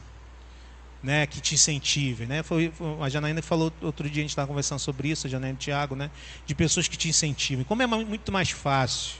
né, 1.02 1.26
que 1.26 1.40
te 1.40 1.54
incentive. 1.54 2.26
Né? 2.26 2.42
Foi, 2.42 2.72
a 3.00 3.08
Janaína 3.08 3.42
falou 3.42 3.72
outro 3.82 4.08
dia, 4.08 4.20
a 4.20 4.24
gente 4.24 4.30
estava 4.30 4.48
conversando 4.48 4.78
sobre 4.78 5.08
isso, 5.08 5.26
a 5.26 5.30
Janaína 5.30 5.54
e 5.54 5.56
o 5.56 5.58
Tiago, 5.58 5.94
né, 5.94 6.10
de 6.46 6.54
pessoas 6.54 6.88
que 6.88 6.96
te 6.96 7.08
incentivem. 7.08 7.64
Como 7.64 7.82
é 7.82 7.86
muito 7.86 8.32
mais 8.32 8.50
fácil 8.50 9.16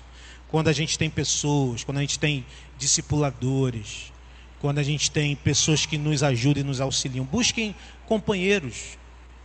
quando 0.48 0.69
a 0.69 0.73
gente 0.73 0.98
tem 0.98 1.10
pessoas, 1.10 1.85
quando 1.85 1.98
a 1.98 2.01
gente 2.01 2.19
tem 2.19 2.44
discipuladores, 2.78 4.12
quando 4.60 4.78
a 4.78 4.82
gente 4.82 5.10
tem 5.10 5.36
pessoas 5.36 5.86
que 5.86 5.98
nos 5.98 6.23
ajudam 6.23 6.62
e 6.62 6.66
nos 6.66 6.81
auxiliam. 6.81 7.24
Busquem 7.24 7.74
companheiros 8.06 8.98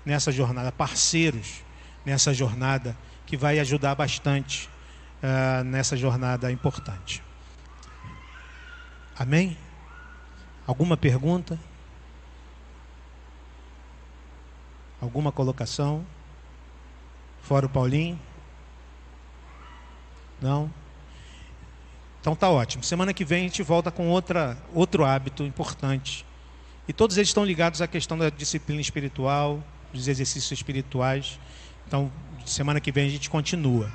nessa 0.05 0.31
jornada, 0.31 0.71
parceiros 0.71 1.62
nessa 2.05 2.33
jornada, 2.33 2.97
que 3.25 3.37
vai 3.37 3.59
ajudar 3.59 3.95
bastante 3.95 4.69
uh, 5.21 5.63
nessa 5.63 5.95
jornada 5.95 6.51
importante. 6.51 7.23
Amém? 9.17 9.57
Alguma 10.65 10.97
pergunta? 10.97 11.59
Alguma 15.01 15.31
colocação? 15.31 16.05
Fora 17.41 17.65
o 17.65 17.69
Paulinho? 17.69 18.19
Não? 20.41 20.71
Então 22.21 22.35
tá 22.35 22.49
ótimo. 22.49 22.83
Semana 22.83 23.13
que 23.13 23.25
vem 23.25 23.41
a 23.41 23.43
gente 23.43 23.61
volta 23.61 23.91
com 23.91 24.07
outra, 24.07 24.57
outro 24.73 25.03
hábito 25.03 25.43
importante. 25.43 26.25
E 26.87 26.93
todos 26.93 27.17
eles 27.17 27.29
estão 27.29 27.45
ligados 27.45 27.81
à 27.81 27.87
questão 27.87 28.17
da 28.17 28.29
disciplina 28.29 28.79
espiritual, 28.79 29.61
dos 29.93 30.07
exercícios 30.07 30.51
espirituais. 30.51 31.37
Então, 31.87 32.11
semana 32.45 32.79
que 32.79 32.91
vem 32.91 33.07
a 33.07 33.09
gente 33.09 33.29
continua. 33.29 33.89